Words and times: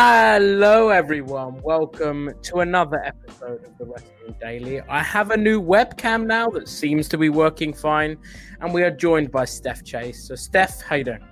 Hello, 0.00 0.90
everyone. 0.90 1.60
Welcome 1.60 2.30
to 2.42 2.58
another 2.60 3.02
episode 3.04 3.64
of 3.64 3.76
the 3.78 3.84
Wrestling 3.84 4.36
Daily. 4.40 4.80
I 4.82 5.02
have 5.02 5.32
a 5.32 5.36
new 5.36 5.60
webcam 5.60 6.24
now 6.24 6.48
that 6.50 6.68
seems 6.68 7.08
to 7.08 7.18
be 7.18 7.30
working 7.30 7.72
fine, 7.72 8.16
and 8.60 8.72
we 8.72 8.84
are 8.84 8.92
joined 8.92 9.32
by 9.32 9.44
Steph 9.44 9.82
Chase. 9.82 10.22
So, 10.22 10.36
Steph, 10.36 10.82
how 10.82 10.94
you 10.94 11.02
doing? 11.02 11.24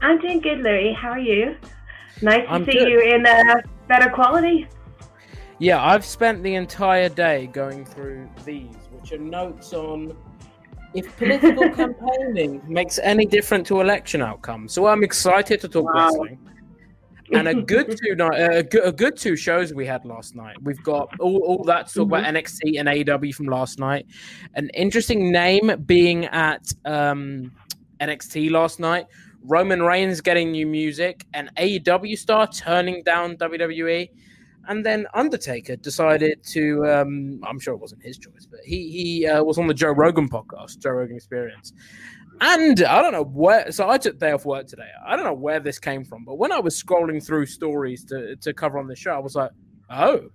I'm 0.00 0.18
doing 0.18 0.40
good, 0.40 0.62
Louis. 0.64 0.94
How 1.00 1.10
are 1.10 1.20
you? 1.20 1.54
Nice 2.22 2.40
to 2.40 2.50
I'm 2.50 2.64
see 2.64 2.72
good. 2.72 2.88
you 2.88 3.00
in 3.00 3.24
uh, 3.24 3.60
better 3.86 4.10
quality. 4.10 4.66
Yeah, 5.60 5.80
I've 5.80 6.04
spent 6.04 6.42
the 6.42 6.56
entire 6.56 7.08
day 7.08 7.46
going 7.52 7.84
through 7.84 8.28
these, 8.44 8.74
which 8.90 9.12
are 9.12 9.18
notes 9.18 9.72
on 9.72 10.16
if 10.92 11.16
political 11.16 11.70
campaigning 11.76 12.62
makes 12.66 12.98
any 12.98 13.26
difference 13.26 13.68
to 13.68 13.80
election 13.80 14.22
outcomes. 14.22 14.72
So 14.72 14.88
I'm 14.88 15.04
excited 15.04 15.60
to 15.60 15.68
talk 15.68 15.84
Wow. 15.84 16.06
wrestling. 16.06 16.40
And 17.32 17.48
a 17.48 17.54
good 17.54 17.96
two 18.02 18.14
night, 18.14 18.38
a, 18.38 18.62
good, 18.62 18.84
a 18.84 18.92
good 18.92 19.16
two 19.16 19.36
shows 19.36 19.72
we 19.72 19.86
had 19.86 20.04
last 20.04 20.34
night. 20.34 20.56
We've 20.62 20.82
got 20.82 21.08
all, 21.20 21.38
all 21.38 21.64
that 21.64 21.92
talk 21.92 22.06
about 22.06 22.24
NXT 22.24 22.78
and 22.78 22.88
AEW 22.88 23.34
from 23.34 23.46
last 23.46 23.78
night. 23.78 24.06
An 24.54 24.68
interesting 24.70 25.32
name 25.32 25.72
being 25.86 26.26
at 26.26 26.72
um, 26.84 27.52
NXT 28.00 28.50
last 28.50 28.80
night. 28.80 29.06
Roman 29.42 29.82
Reigns 29.82 30.20
getting 30.20 30.52
new 30.52 30.66
music, 30.66 31.26
an 31.34 31.50
AEW 31.58 32.16
star 32.16 32.46
turning 32.46 33.02
down 33.02 33.36
WWE, 33.36 34.08
and 34.68 34.84
then 34.84 35.06
Undertaker 35.12 35.76
decided 35.76 36.42
to. 36.44 36.86
Um, 36.86 37.40
I'm 37.46 37.60
sure 37.60 37.74
it 37.74 37.80
wasn't 37.80 38.02
his 38.02 38.16
choice, 38.16 38.46
but 38.50 38.60
he 38.64 38.90
he 38.90 39.26
uh, 39.26 39.42
was 39.44 39.58
on 39.58 39.66
the 39.66 39.74
Joe 39.74 39.90
Rogan 39.90 40.30
podcast, 40.30 40.78
Joe 40.78 40.90
Rogan 40.90 41.16
Experience. 41.16 41.74
And 42.40 42.82
I 42.82 43.00
don't 43.00 43.12
know 43.12 43.24
where. 43.24 43.70
So 43.72 43.88
I 43.88 43.98
took 43.98 44.18
day 44.18 44.32
off 44.32 44.44
work 44.44 44.66
today. 44.66 44.88
I 45.06 45.16
don't 45.16 45.24
know 45.24 45.34
where 45.34 45.60
this 45.60 45.78
came 45.78 46.04
from, 46.04 46.24
but 46.24 46.36
when 46.36 46.52
I 46.52 46.60
was 46.60 46.80
scrolling 46.80 47.24
through 47.24 47.46
stories 47.46 48.04
to 48.06 48.36
to 48.36 48.52
cover 48.52 48.78
on 48.78 48.86
the 48.86 48.96
show, 48.96 49.12
I 49.12 49.18
was 49.18 49.34
like, 49.34 49.50
oh, 49.90 50.28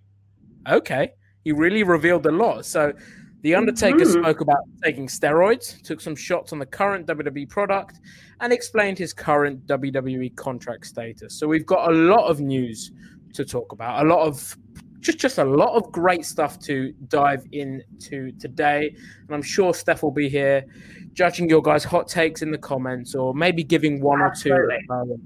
okay. 0.68 1.12
He 1.44 1.52
really 1.52 1.84
revealed 1.84 2.26
a 2.26 2.32
lot. 2.32 2.66
So 2.66 2.94
the 3.42 3.56
Undertaker 3.56 4.00
Mhm. 4.00 4.22
spoke 4.22 4.42
about 4.42 4.58
taking 4.84 5.08
steroids, 5.08 5.82
took 5.82 6.02
some 6.02 6.16
shots 6.16 6.52
on 6.52 6.60
the 6.60 6.66
current 6.66 7.06
WWE 7.08 7.46
product, 7.46 8.00
and 8.42 8.52
explained 8.52 8.98
his 8.98 9.14
current 9.14 9.66
WWE 9.66 10.30
contract 10.32 10.86
status. 10.86 11.40
So 11.40 11.48
we've 11.48 11.66
got 11.66 11.90
a 11.90 11.94
lot 11.94 12.30
of 12.30 12.42
news 12.42 12.92
to 13.34 13.46
talk 13.46 13.72
about, 13.72 14.06
a 14.06 14.08
lot 14.10 14.28
of 14.28 14.58
just 15.00 15.18
just 15.18 15.38
a 15.38 15.44
lot 15.44 15.76
of 15.76 15.92
great 15.92 16.26
stuff 16.26 16.60
to 16.60 16.94
dive 17.08 17.46
into 17.52 18.32
today. 18.34 18.96
And 19.26 19.36
I'm 19.36 19.42
sure 19.42 19.74
Steph 19.74 20.04
will 20.04 20.12
be 20.12 20.30
here 20.30 20.66
judging 21.14 21.50
your 21.50 21.62
guys' 21.62 21.84
hot 21.84 22.08
takes 22.08 22.42
in 22.42 22.52
the 22.52 22.58
comments 22.58 23.16
or 23.16 23.34
maybe 23.34 23.64
giving 23.64 24.02
one 24.02 24.22
Absolutely. 24.22 24.78
or 24.90 25.06
two. 25.06 25.22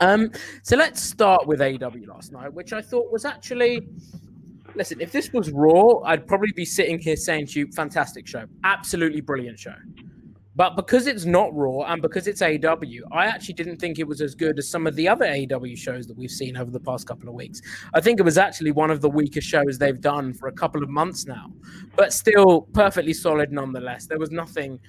Um, 0.00 0.30
so 0.62 0.76
let's 0.76 1.02
start 1.02 1.46
with 1.46 1.62
aw 1.62 1.90
last 2.06 2.32
night, 2.32 2.52
which 2.52 2.72
I 2.72 2.82
thought 2.82 3.10
was 3.10 3.24
actually 3.24 3.88
listen, 4.76 5.00
if 5.00 5.10
this 5.10 5.32
was 5.32 5.50
Raw, 5.50 6.00
I'd 6.04 6.26
probably 6.26 6.52
be 6.52 6.64
sitting 6.64 6.98
here 6.98 7.16
saying 7.16 7.46
to 7.48 7.60
you, 7.60 7.72
fantastic 7.72 8.26
show, 8.26 8.44
absolutely 8.64 9.22
brilliant 9.22 9.58
show. 9.58 9.74
But 10.56 10.74
because 10.74 11.06
it's 11.06 11.26
not 11.26 11.54
Raw 11.54 11.82
and 11.82 12.00
because 12.00 12.26
it's 12.26 12.40
AEW, 12.40 13.02
I 13.12 13.26
actually 13.26 13.54
didn't 13.54 13.76
think 13.76 13.98
it 13.98 14.08
was 14.08 14.22
as 14.22 14.34
good 14.34 14.58
as 14.58 14.68
some 14.68 14.86
of 14.86 14.96
the 14.96 15.06
other 15.06 15.26
AEW 15.26 15.76
shows 15.76 16.06
that 16.06 16.16
we've 16.16 16.30
seen 16.30 16.56
over 16.56 16.70
the 16.70 16.80
past 16.80 17.06
couple 17.06 17.28
of 17.28 17.34
weeks. 17.34 17.60
I 17.92 18.00
think 18.00 18.18
it 18.18 18.22
was 18.22 18.38
actually 18.38 18.70
one 18.70 18.90
of 18.90 19.02
the 19.02 19.10
weaker 19.10 19.42
shows 19.42 19.76
they've 19.76 20.00
done 20.00 20.32
for 20.32 20.48
a 20.48 20.52
couple 20.52 20.82
of 20.82 20.88
months 20.88 21.26
now, 21.26 21.52
but 21.94 22.14
still 22.14 22.62
perfectly 22.72 23.12
solid 23.12 23.52
nonetheless. 23.52 24.06
There 24.06 24.18
was 24.18 24.30
nothing 24.30 24.80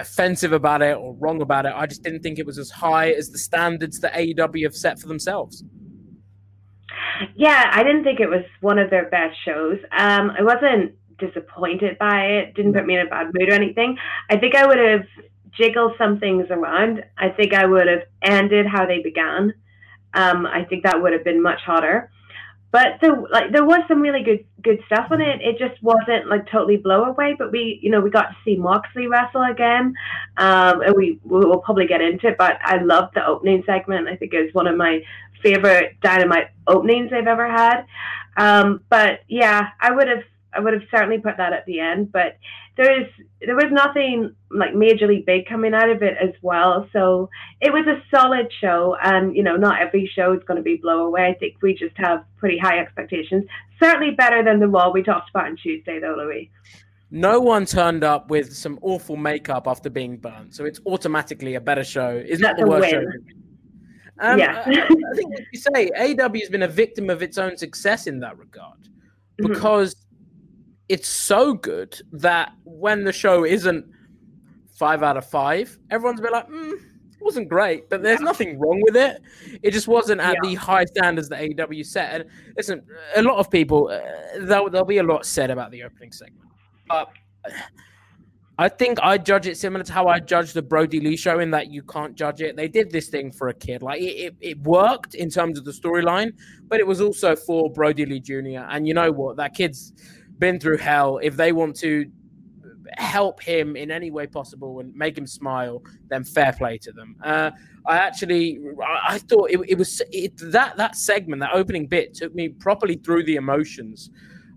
offensive 0.00 0.52
about 0.52 0.82
it 0.82 0.96
or 0.96 1.14
wrong 1.14 1.40
about 1.40 1.66
it. 1.66 1.72
I 1.74 1.86
just 1.86 2.02
didn't 2.02 2.22
think 2.22 2.40
it 2.40 2.46
was 2.46 2.58
as 2.58 2.70
high 2.70 3.12
as 3.12 3.30
the 3.30 3.38
standards 3.38 4.00
that 4.00 4.12
AEW 4.12 4.64
have 4.64 4.74
set 4.74 4.98
for 4.98 5.06
themselves. 5.06 5.62
Yeah, 7.36 7.70
I 7.72 7.84
didn't 7.84 8.02
think 8.02 8.18
it 8.18 8.28
was 8.28 8.42
one 8.60 8.80
of 8.80 8.90
their 8.90 9.08
best 9.08 9.36
shows. 9.44 9.78
Um, 9.96 10.32
I 10.36 10.42
wasn't 10.42 10.94
disappointed 11.18 11.98
by 11.98 12.26
it. 12.26 12.54
Didn't 12.54 12.74
put 12.74 12.86
me 12.86 12.96
in 12.96 13.06
a 13.06 13.10
bad 13.10 13.26
mood 13.32 13.48
or 13.48 13.52
anything. 13.52 13.98
I 14.30 14.36
think 14.36 14.54
I 14.54 14.66
would 14.66 14.78
have 14.78 15.06
jiggled 15.52 15.92
some 15.98 16.18
things 16.18 16.46
around. 16.50 17.04
I 17.16 17.30
think 17.30 17.54
I 17.54 17.66
would 17.66 17.88
have 17.88 18.02
ended 18.22 18.66
how 18.66 18.86
they 18.86 19.02
began. 19.02 19.54
Um, 20.14 20.46
I 20.46 20.64
think 20.64 20.84
that 20.84 21.00
would 21.00 21.12
have 21.12 21.24
been 21.24 21.42
much 21.42 21.60
hotter. 21.60 22.10
But 22.72 22.98
there, 23.00 23.16
like, 23.30 23.52
there 23.52 23.64
was 23.64 23.80
some 23.88 24.02
really 24.02 24.22
good, 24.22 24.44
good 24.60 24.80
stuff 24.86 25.06
on 25.10 25.22
it. 25.22 25.40
It 25.40 25.56
just 25.58 25.82
wasn't 25.82 26.28
like 26.28 26.50
totally 26.50 26.76
blow 26.76 27.04
away. 27.04 27.34
But 27.38 27.50
we, 27.52 27.78
you 27.80 27.90
know, 27.90 28.00
we 28.00 28.10
got 28.10 28.28
to 28.30 28.36
see 28.44 28.56
Moxley 28.56 29.06
wrestle 29.06 29.44
again, 29.44 29.94
um, 30.36 30.82
and 30.82 30.94
we 30.94 31.18
we'll 31.24 31.60
probably 31.60 31.86
get 31.86 32.02
into 32.02 32.26
it. 32.28 32.36
But 32.36 32.58
I 32.62 32.78
loved 32.82 33.14
the 33.14 33.24
opening 33.24 33.62
segment. 33.64 34.08
I 34.08 34.16
think 34.16 34.34
it 34.34 34.42
was 34.42 34.52
one 34.52 34.66
of 34.66 34.76
my 34.76 35.00
favorite 35.42 35.96
Dynamite 36.02 36.48
openings 36.66 37.12
I've 37.14 37.28
ever 37.28 37.48
had. 37.48 37.86
Um, 38.36 38.82
but 38.90 39.20
yeah, 39.28 39.68
I 39.80 39.92
would 39.92 40.08
have, 40.08 40.24
I 40.56 40.60
would 40.60 40.72
have 40.72 40.82
certainly 40.90 41.18
put 41.18 41.36
that 41.36 41.52
at 41.52 41.66
the 41.66 41.80
end. 41.80 42.10
But 42.12 42.36
there 42.76 43.00
is, 43.00 43.06
there 43.40 43.54
was 43.56 43.70
nothing 43.70 44.34
like 44.50 44.72
majorly 44.72 45.24
big 45.24 45.46
coming 45.46 45.74
out 45.74 45.88
of 45.88 46.02
it 46.02 46.16
as 46.20 46.34
well. 46.42 46.88
So 46.92 47.28
it 47.60 47.72
was 47.72 47.86
a 47.86 48.02
solid 48.14 48.48
show, 48.60 48.96
and 49.02 49.34
you 49.36 49.42
know, 49.42 49.56
not 49.56 49.80
every 49.80 50.10
show 50.14 50.32
is 50.32 50.42
going 50.46 50.56
to 50.58 50.62
be 50.62 50.76
blow 50.76 51.06
away. 51.06 51.26
I 51.26 51.34
think 51.34 51.54
we 51.62 51.74
just 51.74 51.96
have 51.96 52.24
pretty 52.36 52.58
high 52.58 52.78
expectations. 52.78 53.44
Certainly 53.82 54.12
better 54.12 54.42
than 54.42 54.60
the 54.60 54.68
Raw 54.68 54.90
we 54.90 55.02
talked 55.02 55.30
about 55.30 55.46
on 55.46 55.56
Tuesday, 55.56 55.98
though, 56.00 56.14
Louis. 56.16 56.50
No 57.10 57.38
one 57.40 57.66
turned 57.66 58.02
up 58.02 58.30
with 58.30 58.52
some 58.54 58.78
awful 58.82 59.16
makeup 59.16 59.66
after 59.68 59.88
being 59.88 60.16
burnt, 60.16 60.54
so 60.54 60.64
it's 60.64 60.80
automatically 60.86 61.54
a 61.54 61.60
better 61.60 61.84
show. 61.84 62.10
It's 62.26 62.40
not 62.40 62.56
the 62.56 62.66
worst 62.66 62.90
win. 62.90 63.02
show. 63.02 63.32
Um, 64.18 64.38
Yeah. 64.38 64.62
I, 64.66 64.70
I 64.70 65.14
think, 65.14 65.34
you 65.52 65.58
say, 65.60 65.90
AW 65.96 66.32
has 66.40 66.48
been 66.48 66.62
a 66.62 66.68
victim 66.68 67.10
of 67.10 67.22
its 67.22 67.38
own 67.38 67.56
success 67.56 68.06
in 68.06 68.18
that 68.20 68.36
regard 68.38 68.88
Mhm. 69.40 69.48
because 69.48 69.94
it's 70.88 71.08
so 71.08 71.54
good 71.54 72.00
that 72.12 72.52
when 72.64 73.04
the 73.04 73.12
show 73.12 73.44
isn't 73.44 73.86
five 74.72 75.02
out 75.02 75.16
of 75.16 75.28
five, 75.28 75.78
everyone's 75.90 76.20
been 76.20 76.32
like, 76.32 76.48
mm, 76.48 76.72
it 76.72 77.22
wasn't 77.22 77.48
great, 77.48 77.88
but 77.88 78.02
there's 78.02 78.20
nothing 78.20 78.58
wrong 78.58 78.80
with 78.82 78.96
it. 78.96 79.22
It 79.62 79.72
just 79.72 79.88
wasn't 79.88 80.20
at 80.20 80.36
the 80.42 80.54
high 80.54 80.84
standards 80.84 81.28
that 81.30 81.42
AW 81.42 81.82
set. 81.82 82.20
And 82.20 82.30
listen, 82.56 82.82
a 83.16 83.22
lot 83.22 83.38
of 83.38 83.50
people, 83.50 83.88
uh, 83.88 84.00
there'll, 84.40 84.70
there'll 84.70 84.86
be 84.86 84.98
a 84.98 85.02
lot 85.02 85.26
said 85.26 85.50
about 85.50 85.70
the 85.70 85.82
opening 85.82 86.12
segment, 86.12 86.48
but 86.88 87.08
I 88.58 88.68
think 88.70 88.98
I 89.02 89.18
judge 89.18 89.46
it 89.46 89.58
similar 89.58 89.84
to 89.84 89.92
how 89.92 90.06
I 90.06 90.18
judge 90.18 90.54
the 90.54 90.62
Brodie 90.62 91.00
Lee 91.00 91.16
show 91.16 91.40
in 91.40 91.50
that 91.50 91.70
you 91.70 91.82
can't 91.82 92.14
judge 92.14 92.40
it. 92.40 92.56
They 92.56 92.68
did 92.68 92.90
this 92.90 93.08
thing 93.08 93.30
for 93.30 93.48
a 93.48 93.54
kid. 93.54 93.82
Like 93.82 94.00
it, 94.00 94.04
it, 94.04 94.36
it 94.40 94.62
worked 94.62 95.14
in 95.14 95.28
terms 95.28 95.58
of 95.58 95.66
the 95.66 95.72
storyline, 95.72 96.32
but 96.68 96.80
it 96.80 96.86
was 96.86 97.02
also 97.02 97.36
for 97.36 97.70
Brodie 97.70 98.06
Lee 98.06 98.20
Jr. 98.20 98.64
And 98.70 98.88
you 98.88 98.94
know 98.94 99.12
what? 99.12 99.36
That 99.36 99.52
kid's 99.52 99.92
been 100.38 100.60
through 100.60 100.78
hell. 100.78 101.18
If 101.22 101.36
they 101.36 101.52
want 101.52 101.76
to 101.76 102.10
help 102.98 103.42
him 103.42 103.76
in 103.76 103.90
any 103.90 104.10
way 104.10 104.26
possible 104.26 104.80
and 104.80 104.94
make 104.94 105.16
him 105.18 105.26
smile, 105.26 105.82
then 106.08 106.24
fair 106.24 106.52
play 106.52 106.78
to 106.78 106.92
them. 106.92 107.16
Uh, 107.22 107.50
I 107.86 107.98
actually, 107.98 108.60
I, 109.08 109.18
thought 109.18 109.50
it, 109.50 109.60
it 109.68 109.78
was 109.78 110.02
it, 110.10 110.36
that 110.52 110.76
that 110.76 110.96
segment, 110.96 111.40
that 111.40 111.52
opening 111.52 111.86
bit, 111.86 112.14
took 112.14 112.34
me 112.34 112.48
properly 112.48 112.96
through 112.96 113.24
the 113.24 113.36
emotions 113.36 114.10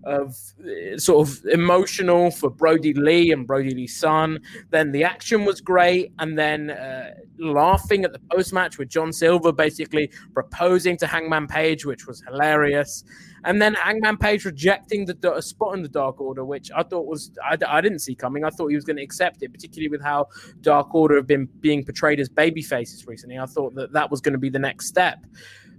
of 0.04 0.36
uh, 0.60 0.96
sort 0.98 1.28
of 1.28 1.44
emotional 1.46 2.30
for 2.30 2.50
Brodie 2.50 2.94
Lee 2.94 3.32
and 3.32 3.46
Brodie 3.46 3.74
Lee's 3.74 3.96
son. 3.96 4.40
Then 4.70 4.92
the 4.92 5.04
action 5.04 5.44
was 5.44 5.60
great, 5.60 6.12
and 6.18 6.38
then 6.38 6.70
uh, 6.70 7.14
laughing 7.38 8.04
at 8.04 8.12
the 8.12 8.20
post 8.30 8.52
match 8.52 8.78
with 8.78 8.88
John 8.88 9.12
Silver 9.12 9.52
basically 9.52 10.10
proposing 10.32 10.96
to 10.98 11.06
Hangman 11.06 11.46
Page, 11.46 11.84
which 11.84 12.06
was 12.06 12.22
hilarious. 12.22 13.04
And 13.44 13.60
then 13.60 13.74
Hangman 13.74 14.18
Page 14.18 14.44
rejecting 14.44 15.06
the 15.06 15.40
spot 15.40 15.74
in 15.74 15.82
the 15.82 15.88
Dark 15.88 16.20
Order, 16.20 16.44
which 16.44 16.70
I 16.74 16.82
thought 16.82 17.06
was 17.06 17.30
I, 17.42 17.56
I 17.66 17.80
didn't 17.80 18.00
see 18.00 18.14
coming. 18.14 18.44
I 18.44 18.50
thought 18.50 18.68
he 18.68 18.74
was 18.74 18.84
going 18.84 18.96
to 18.96 19.02
accept 19.02 19.42
it, 19.42 19.52
particularly 19.52 19.88
with 19.88 20.02
how 20.02 20.28
Dark 20.60 20.94
Order 20.94 21.16
have 21.16 21.26
been 21.26 21.46
being 21.60 21.84
portrayed 21.84 22.20
as 22.20 22.28
baby 22.28 22.62
faces 22.62 23.06
recently. 23.06 23.38
I 23.38 23.46
thought 23.46 23.74
that 23.74 23.92
that 23.92 24.10
was 24.10 24.20
going 24.20 24.34
to 24.34 24.38
be 24.38 24.50
the 24.50 24.58
next 24.58 24.86
step. 24.86 25.24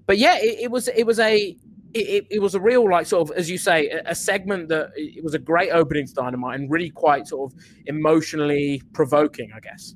But 0.07 0.17
yeah, 0.17 0.37
it, 0.39 0.59
it 0.61 0.71
was 0.71 0.87
it 0.89 1.05
was 1.05 1.19
a 1.19 1.55
it, 1.93 2.27
it, 2.29 2.39
was 2.39 2.55
a 2.55 2.59
real 2.59 2.89
like 2.89 3.05
sort 3.05 3.29
of 3.29 3.37
as 3.37 3.49
you 3.49 3.57
say 3.57 3.89
a, 3.89 4.11
a, 4.11 4.15
segment 4.15 4.69
that 4.69 4.91
it 4.95 5.23
was 5.23 5.33
a 5.33 5.39
great 5.39 5.71
opening 5.71 6.07
to 6.07 6.13
dynamite 6.13 6.59
and 6.59 6.71
really 6.71 6.89
quite 6.89 7.27
sort 7.27 7.51
of 7.51 7.59
emotionally 7.85 8.81
provoking 8.93 9.51
i 9.55 9.59
guess. 9.59 9.95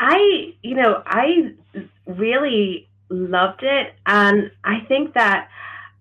I 0.00 0.54
you 0.62 0.74
know 0.74 1.02
i 1.06 1.54
really 2.06 2.88
loved 3.08 3.62
it 3.62 3.94
and 4.06 4.50
i 4.64 4.80
think 4.88 5.14
that 5.14 5.48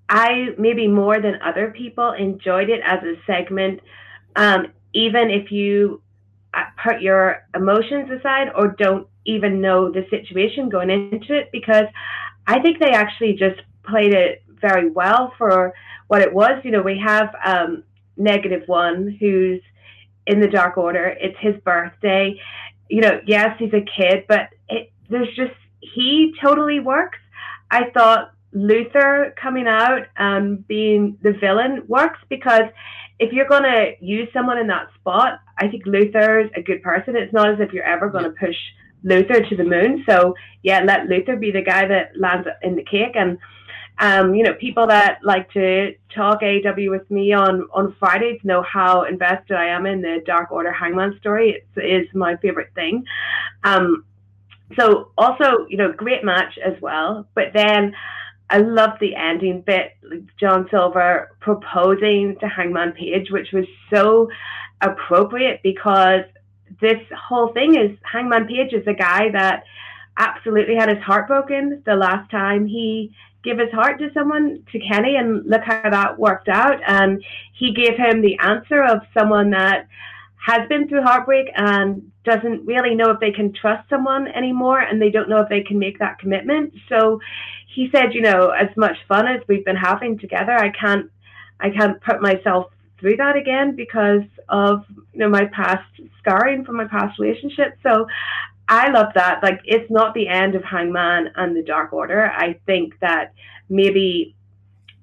I 0.10 0.50
maybe 0.58 0.88
more 0.88 1.20
than 1.20 1.42
other 1.42 1.72
people 1.72 2.12
enjoyed 2.12 2.70
it 2.70 2.82
as 2.86 3.04
a 3.04 3.16
segment, 3.26 3.80
um, 4.36 4.68
even 4.94 5.30
if 5.32 5.52
you 5.52 6.02
uh, 6.54 6.64
put 6.84 7.02
your 7.02 7.44
emotions 7.56 8.10
aside 8.12 8.50
or 8.56 8.76
don't 8.78 9.08
even 9.26 9.62
know 9.62 9.92
the 9.92 10.06
situation 10.10 10.70
going 10.70 10.90
into 10.90 11.36
it, 11.36 11.50
because 11.52 11.86
I 12.46 12.60
think 12.60 12.80
they 12.80 12.92
actually 12.92 13.34
just 13.34 13.62
played 13.84 14.14
it 14.14 14.44
very 14.68 14.90
well 14.90 15.34
for 15.38 15.74
what 16.08 16.22
it 16.22 16.34
was. 16.34 16.62
You 16.64 16.72
know, 16.72 16.82
we 16.82 17.00
have 17.04 17.30
um, 17.46 17.84
negative 18.18 18.64
one 18.68 19.16
who's 19.20 19.62
in 20.26 20.40
the 20.40 20.48
Dark 20.48 20.78
Order. 20.78 21.16
It's 21.20 21.38
his 21.40 21.56
birthday. 21.64 22.40
You 22.90 23.02
know, 23.02 23.20
yes, 23.26 23.56
he's 23.60 23.74
a 23.74 23.86
kid, 23.98 24.26
but 24.28 24.50
it, 24.70 24.92
there's 25.10 25.34
just 25.36 25.54
he 25.80 26.34
totally 26.44 26.80
works. 26.80 27.20
I 27.70 27.90
thought 27.92 28.32
Luther 28.54 29.36
coming 29.42 29.68
out 29.68 30.04
and 30.18 30.66
being 30.68 31.18
the 31.22 31.34
villain 31.34 31.84
works 31.88 32.20
because 32.30 32.68
if 33.20 33.32
you're 33.32 33.48
going 33.48 33.64
to 33.64 33.94
use 34.02 34.28
someone 34.34 34.58
in 34.58 34.68
that 34.68 34.88
spot, 35.00 35.40
I 35.58 35.68
think 35.68 35.86
Luther's 35.86 36.50
a 36.56 36.62
good 36.62 36.82
person. 36.82 37.16
It's 37.16 37.34
not 37.34 37.50
as 37.50 37.60
if 37.60 37.72
you're 37.72 37.84
ever 37.84 38.10
going 38.10 38.24
to 38.26 38.32
push 38.32 38.56
Luther 39.04 39.42
to 39.42 39.56
the 39.56 39.64
moon. 39.64 40.04
So 40.10 40.36
yeah, 40.64 40.82
let 40.84 41.08
Luther 41.08 41.36
be 41.36 41.52
the 41.52 41.62
guy 41.62 41.88
that 41.88 42.20
lands 42.20 42.48
in 42.62 42.76
the 42.76 42.84
cake. 42.84 43.16
And 43.16 43.38
um, 44.00 44.36
you 44.36 44.44
know, 44.44 44.54
people 44.54 44.88
that 44.88 45.20
like 45.24 45.50
to 45.52 45.94
talk 46.14 46.42
AW 46.44 46.90
with 46.90 47.10
me 47.10 47.32
on 47.34 47.68
on 47.74 47.96
Fridays 47.98 48.40
know 48.44 48.62
how 48.62 49.04
invested 49.04 49.56
I 49.56 49.68
am 49.68 49.86
in 49.86 50.02
the 50.02 50.22
Dark 50.26 50.52
Order 50.52 50.72
Hangman 50.72 51.18
story. 51.20 51.64
It 51.76 51.82
is 51.82 52.08
my 52.14 52.36
favorite 52.38 52.74
thing. 52.76 53.06
Um, 53.64 54.06
so 54.78 55.12
also, 55.18 55.66
you 55.70 55.78
know, 55.78 55.94
great 55.94 56.24
match 56.24 56.58
as 56.64 56.74
well. 56.82 57.28
But 57.36 57.54
then 57.54 57.96
I 58.50 58.58
love 58.58 58.92
the 59.00 59.16
ending 59.16 59.62
bit, 59.62 59.96
John 60.40 60.68
Silver 60.70 61.36
proposing 61.40 62.36
to 62.42 62.48
Hangman 62.48 62.94
Page, 62.94 63.32
which 63.32 63.52
was 63.54 63.66
so 63.94 64.30
appropriate 64.82 65.62
because 65.64 66.22
this 66.82 67.00
whole 67.18 67.54
thing 67.54 67.76
is 67.76 67.98
Hangman 68.04 68.48
Page 68.48 68.74
is 68.74 68.86
a 68.88 68.94
guy 68.94 69.30
that 69.32 69.64
absolutely 70.18 70.76
had 70.76 70.90
his 70.90 71.04
heart 71.04 71.28
broken 71.28 71.82
the 71.86 71.96
last 71.96 72.30
time 72.30 72.68
he 72.68 73.12
gave 73.46 73.60
his 73.60 73.72
heart 73.72 74.00
to 74.00 74.10
someone, 74.14 74.66
to 74.72 74.80
Kenny, 74.80 75.16
and 75.16 75.46
look 75.46 75.62
how 75.64 75.90
that 75.90 76.20
worked 76.20 76.50
out. 76.50 76.80
And 76.86 77.24
he 77.54 77.74
gave 77.74 77.96
him 77.96 78.22
the 78.22 78.38
answer 78.40 78.84
of 78.84 79.00
someone 79.18 79.52
that 79.52 79.88
has 80.46 80.68
been 80.68 80.88
through 80.88 81.04
heartbreak 81.04 81.48
and 81.56 82.12
doesn't 82.24 82.66
really 82.66 82.96
know 82.96 83.12
if 83.12 83.20
they 83.20 83.32
can 83.32 83.54
trust 83.54 83.90
someone 83.90 84.28
anymore 84.28 84.80
and 84.80 85.02
they 85.02 85.10
don't 85.10 85.30
know 85.30 85.42
if 85.42 85.50
they 85.50 85.62
can 85.62 85.80
make 85.80 86.00
that 86.00 86.20
commitment. 86.20 86.74
So 86.90 87.20
he 87.74 87.90
said, 87.92 88.14
you 88.14 88.22
know, 88.22 88.50
as 88.50 88.70
much 88.76 88.98
fun 89.08 89.28
as 89.28 89.42
we've 89.48 89.66
been 89.66 89.76
having 89.76 90.20
together, 90.20 90.54
I 90.54 90.70
can't, 90.70 91.10
I 91.60 91.70
can't 91.70 92.02
put 92.02 92.22
myself 92.22 92.72
through 93.00 93.18
that 93.18 93.36
again 93.36 93.76
because 93.76 94.24
of 94.50 94.84
you 95.14 95.20
know 95.20 95.30
my 95.30 95.46
past 95.46 95.86
scarring 96.20 96.64
from 96.64 96.78
my 96.78 96.88
past 96.88 97.20
relationship. 97.20 97.78
So 97.84 98.08
I 98.68 98.90
love 98.90 99.08
that. 99.16 99.44
Like 99.44 99.62
it's 99.66 99.90
not 99.92 100.14
the 100.14 100.28
end 100.28 100.56
of 100.56 100.64
Hangman 100.64 101.30
and 101.36 101.56
the 101.56 101.64
Dark 101.64 101.94
Order. 101.94 102.32
I 102.32 102.60
think 102.66 103.00
that 103.00 103.34
maybe 103.70 104.36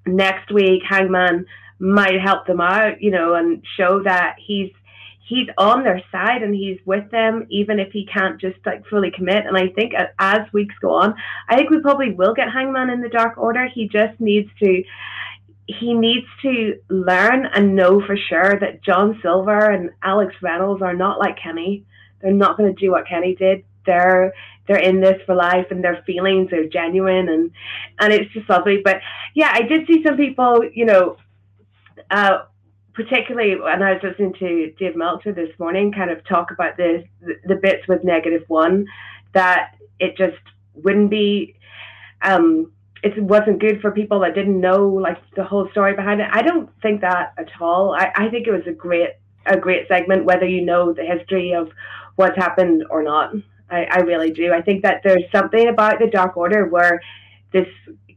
next 0.07 0.53
week 0.53 0.83
Hangman 0.89 1.47
might 1.79 2.21
help 2.21 2.47
them 2.47 2.61
out, 2.61 3.01
you 3.01 3.11
know, 3.11 3.35
and 3.35 3.63
show 3.77 4.03
that 4.05 4.37
he's 4.45 4.71
he's 5.29 5.49
on 5.57 5.83
their 5.83 6.03
side 6.11 6.43
and 6.43 6.55
he's 6.55 6.79
with 6.85 7.11
them, 7.11 7.47
even 7.49 7.79
if 7.79 7.93
he 7.93 8.07
can't 8.07 8.41
just 8.41 8.59
like 8.67 8.87
fully 8.87 9.11
commit. 9.11 9.47
And 9.47 9.57
I 9.57 9.69
think 9.69 9.93
as 10.19 10.53
weeks 10.53 10.75
go 10.81 10.91
on, 10.91 11.15
I 11.49 11.57
think 11.57 11.71
we 11.71 11.81
probably 11.81 12.13
will 12.13 12.35
get 12.35 12.51
Hangman 12.53 12.91
in 12.91 13.01
the 13.01 13.09
Dark 13.09 13.39
Order. 13.39 13.69
He 13.73 13.89
just 13.89 14.19
needs 14.21 14.51
to. 14.63 14.83
He 15.67 15.95
needs 15.95 16.27
to 16.43 16.77
learn 16.91 17.47
and 17.47 17.77
know 17.77 18.05
for 18.05 18.17
sure 18.17 18.59
that 18.59 18.83
John 18.83 19.19
Silver 19.23 19.71
and 19.71 19.91
Alex 20.03 20.35
Reynolds 20.43 20.83
are 20.83 20.95
not 20.95 21.21
like 21.21 21.39
Kenny. 21.41 21.87
They're 22.23 22.33
not 22.33 22.57
going 22.57 22.75
to 22.75 22.81
do 22.81 22.93
what 22.93 23.07
Kenny 23.07 23.35
did. 23.35 23.65
They're 23.85 24.33
they're 24.69 24.79
in 24.79 25.01
this 25.01 25.21
for 25.27 25.35
life 25.35 25.67
and 25.71 25.83
their 25.83 26.03
feelings 26.07 26.53
are 26.53 26.67
genuine 26.69 27.29
and 27.29 27.51
and 27.99 28.13
it's 28.13 28.33
just 28.33 28.49
lovely. 28.49 28.81
But 28.83 29.01
yeah, 29.35 29.51
I 29.53 29.63
did 29.63 29.87
see 29.87 30.03
some 30.05 30.17
people, 30.17 30.65
you 30.73 30.85
know, 30.85 31.17
uh, 32.11 32.45
particularly 32.95 33.59
when 33.59 33.83
I 33.83 33.95
was 33.95 34.03
listening 34.03 34.35
to 34.35 34.73
Dave 34.79 34.97
Meltzer 34.97 35.33
this 35.33 35.59
morning, 35.59 35.93
kind 35.93 36.11
of 36.11 36.25
talk 36.27 36.51
about 36.51 36.77
the, 36.77 37.05
the, 37.47 37.55
bits 37.55 37.87
with 37.89 38.05
negative 38.05 38.45
one, 38.49 38.87
that 39.33 39.77
it 39.99 40.17
just 40.17 40.39
wouldn't 40.75 41.11
be, 41.11 41.57
um, 42.21 42.71
it 43.03 43.21
wasn't 43.23 43.61
good 43.61 43.81
for 43.81 43.91
people 43.91 44.21
that 44.21 44.35
didn't 44.35 44.61
know 44.61 44.87
like 44.87 45.19
the 45.37 45.45
whole 45.45 45.69
story 45.71 45.95
behind 45.95 46.21
it. 46.21 46.29
I 46.31 46.43
don't 46.43 46.71
think 46.83 47.01
that 47.01 47.33
at 47.39 47.49
all. 47.61 47.95
I, 47.95 48.13
I 48.15 48.29
think 48.29 48.47
it 48.47 48.53
was 48.53 48.67
a 48.67 48.73
great, 48.73 49.11
a 49.47 49.57
great 49.57 49.89
segment, 49.89 50.25
whether 50.25 50.47
you 50.47 50.65
know 50.65 50.93
the 50.93 51.05
history 51.05 51.53
of 51.53 51.71
what's 52.17 52.37
happened 52.37 52.85
or 52.91 53.03
not. 53.03 53.35
I, 53.71 53.85
I 53.85 53.99
really 54.01 54.31
do. 54.31 54.53
I 54.53 54.61
think 54.63 54.83
that 54.83 55.01
there's 55.03 55.25
something 55.33 55.69
about 55.69 55.99
the 55.99 56.07
Dark 56.07 56.37
Order 56.37 56.67
where 56.67 57.01
this 57.53 57.67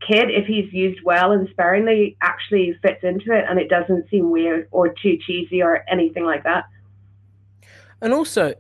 kid, 0.06 0.30
if 0.30 0.45
he's 0.45 0.71
used 0.74 1.00
well 1.03 1.31
and 1.31 1.47
sparingly, 1.50 2.18
actually 2.21 2.77
fits 2.81 3.03
into 3.03 3.31
it 3.31 3.45
and 3.50 3.59
it 3.59 3.69
doesn't 3.69 4.09
seem 4.09 4.31
weird 4.31 4.68
or 4.71 4.89
too 4.89 5.18
cheesy 5.25 5.62
or 5.62 5.83
anything 5.89 6.25
like 6.25 6.44
that. 6.44 6.65
And 8.01 8.13
also, 8.13 8.53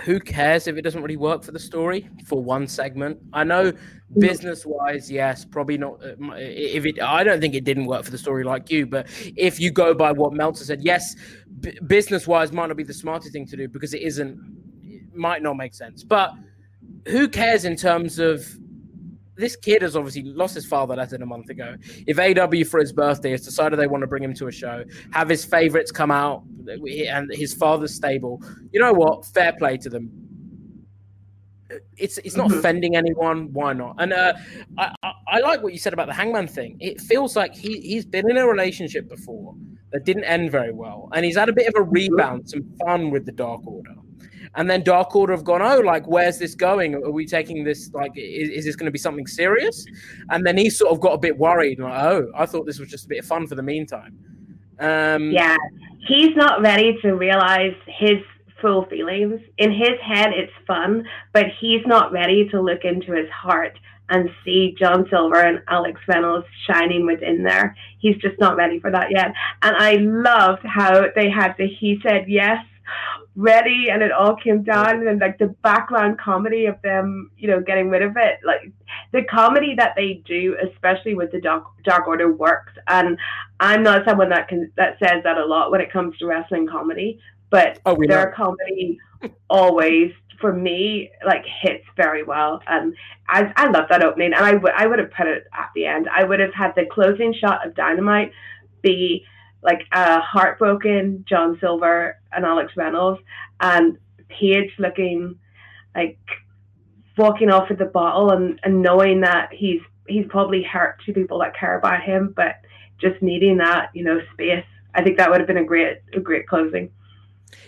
who 0.00 0.20
cares 0.20 0.66
if 0.66 0.76
it 0.76 0.82
doesn't 0.82 1.02
really 1.02 1.16
work 1.16 1.42
for 1.42 1.52
the 1.52 1.58
story 1.58 2.08
for 2.26 2.42
one 2.42 2.66
segment? 2.66 3.18
I 3.32 3.44
know 3.44 3.72
mm-hmm. 3.72 4.20
business 4.20 4.64
wise, 4.64 5.10
yes, 5.10 5.44
probably 5.44 5.76
not. 5.76 6.02
Uh, 6.02 6.14
if 6.36 6.86
it, 6.86 7.00
I 7.00 7.24
don't 7.24 7.40
think 7.40 7.54
it 7.54 7.64
didn't 7.64 7.86
work 7.86 8.04
for 8.04 8.10
the 8.10 8.18
story 8.18 8.44
like 8.44 8.70
you, 8.70 8.86
but 8.86 9.06
if 9.36 9.60
you 9.60 9.70
go 9.70 9.94
by 9.94 10.12
what 10.12 10.32
Meltzer 10.32 10.64
said, 10.64 10.82
yes, 10.82 11.16
b- 11.60 11.78
business 11.86 12.26
wise 12.26 12.52
might 12.52 12.66
not 12.66 12.76
be 12.76 12.84
the 12.84 12.94
smartest 12.94 13.32
thing 13.32 13.46
to 13.46 13.56
do 13.56 13.68
because 13.68 13.92
it 13.92 14.02
isn't, 14.02 14.57
might 15.18 15.42
not 15.42 15.56
make 15.56 15.74
sense. 15.74 16.02
But 16.02 16.32
who 17.06 17.28
cares 17.28 17.64
in 17.64 17.76
terms 17.76 18.18
of 18.18 18.46
this 19.38 19.54
kid 19.54 19.82
has 19.82 19.96
obviously 19.96 20.24
lost 20.24 20.54
his 20.54 20.66
father 20.66 20.96
less 20.96 21.10
than 21.10 21.22
a 21.22 21.26
month 21.26 21.48
ago. 21.48 21.76
If 22.06 22.18
AW 22.18 22.64
for 22.68 22.80
his 22.80 22.92
birthday 22.92 23.30
has 23.30 23.42
decided 23.42 23.78
they 23.78 23.86
want 23.86 24.02
to 24.02 24.08
bring 24.08 24.22
him 24.22 24.34
to 24.34 24.48
a 24.48 24.52
show, 24.52 24.84
have 25.12 25.28
his 25.28 25.44
favorites 25.44 25.92
come 25.92 26.10
out, 26.10 26.42
and 26.66 27.32
his 27.32 27.54
father's 27.54 27.94
stable, 27.94 28.42
you 28.72 28.80
know 28.80 28.92
what? 28.92 29.24
Fair 29.24 29.52
play 29.52 29.76
to 29.78 29.88
them. 29.88 30.10
It's 31.96 32.18
it's 32.18 32.34
not 32.34 32.48
mm-hmm. 32.48 32.58
offending 32.58 32.96
anyone. 32.96 33.52
Why 33.52 33.74
not? 33.74 33.96
And 33.98 34.12
uh, 34.12 34.32
I, 34.76 34.92
I, 35.02 35.12
I 35.28 35.40
like 35.40 35.62
what 35.62 35.72
you 35.72 35.78
said 35.78 35.92
about 35.92 36.08
the 36.08 36.14
Hangman 36.14 36.48
thing. 36.48 36.76
It 36.80 37.00
feels 37.00 37.36
like 37.36 37.54
he 37.54 37.80
he's 37.80 38.06
been 38.06 38.28
in 38.28 38.38
a 38.38 38.46
relationship 38.46 39.08
before 39.08 39.54
that 39.92 40.04
didn't 40.04 40.24
end 40.24 40.50
very 40.50 40.72
well, 40.72 41.10
and 41.12 41.24
he's 41.24 41.36
had 41.36 41.48
a 41.48 41.52
bit 41.52 41.68
of 41.68 41.74
a 41.76 41.84
mm-hmm. 41.84 41.92
rebound, 41.92 42.50
some 42.50 42.64
fun 42.84 43.10
with 43.10 43.24
the 43.26 43.32
Dark 43.32 43.66
Order 43.66 43.94
and 44.54 44.68
then 44.68 44.82
Dark 44.82 45.14
Order 45.14 45.32
have 45.32 45.44
gone, 45.44 45.62
oh, 45.62 45.80
like 45.80 46.06
where's 46.06 46.38
this 46.38 46.54
going? 46.54 46.94
Are 46.94 47.10
we 47.10 47.26
taking 47.26 47.64
this 47.64 47.92
like 47.92 48.12
is, 48.16 48.50
is 48.50 48.64
this 48.64 48.76
going 48.76 48.86
to 48.86 48.92
be 48.92 48.98
something 48.98 49.26
serious? 49.26 49.84
And 50.30 50.46
then 50.46 50.56
he 50.56 50.70
sort 50.70 50.92
of 50.92 51.00
got 51.00 51.12
a 51.12 51.18
bit 51.18 51.36
worried, 51.36 51.78
like, 51.78 52.02
oh, 52.02 52.30
I 52.36 52.46
thought 52.46 52.66
this 52.66 52.78
was 52.78 52.88
just 52.88 53.06
a 53.06 53.08
bit 53.08 53.18
of 53.20 53.26
fun 53.26 53.46
for 53.46 53.54
the 53.54 53.62
meantime. 53.62 54.18
Um, 54.80 55.30
yeah, 55.30 55.56
he's 56.06 56.36
not 56.36 56.62
ready 56.62 56.98
to 57.02 57.12
realize 57.12 57.74
his 57.86 58.18
full 58.60 58.86
feelings. 58.86 59.40
In 59.58 59.72
his 59.72 60.00
head, 60.02 60.30
it's 60.34 60.52
fun, 60.66 61.04
but 61.32 61.46
he's 61.60 61.84
not 61.86 62.12
ready 62.12 62.48
to 62.50 62.60
look 62.60 62.84
into 62.84 63.12
his 63.12 63.28
heart 63.30 63.78
and 64.10 64.30
see 64.44 64.74
John 64.78 65.06
Silver 65.10 65.40
and 65.40 65.62
Alex 65.68 66.00
Reynolds 66.08 66.46
shining 66.66 67.04
within 67.04 67.42
there. 67.42 67.76
He's 67.98 68.16
just 68.16 68.38
not 68.40 68.56
ready 68.56 68.80
for 68.80 68.90
that 68.90 69.10
yet. 69.10 69.32
And 69.62 69.76
I 69.76 69.96
loved 69.96 70.62
how 70.64 71.06
they 71.14 71.28
had 71.28 71.54
the 71.58 71.66
he 71.66 72.00
said 72.02 72.24
yes 72.26 72.64
ready 73.38 73.86
and 73.88 74.02
it 74.02 74.10
all 74.10 74.34
came 74.34 74.64
down 74.64 74.96
and 74.96 75.06
then 75.06 75.18
like 75.20 75.38
the 75.38 75.46
background 75.62 76.18
comedy 76.18 76.66
of 76.66 76.74
them 76.82 77.30
you 77.38 77.46
know 77.46 77.60
getting 77.60 77.88
rid 77.88 78.02
of 78.02 78.16
it 78.16 78.40
like 78.44 78.72
the 79.12 79.22
comedy 79.30 79.74
that 79.76 79.92
they 79.94 80.20
do 80.26 80.56
especially 80.68 81.14
with 81.14 81.30
the 81.30 81.40
dark, 81.40 81.64
dark 81.84 82.08
order 82.08 82.32
works. 82.32 82.72
And 82.88 83.16
i'm 83.60 83.84
not 83.84 84.04
someone 84.04 84.28
that 84.30 84.48
can 84.48 84.72
that 84.76 84.98
says 84.98 85.22
that 85.22 85.38
a 85.38 85.46
lot 85.46 85.70
when 85.70 85.80
it 85.80 85.92
comes 85.92 86.18
to 86.18 86.26
wrestling 86.26 86.66
comedy 86.66 87.20
but 87.50 87.78
oh, 87.86 87.96
their 88.08 88.26
know. 88.26 88.36
comedy 88.36 88.98
always 89.48 90.12
for 90.40 90.52
me 90.52 91.10
like 91.26 91.44
hits 91.62 91.84
very 91.96 92.22
well. 92.22 92.60
And 92.66 92.94
I, 93.28 93.52
I 93.56 93.70
love 93.70 93.86
that 93.90 94.04
opening. 94.04 94.32
And 94.32 94.44
I 94.44 94.54
would 94.54 94.72
I 94.72 94.86
would 94.86 94.98
have 94.98 95.10
put 95.10 95.26
it 95.26 95.44
at 95.52 95.70
the 95.74 95.86
end. 95.86 96.08
I 96.14 96.24
would 96.24 96.40
have 96.40 96.54
had 96.54 96.72
the 96.76 96.86
closing 96.90 97.34
shot 97.34 97.66
of 97.66 97.74
dynamite 97.74 98.32
be 98.82 99.24
like 99.62 99.82
a 99.92 100.20
heartbroken 100.20 101.24
John 101.28 101.58
Silver 101.60 102.18
and 102.32 102.44
Alex 102.44 102.72
Reynolds, 102.76 103.20
and 103.60 103.98
Page 104.28 104.70
looking 104.78 105.38
like 105.94 106.18
walking 107.16 107.50
off 107.50 107.68
with 107.68 107.78
the 107.78 107.86
bottle 107.86 108.30
and, 108.30 108.60
and 108.62 108.82
knowing 108.82 109.20
that 109.22 109.50
he's 109.52 109.80
he's 110.06 110.26
probably 110.28 110.62
hurt 110.62 111.00
two 111.04 111.12
people 111.12 111.38
that 111.40 111.56
care 111.56 111.78
about 111.78 112.02
him, 112.02 112.32
but 112.36 112.56
just 113.00 113.20
needing 113.22 113.56
that 113.58 113.90
you 113.94 114.04
know 114.04 114.20
space. 114.32 114.64
I 114.94 115.02
think 115.02 115.16
that 115.18 115.30
would 115.30 115.40
have 115.40 115.46
been 115.46 115.58
a 115.58 115.64
great 115.64 115.98
a 116.14 116.20
great 116.20 116.46
closing. 116.46 116.90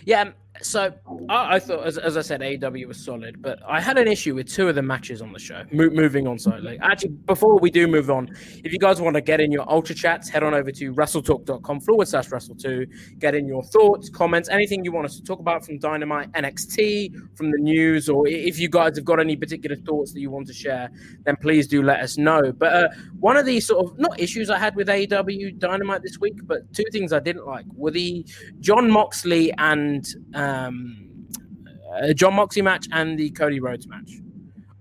Yeah, 0.05 0.31
so 0.61 0.93
I, 1.29 1.55
I, 1.55 1.59
thought, 1.59 1.85
as, 1.85 1.97
as 1.97 2.17
I 2.17 2.21
said, 2.21 2.41
AEW 2.41 2.87
was 2.87 3.03
solid, 3.03 3.41
but 3.41 3.59
I 3.67 3.79
had 3.79 3.97
an 3.97 4.07
issue 4.07 4.35
with 4.35 4.47
two 4.47 4.67
of 4.67 4.75
the 4.75 4.81
matches 4.81 5.21
on 5.21 5.31
the 5.31 5.39
show. 5.39 5.63
Mo- 5.71 5.89
moving 5.89 6.27
on 6.27 6.37
slightly, 6.37 6.77
actually, 6.81 7.09
before 7.09 7.57
we 7.59 7.71
do 7.71 7.87
move 7.87 8.11
on, 8.11 8.29
if 8.63 8.71
you 8.71 8.77
guys 8.77 9.01
want 9.01 9.15
to 9.15 9.21
get 9.21 9.39
in 9.39 9.51
your 9.51 9.69
ultra 9.71 9.95
chats, 9.95 10.29
head 10.29 10.43
on 10.43 10.53
over 10.53 10.71
to 10.71 10.93
wrestletalk.com 10.93 11.79
forward 11.81 12.07
slash 12.07 12.29
wrestle2. 12.29 12.85
Get 13.19 13.33
in 13.33 13.47
your 13.47 13.63
thoughts, 13.63 14.09
comments, 14.09 14.49
anything 14.49 14.83
you 14.83 14.91
want 14.91 15.05
us 15.05 15.15
to 15.15 15.23
talk 15.23 15.39
about 15.39 15.65
from 15.65 15.79
Dynamite, 15.79 16.31
NXT, 16.33 17.37
from 17.37 17.51
the 17.51 17.57
news, 17.57 18.09
or 18.09 18.27
if 18.27 18.59
you 18.59 18.69
guys 18.69 18.97
have 18.97 19.05
got 19.05 19.19
any 19.19 19.35
particular 19.35 19.75
thoughts 19.77 20.13
that 20.13 20.19
you 20.19 20.29
want 20.29 20.47
to 20.47 20.53
share, 20.53 20.89
then 21.23 21.37
please 21.37 21.65
do 21.67 21.81
let 21.81 22.01
us 22.01 22.17
know. 22.17 22.51
But 22.51 22.73
uh, 22.73 22.89
one 23.19 23.37
of 23.37 23.45
the 23.45 23.59
sort 23.61 23.85
of 23.85 23.97
not 23.97 24.19
issues 24.19 24.49
I 24.49 24.59
had 24.59 24.75
with 24.75 24.89
AEW 24.89 25.57
Dynamite 25.57 26.03
this 26.03 26.19
week, 26.19 26.35
but 26.43 26.71
two 26.73 26.85
things 26.91 27.13
I 27.13 27.19
didn't 27.19 27.47
like 27.47 27.65
were 27.73 27.91
the 27.91 28.25
Jon 28.59 28.91
Moxley 28.91 29.53
and 29.57 30.05
um, 30.33 30.40
uh, 30.41 32.13
Jon 32.13 32.35
Moxley 32.35 32.61
match 32.61 32.87
and 32.91 33.17
the 33.17 33.29
Cody 33.31 33.59
Rhodes 33.59 33.87
match. 33.87 34.11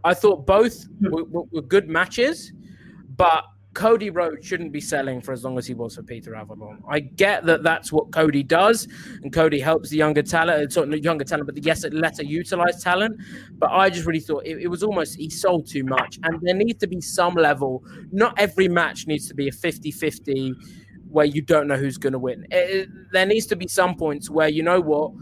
I 0.05 0.15
thought 0.15 0.47
both 0.47 0.85
hmm. 0.85 1.11
were, 1.11 1.43
were, 1.51 1.63
good 1.63 1.89
matches, 1.89 2.53
but 3.17 3.45
Cody 3.75 4.11
Rhodes 4.11 4.47
shouldn't 4.47 4.73
be 4.73 4.81
selling 4.81 5.21
for 5.21 5.33
as 5.33 5.45
long 5.45 5.57
as 5.57 5.67
he 5.67 5.75
was 5.75 5.95
for 5.95 6.03
Peter 6.03 6.35
Avalon. 6.35 6.83
I 6.89 7.01
get 7.01 7.45
that 7.47 7.63
that's 7.63 7.93
what 7.93 8.11
Cody 8.11 8.43
does, 8.43 8.89
and 9.23 9.33
Cody 9.33 9.61
helps 9.61 9.91
the 9.91 9.97
younger 9.97 10.23
talent, 10.23 10.63
uh, 10.63 10.69
sort 10.69 10.93
of 10.93 11.05
younger 11.05 11.25
talent, 11.25 11.47
but 11.47 11.55
the, 11.55 11.63
yes, 11.63 11.85
lesser 11.93 12.25
utilized 12.25 12.83
talent. 12.83 13.21
But 13.53 13.71
I 13.71 13.91
just 13.91 14.07
really 14.07 14.21
thought 14.21 14.45
it, 14.45 14.59
it, 14.59 14.69
was 14.69 14.83
almost 14.83 15.17
he 15.17 15.31
sold 15.31 15.69
too 15.69 15.85
much, 15.85 16.19
and 16.25 16.41
there 16.43 16.55
needs 16.55 16.79
to 16.81 16.89
be 16.89 17.01
some 17.01 17.35
level. 17.35 17.85
Not 18.11 18.39
every 18.39 18.69
match 18.69 19.07
needs 19.07 19.29
to 19.29 19.35
be 19.35 19.49
a 19.49 19.53
50 19.53 19.91
50 19.93 20.55
where 21.09 21.27
you 21.27 21.43
don't 21.43 21.67
know 21.67 21.77
who's 21.77 21.99
going 21.99 22.13
to 22.13 22.19
win. 22.19 22.47
It, 22.51 22.89
there 23.13 23.27
needs 23.27 23.47
to 23.47 23.57
be 23.57 23.67
some 23.69 23.97
points 23.97 24.31
where 24.31 24.49
you 24.49 24.63
know 24.63 24.81
what 24.81 25.13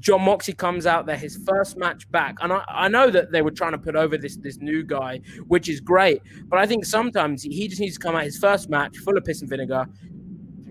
Jon 0.00 0.22
Moxley 0.22 0.54
comes 0.54 0.86
out 0.86 1.06
there, 1.06 1.16
his 1.16 1.38
first 1.46 1.76
match 1.76 2.10
back. 2.10 2.36
And 2.40 2.52
I, 2.52 2.64
I 2.68 2.88
know 2.88 3.10
that 3.10 3.30
they 3.30 3.42
were 3.42 3.50
trying 3.50 3.72
to 3.72 3.78
put 3.78 3.94
over 3.94 4.16
this 4.16 4.36
this 4.36 4.58
new 4.58 4.82
guy, 4.82 5.20
which 5.46 5.68
is 5.68 5.80
great. 5.80 6.22
But 6.48 6.58
I 6.58 6.66
think 6.66 6.84
sometimes 6.84 7.42
he 7.42 7.68
just 7.68 7.80
needs 7.80 7.94
to 7.94 8.00
come 8.00 8.16
out 8.16 8.24
his 8.24 8.38
first 8.38 8.70
match 8.70 8.96
full 8.98 9.16
of 9.16 9.24
piss 9.24 9.42
and 9.42 9.50
vinegar, 9.50 9.86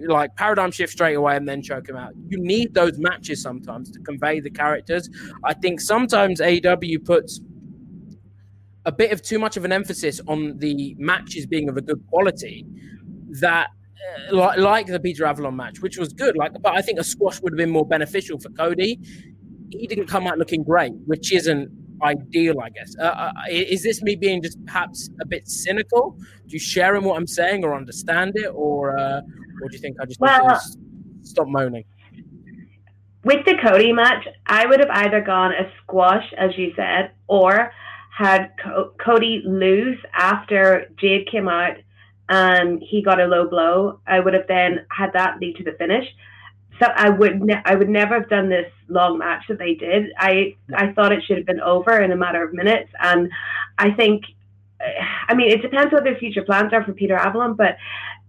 like 0.07 0.35
paradigm 0.35 0.71
shift 0.71 0.93
straight 0.93 1.13
away 1.13 1.35
and 1.35 1.47
then 1.47 1.61
choke 1.61 1.87
him 1.87 1.95
out. 1.95 2.13
You 2.27 2.39
need 2.41 2.73
those 2.73 2.97
matches 2.97 3.41
sometimes 3.41 3.91
to 3.91 3.99
convey 3.99 4.39
the 4.39 4.49
characters. 4.49 5.09
I 5.43 5.53
think 5.53 5.79
sometimes 5.79 6.41
AEW 6.41 7.05
puts 7.05 7.39
a 8.85 8.91
bit 8.91 9.11
of 9.11 9.21
too 9.21 9.37
much 9.37 9.57
of 9.57 9.65
an 9.65 9.71
emphasis 9.71 10.19
on 10.27 10.57
the 10.57 10.95
matches 10.97 11.45
being 11.45 11.69
of 11.69 11.77
a 11.77 11.81
good 11.81 12.03
quality 12.07 12.65
that 13.39 13.69
like, 14.31 14.57
like 14.57 14.87
the 14.87 14.99
Peter 14.99 15.25
Avalon 15.25 15.55
match, 15.55 15.81
which 15.81 15.97
was 15.97 16.13
good. 16.13 16.35
Like, 16.35 16.53
but 16.61 16.75
I 16.75 16.81
think 16.81 16.99
a 16.99 17.03
squash 17.03 17.41
would 17.41 17.53
have 17.53 17.57
been 17.57 17.69
more 17.69 17.85
beneficial 17.85 18.39
for 18.39 18.49
Cody. 18.49 18.99
He 19.69 19.87
didn't 19.87 20.07
come 20.07 20.27
out 20.27 20.37
looking 20.37 20.63
great, 20.63 20.93
which 21.05 21.31
isn't 21.31 21.69
ideal, 22.01 22.59
I 22.59 22.69
guess. 22.69 22.95
Uh, 22.99 23.03
uh, 23.03 23.31
is 23.49 23.83
this 23.83 24.01
me 24.01 24.15
being 24.15 24.41
just 24.41 24.63
perhaps 24.65 25.09
a 25.21 25.25
bit 25.25 25.47
cynical? 25.47 26.17
Do 26.47 26.53
you 26.53 26.59
share 26.59 26.95
in 26.95 27.03
what 27.03 27.17
I'm 27.17 27.27
saying 27.27 27.63
or 27.63 27.75
understand 27.75 28.33
it, 28.35 28.51
or 28.53 28.97
uh, 28.97 29.21
or 29.61 29.69
do 29.69 29.75
you 29.75 29.79
think 29.79 29.97
I 30.01 30.05
just 30.05 30.19
well, 30.19 30.47
need 30.47 30.53
to 30.53 31.27
stop 31.27 31.47
moaning? 31.47 31.83
With 33.23 33.45
the 33.45 33.55
Cody 33.61 33.91
match, 33.91 34.27
I 34.45 34.65
would 34.65 34.79
have 34.79 34.89
either 34.91 35.21
gone 35.21 35.51
a 35.51 35.69
squash, 35.83 36.25
as 36.37 36.51
you 36.57 36.71
said, 36.75 37.11
or 37.27 37.71
had 38.17 38.51
Co- 38.63 38.93
Cody 39.03 39.41
lose 39.45 39.97
after 40.13 40.89
Jade 40.97 41.27
came 41.29 41.47
out 41.47 41.77
and 42.29 42.81
he 42.81 43.01
got 43.01 43.19
a 43.19 43.25
low 43.25 43.49
blow, 43.49 43.99
I 44.07 44.19
would 44.19 44.33
have 44.33 44.47
then 44.47 44.85
had 44.95 45.13
that 45.13 45.39
lead 45.39 45.57
to 45.57 45.63
the 45.63 45.73
finish. 45.73 46.05
So 46.79 46.85
I 46.95 47.09
would 47.09 47.41
ne- 47.41 47.61
I 47.65 47.75
would 47.75 47.89
never 47.89 48.13
have 48.19 48.29
done 48.29 48.47
this 48.47 48.71
long 48.87 49.17
match 49.17 49.43
that 49.49 49.59
they 49.59 49.73
did. 49.73 50.13
I 50.17 50.55
I 50.73 50.93
thought 50.93 51.11
it 51.11 51.23
should 51.23 51.37
have 51.37 51.45
been 51.45 51.59
over 51.59 51.99
in 52.01 52.11
a 52.11 52.15
matter 52.15 52.41
of 52.43 52.53
minutes, 52.53 52.89
and 52.99 53.29
I 53.77 53.91
think, 53.91 54.23
I 55.27 55.33
mean, 55.33 55.51
it 55.51 55.61
depends 55.61 55.91
what 55.91 56.05
their 56.05 56.15
future 56.15 56.43
plans 56.43 56.71
are 56.71 56.83
for 56.83 56.93
Peter 56.93 57.15
Avalon, 57.15 57.55
but 57.55 57.75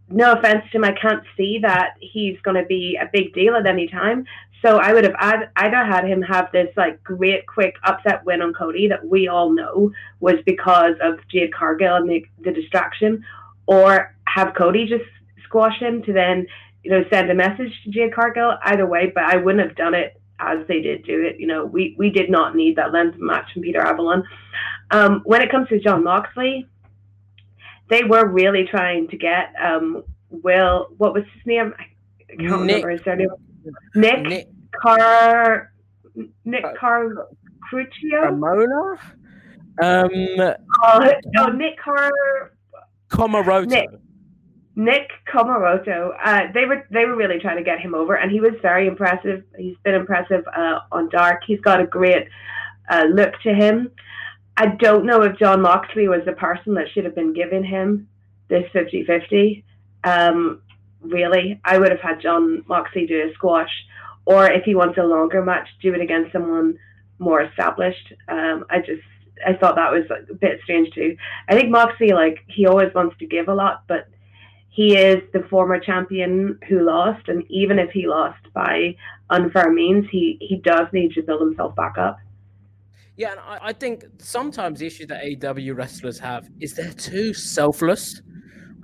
no 0.08 0.32
offense 0.32 0.64
to 0.72 0.78
him, 0.78 0.84
I 0.84 0.92
can't 0.92 1.22
see 1.36 1.60
that 1.62 1.94
he's 2.00 2.40
going 2.40 2.56
to 2.56 2.66
be 2.66 2.98
a 3.00 3.08
big 3.12 3.32
deal 3.32 3.54
at 3.54 3.66
any 3.66 3.86
time. 3.86 4.26
So 4.62 4.76
I 4.76 4.92
would 4.92 5.04
have 5.04 5.14
either 5.56 5.84
had 5.84 6.04
him 6.04 6.20
have 6.22 6.52
this 6.52 6.68
like 6.76 7.02
great 7.02 7.46
quick 7.46 7.76
upset 7.84 8.24
win 8.26 8.42
on 8.42 8.52
Cody 8.52 8.88
that 8.88 9.06
we 9.06 9.28
all 9.28 9.50
know 9.50 9.90
was 10.18 10.34
because 10.44 10.96
of 11.00 11.18
Jade 11.32 11.54
Cargill 11.54 11.96
and 11.96 12.10
the, 12.10 12.26
the 12.44 12.52
distraction, 12.52 13.24
or 13.70 14.16
have 14.26 14.52
Cody 14.56 14.84
just 14.84 15.04
squash 15.44 15.78
him 15.78 16.02
to 16.02 16.12
then, 16.12 16.44
you 16.82 16.90
know, 16.90 17.04
send 17.08 17.30
a 17.30 17.34
message 17.34 17.72
to 17.84 18.10
Cargill. 18.10 18.56
Either 18.64 18.84
way, 18.84 19.12
but 19.14 19.24
I 19.24 19.36
wouldn't 19.36 19.64
have 19.64 19.76
done 19.76 19.94
it 19.94 20.20
as 20.40 20.66
they 20.66 20.80
did 20.80 21.04
do 21.04 21.22
it. 21.22 21.38
You 21.38 21.46
know, 21.46 21.64
we, 21.64 21.94
we 21.96 22.10
did 22.10 22.30
not 22.30 22.56
need 22.56 22.74
that 22.76 22.92
length 22.92 23.14
of 23.14 23.20
match 23.20 23.52
from 23.52 23.62
Peter 23.62 23.80
Avalon. 23.80 24.24
Um, 24.90 25.20
when 25.24 25.40
it 25.40 25.52
comes 25.52 25.68
to 25.68 25.78
Jon 25.78 26.02
Moxley, 26.02 26.66
they 27.88 28.02
were 28.02 28.26
really 28.26 28.66
trying 28.66 29.06
to 29.08 29.16
get 29.16 29.54
um, 29.62 30.02
Will, 30.30 30.88
what 30.98 31.14
was 31.14 31.22
his 31.34 31.46
name? 31.46 31.72
I 31.78 32.36
can't 32.36 32.64
Nick, 32.64 32.84
remember 32.84 32.90
his 32.90 33.06
name. 33.06 33.28
Nick, 33.94 34.22
Nick 34.22 34.48
Car 34.82 35.72
Nick 36.44 36.64
uh, 36.64 36.72
Car 36.78 37.28
Crucio? 37.70 38.24
Ramona? 38.24 38.98
Um, 39.82 40.10
uh, 40.82 41.12
no, 41.34 41.46
Nick 41.46 41.78
Car 41.78 42.10
Comoroto. 43.10 43.66
Nick, 43.66 43.90
Nick 44.76 45.10
Comoroto. 45.32 46.12
Uh, 46.24 46.42
they 46.54 46.64
were 46.64 46.86
they 46.90 47.04
were 47.04 47.16
really 47.16 47.38
trying 47.38 47.58
to 47.58 47.64
get 47.64 47.80
him 47.80 47.94
over, 47.94 48.14
and 48.14 48.30
he 48.30 48.40
was 48.40 48.52
very 48.62 48.86
impressive. 48.86 49.44
He's 49.58 49.76
been 49.84 49.94
impressive 49.94 50.44
uh, 50.56 50.80
on 50.92 51.08
Dark. 51.10 51.42
He's 51.46 51.60
got 51.60 51.80
a 51.80 51.86
great 51.86 52.28
uh, 52.88 53.04
look 53.12 53.32
to 53.42 53.52
him. 53.52 53.90
I 54.56 54.66
don't 54.66 55.06
know 55.06 55.22
if 55.22 55.38
Jon 55.38 55.62
Moxley 55.62 56.08
was 56.08 56.20
the 56.26 56.32
person 56.32 56.74
that 56.74 56.86
should 56.92 57.04
have 57.04 57.14
been 57.14 57.32
giving 57.32 57.64
him 57.64 58.08
this 58.48 58.64
50-50. 58.74 59.62
Um, 60.04 60.60
really, 61.00 61.60
I 61.64 61.78
would 61.78 61.90
have 61.90 62.00
had 62.00 62.20
Jon 62.20 62.64
Moxley 62.66 63.06
do 63.06 63.28
a 63.28 63.32
squash, 63.34 63.70
or 64.26 64.50
if 64.50 64.64
he 64.64 64.74
wants 64.74 64.98
a 64.98 65.02
longer 65.02 65.42
match, 65.42 65.68
do 65.80 65.94
it 65.94 66.00
against 66.00 66.32
someone 66.32 66.78
more 67.18 67.42
established. 67.42 68.12
Um, 68.28 68.64
I 68.68 68.80
just 68.80 69.02
I 69.46 69.54
thought 69.54 69.76
that 69.76 69.90
was 69.90 70.04
a 70.10 70.34
bit 70.34 70.60
strange 70.64 70.92
too. 70.94 71.16
I 71.48 71.54
think 71.54 71.70
Moxley, 71.70 72.12
like 72.12 72.38
he 72.48 72.66
always 72.66 72.92
wants 72.94 73.16
to 73.18 73.26
give 73.26 73.48
a 73.48 73.54
lot, 73.54 73.84
but 73.88 74.08
he 74.70 74.96
is 74.96 75.22
the 75.32 75.42
former 75.50 75.78
champion 75.80 76.58
who 76.68 76.80
lost, 76.80 77.28
and 77.28 77.44
even 77.50 77.78
if 77.78 77.90
he 77.90 78.06
lost 78.06 78.40
by 78.54 78.96
unfair 79.28 79.72
means, 79.72 80.06
he 80.10 80.38
he 80.40 80.56
does 80.56 80.86
need 80.92 81.12
to 81.12 81.22
build 81.22 81.40
himself 81.40 81.74
back 81.74 81.98
up. 81.98 82.18
Yeah, 83.16 83.32
and 83.32 83.40
I, 83.40 83.58
I 83.62 83.72
think 83.72 84.04
sometimes 84.18 84.78
the 84.78 84.86
issue 84.86 85.06
that 85.06 85.22
AEW 85.22 85.76
wrestlers 85.76 86.18
have 86.20 86.48
is 86.60 86.74
they're 86.74 86.92
too 86.92 87.34
selfless. 87.34 88.22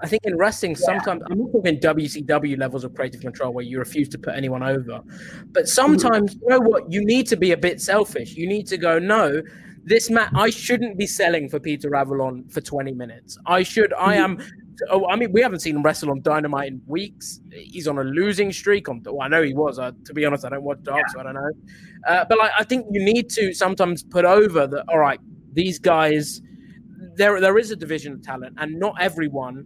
I 0.01 0.09
think 0.09 0.25
in 0.25 0.37
wrestling, 0.37 0.73
yeah. 0.73 0.85
sometimes 0.85 1.23
I'm 1.31 1.39
not 1.39 1.53
talking 1.53 1.81
WCW 1.81 2.59
levels 2.59 2.85
of 2.85 2.95
creative 2.95 3.23
control 3.23 3.55
where 3.55 3.65
you 3.65 3.79
refuse 3.79 4.09
to 4.11 4.19
put 4.19 4.35
anyone 4.35 4.63
over, 4.63 5.01
but 5.53 5.63
mm-hmm. 5.63 5.67
sometimes 5.67 6.35
you 6.35 6.49
know 6.49 6.61
what 6.61 6.93
you 6.93 7.05
need 7.05 7.27
to 7.29 7.37
be 7.37 7.53
a 7.53 7.57
bit 7.57 7.81
selfish. 7.81 8.35
You 8.35 8.47
need 8.47 8.67
to 8.67 8.77
go, 8.77 8.99
no, 8.99 9.41
this 9.87 10.11
match 10.11 10.31
I 10.35 10.51
shouldn't 10.51 10.99
be 10.99 11.07
selling 11.07 11.49
for 11.49 11.61
Peter 11.61 11.95
Avalon 11.95 12.49
for 12.49 12.61
20 12.61 12.93
minutes. 12.93 13.39
I 13.47 13.63
should. 13.63 13.95
I 13.95 14.17
am. 14.17 14.39
Oh, 14.91 15.07
I 15.07 15.15
mean, 15.15 15.31
we 15.33 15.41
haven't 15.41 15.61
seen 15.61 15.77
him 15.77 15.83
wrestle 15.83 16.11
on 16.11 16.21
Dynamite 16.23 16.69
in 16.69 16.83
weeks. 16.87 17.41
He's 17.53 17.87
on 17.87 17.97
a 17.97 18.03
losing 18.03 18.53
streak. 18.53 18.89
On, 18.89 19.01
well, 19.05 19.23
I 19.23 19.29
know 19.29 19.43
he 19.43 19.55
was. 19.55 19.79
Uh, 19.79 19.93
to 20.05 20.13
be 20.13 20.25
honest, 20.25 20.45
I 20.45 20.51
don't 20.51 20.65
watch 20.65 20.83
Dark, 20.83 21.05
yeah. 21.07 21.13
so 21.13 21.21
I 21.21 21.23
don't 21.23 21.35
know. 21.35 21.51
Uh, 22.07 22.25
but 22.29 22.37
like, 22.37 22.51
I 22.59 22.65
think 22.65 22.87
you 22.91 23.03
need 23.03 23.31
to 23.31 23.55
sometimes 23.55 24.03
put 24.03 24.25
over 24.25 24.67
that. 24.67 24.85
All 24.89 24.99
right, 24.99 25.21
these 25.53 25.79
guys. 25.79 26.43
There, 27.15 27.41
there 27.41 27.57
is 27.57 27.71
a 27.71 27.77
division 27.77 28.13
of 28.13 28.23
talent, 28.23 28.57
and 28.59 28.79
not 28.79 28.95
everyone 29.01 29.65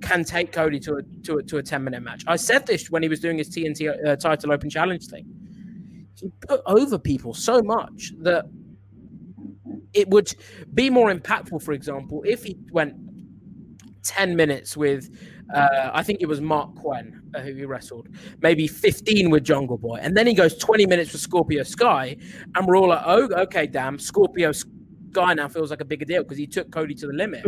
can 0.00 0.24
take 0.24 0.50
Cody 0.50 0.80
to 0.80 0.94
a 0.94 1.02
to 1.24 1.36
a, 1.36 1.42
to 1.42 1.58
a 1.58 1.62
10 1.62 1.84
minute 1.84 2.02
match. 2.02 2.24
I 2.26 2.36
said 2.36 2.66
this 2.66 2.90
when 2.90 3.02
he 3.02 3.08
was 3.08 3.20
doing 3.20 3.38
his 3.38 3.50
TNT 3.50 4.06
uh, 4.06 4.16
title 4.16 4.52
open 4.52 4.70
challenge 4.70 5.06
thing 5.06 5.26
he 6.20 6.30
put 6.46 6.60
over 6.66 6.98
people 6.98 7.32
so 7.34 7.62
much 7.62 8.12
that 8.20 8.44
it 9.94 10.08
would 10.08 10.32
be 10.74 10.90
more 10.90 11.12
impactful. 11.12 11.62
For 11.62 11.72
example, 11.72 12.22
if 12.26 12.44
he 12.44 12.56
went 12.72 12.94
ten 14.02 14.36
minutes 14.36 14.76
with, 14.76 15.10
uh, 15.54 15.90
I 15.92 16.02
think 16.02 16.20
it 16.20 16.26
was 16.26 16.40
Marq 16.40 16.76
Quen 16.76 17.22
uh, 17.34 17.40
who 17.40 17.54
he 17.54 17.64
wrestled, 17.64 18.08
maybe 18.40 18.66
fifteen 18.66 19.30
with 19.30 19.44
Jungle 19.44 19.78
Boy, 19.78 19.98
and 20.00 20.16
then 20.16 20.26
he 20.26 20.34
goes 20.34 20.56
twenty 20.56 20.86
minutes 20.86 21.12
with 21.12 21.20
Scorpio 21.20 21.62
Sky, 21.62 22.16
and 22.54 22.66
we're 22.66 22.76
all 22.76 22.88
like, 22.88 23.02
oh, 23.04 23.28
okay, 23.42 23.66
damn, 23.66 23.98
Scorpio 23.98 24.52
Sky 24.52 25.34
now 25.34 25.48
feels 25.48 25.70
like 25.70 25.80
a 25.80 25.84
bigger 25.84 26.04
deal 26.04 26.22
because 26.22 26.38
he 26.38 26.46
took 26.46 26.70
Cody 26.70 26.94
to 26.94 27.06
the 27.06 27.12
limit. 27.12 27.44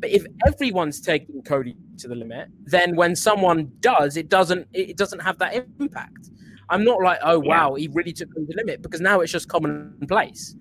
But 0.00 0.10
if 0.10 0.24
everyone's 0.46 1.00
taking 1.00 1.42
Cody 1.42 1.76
to 1.98 2.08
the 2.08 2.14
limit, 2.14 2.48
then 2.64 2.96
when 2.96 3.14
someone 3.14 3.70
does, 3.80 4.16
it 4.16 4.28
doesn't 4.28 4.66
it 4.72 4.96
doesn't 4.96 5.20
have 5.20 5.38
that 5.38 5.54
impact. 5.80 6.30
I'm 6.70 6.84
not 6.84 7.02
like, 7.02 7.18
oh 7.22 7.38
wow, 7.38 7.76
yeah. 7.76 7.82
he 7.82 7.88
really 7.92 8.12
took 8.12 8.28
him 8.28 8.46
to 8.46 8.52
the 8.52 8.56
limit 8.56 8.82
because 8.82 9.00
now 9.00 9.20
it's 9.20 9.32
just 9.32 9.48
commonplace. 9.48 10.56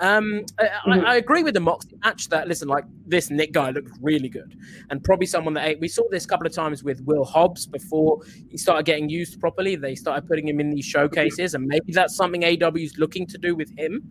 Um, 0.00 0.44
I, 0.58 0.64
mm-hmm. 0.64 0.90
I, 0.92 1.12
I, 1.12 1.16
agree 1.16 1.42
with 1.42 1.54
the 1.54 1.60
Moxley 1.60 1.98
match 2.04 2.28
that 2.28 2.46
listen, 2.46 2.68
like 2.68 2.84
this 3.06 3.30
Nick 3.30 3.52
guy 3.52 3.70
looked 3.70 3.90
really 4.00 4.28
good, 4.28 4.56
and 4.90 5.02
probably 5.02 5.26
someone 5.26 5.54
that 5.54 5.80
we 5.80 5.88
saw 5.88 6.04
this 6.08 6.24
a 6.24 6.28
couple 6.28 6.46
of 6.46 6.52
times 6.52 6.84
with 6.84 7.00
Will 7.00 7.24
Hobbs 7.24 7.66
before 7.66 8.20
he 8.48 8.56
started 8.56 8.86
getting 8.86 9.08
used 9.08 9.40
properly. 9.40 9.74
They 9.74 9.96
started 9.96 10.28
putting 10.28 10.46
him 10.46 10.60
in 10.60 10.70
these 10.70 10.84
showcases, 10.84 11.54
and 11.54 11.66
maybe 11.66 11.92
that's 11.92 12.14
something 12.14 12.44
AW 12.44 12.70
is 12.76 12.96
looking 12.96 13.26
to 13.26 13.38
do 13.38 13.56
with 13.56 13.76
him. 13.76 14.08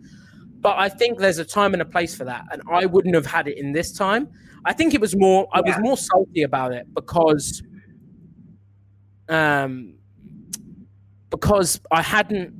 But 0.59 0.77
I 0.77 0.89
think 0.89 1.19
there's 1.19 1.37
a 1.37 1.45
time 1.45 1.71
and 1.71 1.81
a 1.81 1.85
place 1.85 2.13
for 2.13 2.25
that, 2.25 2.43
and 2.51 2.61
I 2.69 2.85
wouldn't 2.85 3.15
have 3.15 3.25
had 3.25 3.47
it 3.47 3.57
in 3.57 3.71
this 3.71 3.93
time. 3.93 4.27
I 4.65 4.73
think 4.73 4.93
it 4.93 4.99
was 4.99 5.15
more. 5.15 5.47
I 5.53 5.61
was 5.61 5.75
more 5.79 5.95
salty 5.95 6.43
about 6.43 6.73
it 6.73 6.93
because, 6.93 7.63
um, 9.29 9.95
because 11.29 11.79
I 11.91 12.01
hadn't 12.01 12.53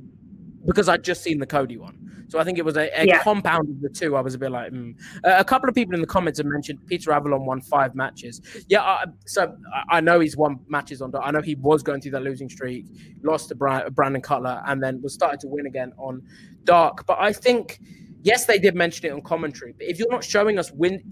because 0.64 0.88
I'd 0.88 1.04
just 1.04 1.22
seen 1.22 1.38
the 1.38 1.46
Cody 1.46 1.76
one. 1.76 1.97
So 2.28 2.38
I 2.38 2.44
think 2.44 2.58
it 2.58 2.64
was 2.64 2.76
a, 2.76 2.90
a 3.00 3.06
yeah. 3.06 3.22
compound 3.22 3.70
of 3.70 3.80
the 3.80 3.88
two. 3.88 4.14
I 4.14 4.20
was 4.20 4.34
a 4.34 4.38
bit 4.38 4.50
like, 4.50 4.70
mm. 4.70 4.94
uh, 5.24 5.36
a 5.38 5.44
couple 5.44 5.68
of 5.68 5.74
people 5.74 5.94
in 5.94 6.00
the 6.02 6.06
comments 6.06 6.38
have 6.38 6.46
mentioned 6.46 6.78
Peter 6.86 7.10
Avalon 7.10 7.46
won 7.46 7.60
five 7.62 7.94
matches. 7.94 8.42
Yeah, 8.68 8.82
I, 8.82 9.06
so 9.26 9.56
I 9.88 10.00
know 10.00 10.20
he's 10.20 10.36
won 10.36 10.60
matches 10.68 11.00
on. 11.00 11.10
Dark. 11.10 11.24
I 11.26 11.30
know 11.30 11.40
he 11.40 11.54
was 11.54 11.82
going 11.82 12.02
through 12.02 12.12
that 12.12 12.22
losing 12.22 12.50
streak, 12.50 12.84
lost 13.22 13.48
to 13.48 13.54
Brandon 13.54 14.20
Cutler, 14.20 14.62
and 14.66 14.82
then 14.82 15.00
was 15.00 15.14
started 15.14 15.40
to 15.40 15.48
win 15.48 15.66
again 15.66 15.92
on 15.96 16.22
Dark. 16.64 17.06
But 17.06 17.18
I 17.18 17.32
think, 17.32 17.80
yes, 18.22 18.44
they 18.44 18.58
did 18.58 18.74
mention 18.74 19.06
it 19.06 19.12
on 19.12 19.22
commentary. 19.22 19.72
But 19.72 19.86
if 19.86 19.98
you're 19.98 20.10
not 20.10 20.22
showing 20.22 20.58
us 20.58 20.70
win, 20.72 21.02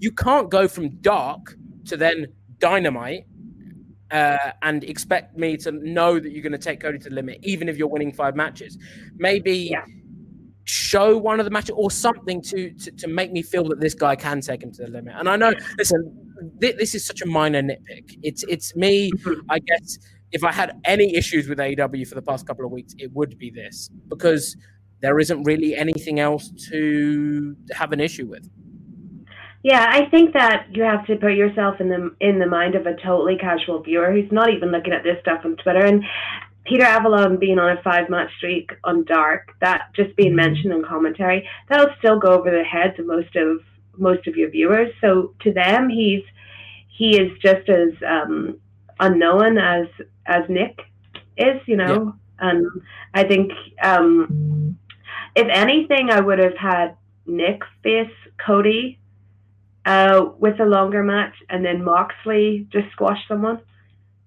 you 0.00 0.10
can't 0.10 0.50
go 0.50 0.66
from 0.66 0.88
Dark 1.00 1.54
to 1.86 1.96
then 1.96 2.26
Dynamite 2.58 3.26
uh, 4.10 4.50
and 4.62 4.82
expect 4.82 5.36
me 5.36 5.56
to 5.58 5.70
know 5.70 6.18
that 6.18 6.32
you're 6.32 6.42
going 6.42 6.50
to 6.50 6.58
take 6.58 6.80
Cody 6.80 6.98
to 6.98 7.10
the 7.10 7.14
limit, 7.14 7.38
even 7.44 7.68
if 7.68 7.76
you're 7.76 7.88
winning 7.88 8.12
five 8.12 8.34
matches. 8.34 8.76
Maybe 9.16 9.54
yeah 9.70 9.84
show 10.68 11.16
one 11.16 11.40
of 11.40 11.44
the 11.44 11.50
matches 11.50 11.74
or 11.76 11.90
something 11.90 12.42
to, 12.42 12.70
to, 12.72 12.90
to 12.92 13.08
make 13.08 13.32
me 13.32 13.42
feel 13.42 13.64
that 13.68 13.80
this 13.80 13.94
guy 13.94 14.14
can 14.14 14.40
take 14.40 14.62
him 14.62 14.72
to 14.72 14.82
the 14.82 14.88
limit. 14.88 15.14
And 15.16 15.28
I 15.28 15.36
know, 15.36 15.52
listen, 15.78 16.28
th- 16.60 16.76
this 16.76 16.94
is 16.94 17.04
such 17.04 17.22
a 17.22 17.26
minor 17.26 17.62
nitpick. 17.62 18.18
It's 18.22 18.44
it's 18.48 18.76
me. 18.76 19.10
Mm-hmm. 19.10 19.50
I 19.50 19.58
guess 19.60 19.98
if 20.32 20.44
I 20.44 20.52
had 20.52 20.78
any 20.84 21.14
issues 21.14 21.48
with 21.48 21.58
AEW 21.58 22.06
for 22.06 22.14
the 22.14 22.22
past 22.22 22.46
couple 22.46 22.64
of 22.64 22.70
weeks, 22.70 22.94
it 22.98 23.12
would 23.12 23.38
be 23.38 23.50
this 23.50 23.90
because 24.08 24.56
there 25.00 25.18
isn't 25.18 25.44
really 25.44 25.74
anything 25.76 26.20
else 26.20 26.50
to 26.70 27.56
have 27.72 27.92
an 27.92 28.00
issue 28.00 28.26
with. 28.26 28.48
Yeah, 29.62 29.86
I 29.88 30.08
think 30.10 30.34
that 30.34 30.66
you 30.70 30.82
have 30.82 31.06
to 31.06 31.16
put 31.16 31.34
yourself 31.34 31.80
in 31.80 31.88
the 31.88 32.14
in 32.20 32.38
the 32.38 32.46
mind 32.46 32.74
of 32.74 32.86
a 32.86 32.94
totally 33.02 33.36
casual 33.36 33.82
viewer 33.82 34.12
who's 34.12 34.30
not 34.30 34.52
even 34.52 34.70
looking 34.70 34.92
at 34.92 35.02
this 35.02 35.18
stuff 35.20 35.40
on 35.44 35.56
Twitter. 35.56 35.84
And 35.84 36.04
Peter 36.68 36.84
Avalon 36.84 37.38
being 37.38 37.58
on 37.58 37.76
a 37.76 37.82
five 37.82 38.10
match 38.10 38.30
streak 38.36 38.70
on 38.84 39.04
Dark, 39.04 39.52
that 39.60 39.90
just 39.96 40.14
being 40.16 40.30
mm-hmm. 40.30 40.36
mentioned 40.36 40.72
in 40.72 40.84
commentary, 40.84 41.48
that'll 41.68 41.94
still 41.98 42.18
go 42.18 42.28
over 42.28 42.50
the 42.50 42.62
heads 42.62 42.98
of 42.98 43.06
most 43.06 43.34
of 43.36 43.60
most 43.96 44.26
of 44.28 44.36
your 44.36 44.50
viewers. 44.50 44.92
So 45.00 45.34
to 45.40 45.52
them, 45.52 45.88
he's 45.88 46.22
he 46.88 47.18
is 47.18 47.36
just 47.40 47.68
as 47.68 47.90
um, 48.06 48.60
unknown 49.00 49.58
as 49.58 49.86
as 50.26 50.42
Nick 50.48 50.78
is, 51.36 51.60
you 51.66 51.76
know. 51.76 52.14
Yeah. 52.40 52.50
And 52.50 52.66
I 53.14 53.24
think 53.24 53.50
um, 53.82 54.78
if 55.34 55.48
anything, 55.50 56.10
I 56.10 56.20
would 56.20 56.38
have 56.38 56.56
had 56.56 56.96
Nick 57.26 57.62
face 57.82 58.12
Cody 58.44 59.00
uh, 59.84 60.26
with 60.38 60.60
a 60.60 60.64
longer 60.66 61.02
match, 61.02 61.34
and 61.48 61.64
then 61.64 61.82
Moxley 61.82 62.68
just 62.70 62.92
squash 62.92 63.18
someone 63.26 63.60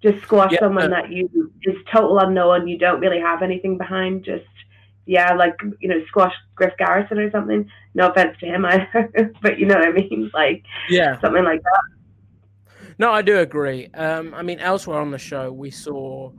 just 0.01 0.21
squash 0.23 0.51
yeah, 0.51 0.59
someone 0.59 0.89
that 0.89 1.11
you 1.11 1.51
is 1.63 1.75
total 1.91 2.19
unknown. 2.19 2.67
You 2.67 2.77
don't 2.77 2.99
really 2.99 3.19
have 3.19 3.41
anything 3.41 3.77
behind. 3.77 4.23
Just 4.23 4.45
yeah, 5.05 5.33
like 5.33 5.59
you 5.79 5.89
know, 5.89 6.03
squash 6.07 6.33
Griff 6.55 6.73
Garrison 6.77 7.19
or 7.19 7.29
something. 7.31 7.69
No 7.93 8.09
offense 8.09 8.37
to 8.39 8.45
him, 8.45 8.65
I, 8.65 8.87
but 9.41 9.59
you 9.59 9.65
know 9.65 9.75
what 9.75 9.87
I 9.87 9.91
mean. 9.91 10.31
Like 10.33 10.63
yeah, 10.89 11.19
something 11.19 11.43
like 11.43 11.61
that. 11.61 11.83
No, 12.97 13.11
I 13.11 13.21
do 13.21 13.39
agree. 13.39 13.87
Um, 13.93 14.33
I 14.33 14.43
mean, 14.43 14.59
elsewhere 14.59 14.99
on 14.99 15.11
the 15.11 15.17
show, 15.17 15.51
we 15.51 15.71
saw 15.71 16.31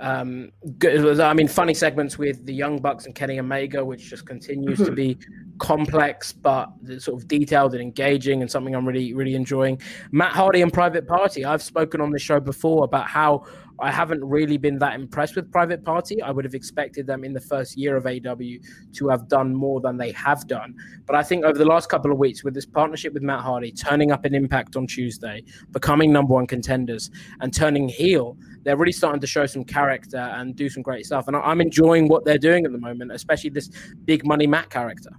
um, 0.00 0.52
good, 0.78 1.20
I 1.20 1.34
mean, 1.34 1.48
funny 1.48 1.74
segments 1.74 2.18
with 2.18 2.44
the 2.46 2.54
Young 2.54 2.78
Bucks 2.80 3.06
and 3.06 3.14
Kenny 3.14 3.38
Omega, 3.38 3.84
which 3.84 4.08
just 4.08 4.26
continues 4.26 4.78
to 4.78 4.86
mm-hmm. 4.86 4.94
be 4.94 5.18
complex 5.58 6.32
but 6.32 6.70
sort 6.98 7.20
of 7.20 7.26
detailed 7.28 7.72
and 7.74 7.82
engaging, 7.82 8.42
and 8.42 8.50
something 8.50 8.74
I'm 8.74 8.86
really, 8.86 9.12
really 9.14 9.34
enjoying. 9.34 9.80
Matt 10.12 10.32
Hardy 10.32 10.62
and 10.62 10.72
Private 10.72 11.06
Party. 11.06 11.44
I've 11.44 11.62
spoken 11.62 12.00
on 12.00 12.10
the 12.10 12.18
show 12.18 12.40
before 12.40 12.84
about 12.84 13.08
how 13.08 13.44
I 13.80 13.90
haven't 13.92 14.24
really 14.24 14.56
been 14.56 14.78
that 14.78 14.94
impressed 14.94 15.36
with 15.36 15.50
Private 15.52 15.84
Party. 15.84 16.20
I 16.20 16.30
would 16.30 16.44
have 16.44 16.54
expected 16.54 17.06
them 17.06 17.24
in 17.24 17.32
the 17.32 17.40
first 17.40 17.76
year 17.76 17.96
of 17.96 18.06
AW 18.06 18.58
to 18.94 19.08
have 19.08 19.28
done 19.28 19.54
more 19.54 19.80
than 19.80 19.96
they 19.96 20.10
have 20.12 20.46
done. 20.46 20.74
But 21.06 21.16
I 21.16 21.22
think 21.22 21.44
over 21.44 21.56
the 21.56 21.64
last 21.64 21.88
couple 21.88 22.10
of 22.10 22.18
weeks, 22.18 22.42
with 22.42 22.54
this 22.54 22.66
partnership 22.66 23.12
with 23.12 23.22
Matt 23.22 23.40
Hardy, 23.40 23.72
turning 23.72 24.10
up 24.10 24.24
an 24.24 24.34
impact 24.34 24.76
on 24.76 24.86
Tuesday, 24.86 25.44
becoming 25.70 26.12
number 26.12 26.34
one 26.34 26.46
contenders, 26.46 27.10
and 27.40 27.54
turning 27.54 27.88
heel, 27.88 28.36
they're 28.64 28.76
really 28.76 28.92
starting 28.92 29.20
to 29.20 29.26
show 29.26 29.46
some 29.46 29.64
character 29.64 30.18
and 30.18 30.56
do 30.56 30.68
some 30.68 30.82
great 30.82 31.06
stuff. 31.06 31.28
And 31.28 31.36
I'm 31.36 31.60
enjoying 31.60 32.08
what 32.08 32.24
they're 32.24 32.38
doing 32.38 32.64
at 32.66 32.72
the 32.72 32.78
moment, 32.78 33.12
especially 33.12 33.50
this 33.50 33.70
big 34.04 34.26
money 34.26 34.46
Matt 34.46 34.70
character. 34.70 35.10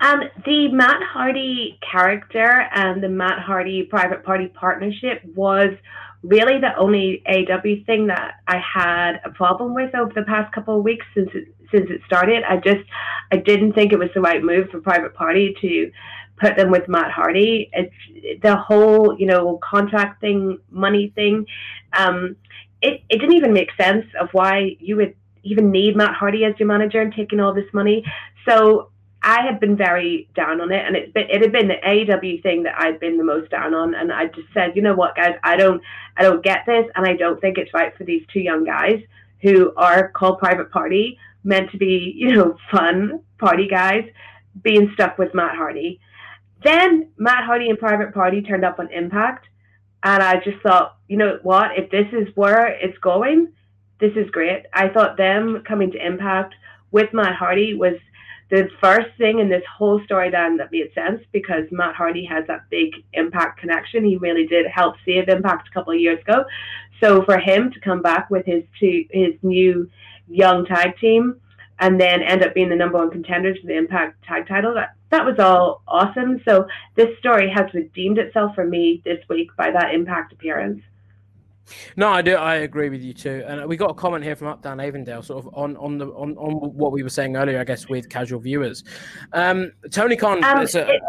Um, 0.00 0.20
the 0.44 0.68
Matt 0.68 1.02
Hardy 1.02 1.78
character 1.90 2.68
and 2.72 3.02
the 3.02 3.08
Matt 3.08 3.40
Hardy 3.40 3.82
private 3.82 4.22
party 4.22 4.46
partnership 4.46 5.22
was 5.34 5.70
really 6.22 6.58
the 6.58 6.76
only 6.76 7.22
AW 7.26 7.84
thing 7.86 8.06
that 8.08 8.40
I 8.46 8.58
had 8.58 9.20
a 9.24 9.30
problem 9.30 9.74
with 9.74 9.94
over 9.94 10.12
the 10.12 10.22
past 10.22 10.52
couple 10.52 10.76
of 10.78 10.84
weeks 10.84 11.06
since 11.14 11.30
it, 11.34 11.54
since 11.70 11.90
it 11.90 12.00
started. 12.06 12.42
I 12.48 12.56
just 12.56 12.84
I 13.30 13.36
didn't 13.36 13.74
think 13.74 13.92
it 13.92 13.98
was 13.98 14.10
the 14.14 14.20
right 14.20 14.42
move 14.42 14.70
for 14.70 14.80
Private 14.80 15.14
Party 15.14 15.54
to 15.60 15.90
put 16.40 16.56
them 16.56 16.70
with 16.70 16.88
Matt 16.88 17.10
Hardy. 17.10 17.70
It's 17.72 18.42
the 18.42 18.56
whole 18.56 19.16
you 19.18 19.26
know 19.26 19.58
contract 19.62 20.20
thing, 20.20 20.58
money 20.70 21.12
thing. 21.14 21.46
Um, 21.92 22.36
it 22.82 23.02
it 23.08 23.18
didn't 23.18 23.36
even 23.36 23.52
make 23.52 23.70
sense 23.80 24.06
of 24.20 24.28
why 24.32 24.76
you 24.80 24.96
would 24.96 25.14
even 25.44 25.70
need 25.70 25.96
Matt 25.96 26.14
Hardy 26.14 26.44
as 26.44 26.54
your 26.58 26.68
manager 26.68 27.00
and 27.00 27.12
taking 27.14 27.40
all 27.40 27.54
this 27.54 27.72
money. 27.72 28.04
So 28.48 28.90
I 29.22 29.42
had 29.42 29.58
been 29.58 29.76
very 29.76 30.28
down 30.34 30.60
on 30.60 30.70
it, 30.70 30.84
and 30.86 30.96
it 30.96 31.10
it 31.14 31.42
had 31.42 31.52
been 31.52 31.68
the 31.68 31.74
AEW 31.74 32.42
thing 32.42 32.62
that 32.62 32.74
I'd 32.78 33.00
been 33.00 33.18
the 33.18 33.24
most 33.24 33.50
down 33.50 33.74
on, 33.74 33.94
and 33.94 34.12
I 34.12 34.26
just 34.26 34.48
said, 34.54 34.76
you 34.76 34.82
know 34.82 34.94
what, 34.94 35.16
guys, 35.16 35.34
I 35.42 35.56
don't 35.56 35.82
I 36.16 36.22
don't 36.22 36.42
get 36.42 36.64
this, 36.66 36.86
and 36.94 37.06
I 37.06 37.14
don't 37.14 37.40
think 37.40 37.58
it's 37.58 37.74
right 37.74 37.96
for 37.96 38.04
these 38.04 38.22
two 38.32 38.40
young 38.40 38.64
guys 38.64 39.02
who 39.42 39.72
are 39.76 40.10
called 40.10 40.38
Private 40.38 40.70
Party, 40.70 41.18
meant 41.42 41.70
to 41.72 41.78
be 41.78 42.14
you 42.16 42.34
know 42.34 42.56
fun 42.70 43.20
party 43.38 43.66
guys, 43.66 44.04
being 44.62 44.90
stuck 44.94 45.18
with 45.18 45.34
Matt 45.34 45.56
Hardy. 45.56 46.00
Then 46.62 47.08
Matt 47.16 47.44
Hardy 47.44 47.70
and 47.70 47.78
Private 47.78 48.14
Party 48.14 48.40
turned 48.42 48.64
up 48.64 48.78
on 48.78 48.90
Impact, 48.92 49.46
and 50.04 50.22
I 50.22 50.36
just 50.36 50.60
thought, 50.62 50.96
you 51.08 51.16
know 51.16 51.38
what, 51.42 51.76
if 51.76 51.90
this 51.90 52.06
is 52.12 52.28
where 52.36 52.68
it's 52.68 52.98
going, 52.98 53.52
this 54.00 54.12
is 54.14 54.30
great. 54.30 54.66
I 54.72 54.88
thought 54.88 55.16
them 55.16 55.64
coming 55.66 55.90
to 55.90 56.06
Impact 56.06 56.54
with 56.92 57.12
Matt 57.12 57.34
Hardy 57.34 57.74
was 57.74 57.94
the 58.50 58.68
first 58.80 59.08
thing 59.18 59.40
in 59.40 59.48
this 59.48 59.62
whole 59.76 60.02
story 60.04 60.30
then 60.30 60.56
that 60.56 60.72
made 60.72 60.92
sense 60.94 61.22
because 61.32 61.64
Matt 61.70 61.94
Hardy 61.94 62.24
has 62.24 62.46
that 62.46 62.68
big 62.70 62.92
impact 63.12 63.60
connection. 63.60 64.04
He 64.04 64.16
really 64.16 64.46
did 64.46 64.66
help 64.66 64.94
save 65.04 65.28
Impact 65.28 65.68
a 65.68 65.74
couple 65.74 65.92
of 65.92 66.00
years 66.00 66.20
ago. 66.20 66.44
So 67.00 67.22
for 67.24 67.38
him 67.38 67.70
to 67.70 67.80
come 67.80 68.00
back 68.00 68.30
with 68.30 68.46
his 68.46 68.64
two 68.80 69.04
his 69.10 69.34
new 69.42 69.88
young 70.28 70.64
tag 70.64 70.98
team 70.98 71.40
and 71.78 72.00
then 72.00 72.22
end 72.22 72.42
up 72.42 72.54
being 72.54 72.70
the 72.70 72.76
number 72.76 72.98
one 72.98 73.10
contender 73.10 73.54
for 73.54 73.66
the 73.66 73.76
Impact 73.76 74.22
tag 74.24 74.48
title, 74.48 74.74
that 74.74 74.94
that 75.10 75.24
was 75.24 75.38
all 75.38 75.82
awesome. 75.86 76.40
So 76.46 76.66
this 76.96 77.18
story 77.18 77.50
has 77.54 77.72
redeemed 77.74 78.18
itself 78.18 78.54
for 78.54 78.64
me 78.64 79.02
this 79.04 79.22
week 79.28 79.50
by 79.56 79.70
that 79.70 79.94
Impact 79.94 80.32
appearance. 80.32 80.82
No, 81.96 82.08
I 82.08 82.22
do. 82.22 82.34
I 82.34 82.56
agree 82.56 82.88
with 82.88 83.02
you 83.02 83.12
too. 83.12 83.44
And 83.46 83.66
we 83.66 83.76
got 83.76 83.90
a 83.90 83.94
comment 83.94 84.24
here 84.24 84.36
from 84.36 84.48
Up 84.48 84.62
Down 84.62 84.80
Avondale, 84.80 85.22
sort 85.22 85.44
of 85.44 85.54
on 85.54 85.76
on 85.76 85.98
the 85.98 86.06
on, 86.08 86.36
on 86.36 86.52
what 86.74 86.92
we 86.92 87.02
were 87.02 87.08
saying 87.08 87.36
earlier, 87.36 87.60
I 87.60 87.64
guess, 87.64 87.88
with 87.88 88.08
casual 88.08 88.40
viewers. 88.40 88.84
Um, 89.32 89.72
Tony 89.90 90.16
Khan. 90.16 90.42
Um, 90.44 90.62
it, 90.62 91.00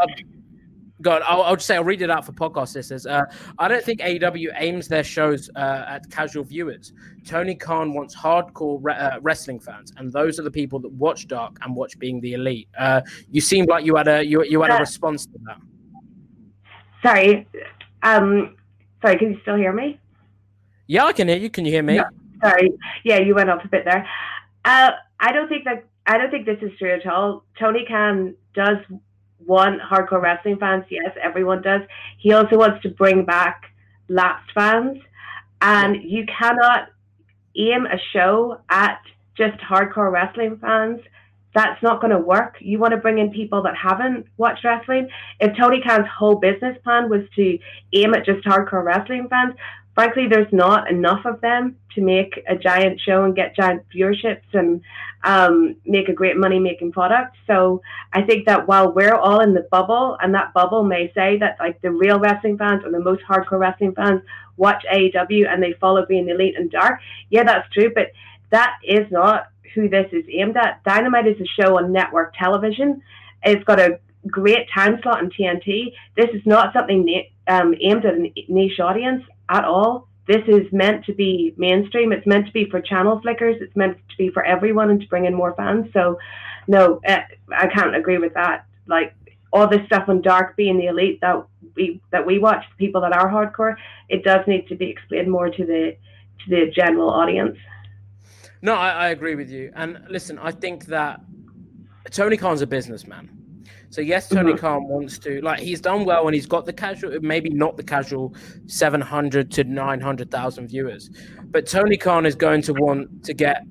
God, 1.01 1.21
I'll, 1.25 1.43
I'll, 1.43 1.55
just 1.55 1.65
say 1.65 1.75
I'll 1.75 1.83
read 1.83 2.01
it 2.01 2.09
out 2.09 2.25
for 2.25 2.33
podcast 2.33 2.75
listeners. 2.75 3.05
Uh, 3.05 3.23
I 3.57 3.69
don't 3.69 3.83
think 3.83 4.01
AEW 4.01 4.49
aims 4.57 4.89
their 4.89 5.03
shows 5.03 5.49
uh, 5.55 5.85
at 5.87 6.09
casual 6.09 6.43
viewers. 6.43 6.91
Tony 7.25 7.55
Khan 7.55 7.93
wants 7.93 8.15
hardcore 8.15 8.79
re- 8.81 8.95
uh, 8.95 9.19
wrestling 9.21 9.61
fans, 9.61 9.93
and 9.95 10.11
those 10.11 10.39
are 10.39 10.43
the 10.43 10.51
people 10.51 10.77
that 10.79 10.91
watch 10.91 11.27
Dark 11.27 11.57
and 11.61 11.73
watch 11.73 11.97
Being 11.99 12.19
the 12.19 12.33
Elite. 12.33 12.67
Uh, 12.77 13.01
you 13.31 13.39
seemed 13.39 13.69
like 13.69 13.85
you 13.85 13.95
had 13.95 14.09
a 14.09 14.23
you, 14.23 14.43
you 14.43 14.61
had 14.61 14.71
a 14.71 14.75
uh, 14.75 14.79
response 14.79 15.25
to 15.25 15.39
that. 15.45 15.57
Sorry, 17.01 17.47
um, 18.03 18.57
sorry. 19.01 19.17
Can 19.17 19.31
you 19.33 19.39
still 19.41 19.55
hear 19.55 19.71
me? 19.71 19.97
Yeah, 20.89 21.05
I 21.05 21.13
can 21.13 21.27
hear 21.27 21.37
you. 21.37 21.51
Can 21.51 21.65
you 21.65 21.71
hear 21.71 21.83
me? 21.83 22.01
sorry. 22.43 22.71
Yeah, 23.03 23.19
you 23.19 23.35
went 23.35 23.47
off 23.51 23.63
a 23.63 23.67
bit 23.67 23.85
there. 23.85 24.07
Uh, 24.65 24.89
I 25.19 25.31
don't 25.31 25.47
think 25.47 25.63
that 25.65 25.85
I 26.07 26.17
don't 26.17 26.31
think 26.31 26.47
this 26.47 26.57
is 26.63 26.71
true 26.79 26.91
at 26.91 27.05
all. 27.05 27.43
Tony 27.59 27.85
Khan 27.87 28.33
does 28.55 28.77
want 29.45 29.81
hardcore 29.81 30.19
wrestling 30.19 30.57
fans. 30.57 30.85
Yes, 30.89 31.15
everyone 31.21 31.61
does. 31.61 31.81
He 32.17 32.33
also 32.33 32.57
wants 32.57 32.81
to 32.81 32.89
bring 32.89 33.23
back 33.23 33.65
lapsed 34.07 34.51
fans, 34.55 34.97
and 35.61 35.97
you 36.03 36.25
cannot 36.25 36.89
aim 37.55 37.85
a 37.85 37.99
show 38.11 38.59
at 38.71 38.99
just 39.37 39.59
hardcore 39.59 40.11
wrestling 40.11 40.57
fans. 40.57 41.01
That's 41.53 41.81
not 41.83 42.01
going 42.01 42.11
to 42.11 42.19
work. 42.19 42.55
You 42.61 42.79
want 42.79 42.93
to 42.93 42.97
bring 42.97 43.19
in 43.19 43.31
people 43.31 43.61
that 43.63 43.75
haven't 43.75 44.25
watched 44.37 44.63
wrestling. 44.63 45.07
If 45.39 45.55
Tony 45.55 45.81
Khan's 45.81 46.07
whole 46.07 46.35
business 46.35 46.77
plan 46.83 47.09
was 47.09 47.21
to 47.35 47.59
aim 47.93 48.15
at 48.15 48.25
just 48.25 48.43
hardcore 48.43 48.83
wrestling 48.83 49.27
fans, 49.29 49.53
frankly, 49.99 50.27
there's 50.29 50.53
not 50.53 50.89
enough 50.89 51.25
of 51.25 51.41
them 51.41 51.75
to 51.93 51.99
make 51.99 52.39
a 52.47 52.55
giant 52.55 52.97
show 53.01 53.25
and 53.25 53.35
get 53.35 53.53
giant 53.53 53.83
viewerships 53.93 54.47
and 54.53 54.79
um, 55.25 55.75
make 55.85 56.07
a 56.07 56.13
great 56.13 56.37
money 56.37 56.57
making 56.57 56.89
product. 56.89 57.35
So 57.47 57.81
I 58.13 58.21
think 58.21 58.45
that 58.45 58.65
while 58.65 58.93
we're 58.93 59.13
all 59.13 59.41
in 59.41 59.53
the 59.53 59.67
bubble, 59.69 60.15
and 60.21 60.33
that 60.35 60.53
bubble 60.53 60.85
may 60.85 61.11
say 61.13 61.37
that 61.39 61.57
like 61.59 61.81
the 61.81 61.91
real 61.91 62.17
wrestling 62.17 62.57
fans 62.57 62.85
or 62.85 62.91
the 62.91 63.01
most 63.01 63.23
hardcore 63.29 63.59
wrestling 63.59 63.93
fans 63.93 64.21
watch 64.55 64.85
AEW 64.89 65.51
and 65.51 65.61
they 65.61 65.73
follow 65.81 66.05
being 66.05 66.29
elite 66.29 66.55
and 66.57 66.71
dark, 66.71 67.01
yeah, 67.29 67.43
that's 67.43 67.69
true, 67.73 67.91
but 67.93 68.13
that 68.51 68.75
is 68.87 69.05
not 69.11 69.47
who 69.75 69.89
this 69.89 70.07
is 70.13 70.23
aimed 70.31 70.55
at. 70.55 70.81
Dynamite 70.85 71.27
is 71.27 71.41
a 71.41 71.61
show 71.61 71.77
on 71.77 71.91
network 71.91 72.33
television. 72.39 73.01
It's 73.43 73.65
got 73.65 73.81
a 73.81 73.99
great 74.27 74.65
time 74.73 74.97
slot 75.03 75.17
on 75.17 75.29
TNT. 75.29 75.91
This 76.15 76.29
is 76.33 76.41
not 76.45 76.71
something 76.71 77.25
um, 77.49 77.75
aimed 77.81 78.05
at 78.05 78.13
a 78.13 78.31
niche 78.47 78.79
audience 78.79 79.23
at 79.49 79.65
all. 79.65 80.07
This 80.27 80.43
is 80.47 80.71
meant 80.71 81.05
to 81.05 81.13
be 81.13 81.53
mainstream. 81.57 82.11
It's 82.11 82.27
meant 82.27 82.45
to 82.45 82.53
be 82.53 82.69
for 82.69 82.79
channel 82.79 83.19
flickers. 83.19 83.57
It's 83.61 83.75
meant 83.75 83.97
to 83.97 84.17
be 84.17 84.29
for 84.29 84.45
everyone 84.45 84.91
and 84.91 85.01
to 85.01 85.07
bring 85.07 85.25
in 85.25 85.33
more 85.33 85.55
fans. 85.55 85.87
So, 85.91 86.19
no, 86.67 87.01
uh, 87.07 87.21
I 87.51 87.67
can't 87.67 87.95
agree 87.95 88.19
with 88.19 88.35
that. 88.35 88.65
Like 88.85 89.15
all 89.51 89.67
this 89.67 89.83
stuff 89.87 90.07
on 90.07 90.21
Dark 90.21 90.55
being 90.55 90.77
the 90.77 90.85
elite 90.85 91.19
that 91.21 91.43
we 91.75 91.99
that 92.11 92.25
we 92.25 92.37
watch, 92.37 92.63
people 92.77 93.01
that 93.01 93.11
are 93.11 93.29
hardcore, 93.29 93.75
it 94.07 94.23
does 94.23 94.45
need 94.47 94.67
to 94.67 94.75
be 94.75 94.87
explained 94.87 95.31
more 95.31 95.49
to 95.49 95.65
the 95.65 95.97
to 96.45 96.49
the 96.49 96.71
general 96.71 97.09
audience. 97.09 97.57
No, 98.61 98.75
I, 98.75 98.89
I 98.89 99.07
agree 99.09 99.35
with 99.35 99.49
you. 99.49 99.71
And 99.75 100.03
listen, 100.09 100.37
I 100.37 100.51
think 100.51 100.85
that 100.87 101.21
Tony 102.11 102.37
Khan's 102.37 102.61
a 102.61 102.67
businessman 102.67 103.38
so 103.89 104.01
yes, 104.01 104.29
Tony. 104.29 104.55
Khan 104.55 104.87
wants 104.87 105.17
to 105.19 105.41
like 105.41 105.59
he's 105.59 105.81
done 105.81 106.05
well 106.05 106.27
and 106.27 106.35
he's 106.35 106.45
got 106.45 106.65
the 106.65 106.73
casual, 106.73 107.19
maybe 107.21 107.49
not 107.49 107.75
the 107.75 107.83
casual, 107.83 108.35
seven 108.67 109.01
hundred 109.01 109.51
to 109.51 109.63
nine 109.63 109.99
hundred 109.99 110.29
thousand 110.29 110.67
viewers, 110.67 111.09
but 111.45 111.65
Tony 111.65 111.97
Khan 111.97 112.25
is 112.25 112.35
going 112.35 112.61
to 112.63 112.73
want 112.73 113.23
to 113.25 113.33
get 113.33 113.63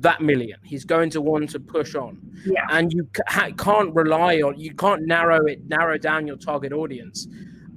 that 0.00 0.22
million. 0.22 0.58
He's 0.64 0.84
going 0.84 1.10
to 1.10 1.20
want 1.20 1.50
to 1.50 1.60
push 1.60 1.94
on, 1.94 2.18
yeah. 2.46 2.64
and 2.70 2.92
you 2.92 3.08
ca- 3.12 3.50
can't 3.58 3.94
rely 3.94 4.36
on 4.40 4.58
you 4.58 4.74
can't 4.74 5.02
narrow 5.06 5.44
it 5.46 5.66
narrow 5.68 5.98
down 5.98 6.26
your 6.26 6.36
target 6.36 6.72
audience. 6.72 7.28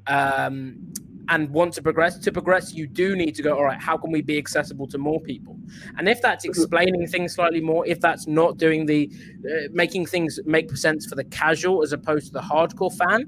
Um, 0.07 0.93
and 1.31 1.49
want 1.49 1.73
to 1.73 1.81
progress 1.81 2.17
to 2.19 2.31
progress 2.31 2.73
you 2.73 2.85
do 2.85 3.15
need 3.15 3.33
to 3.33 3.41
go 3.41 3.55
all 3.55 3.63
right 3.63 3.81
how 3.81 3.97
can 3.97 4.11
we 4.11 4.21
be 4.21 4.37
accessible 4.37 4.85
to 4.87 4.97
more 4.97 5.19
people? 5.21 5.57
And 5.97 6.07
if 6.07 6.21
that's 6.21 6.45
explaining 6.45 7.07
things 7.07 7.33
slightly 7.33 7.61
more 7.61 7.87
if 7.87 7.99
that's 7.99 8.27
not 8.27 8.57
doing 8.57 8.85
the 8.85 9.09
uh, 9.49 9.69
making 9.71 10.05
things 10.05 10.39
make 10.45 10.75
sense 10.77 11.05
for 11.07 11.15
the 11.15 11.23
casual 11.23 11.81
as 11.83 11.93
opposed 11.93 12.27
to 12.27 12.33
the 12.33 12.41
hardcore 12.41 12.95
fan 12.95 13.21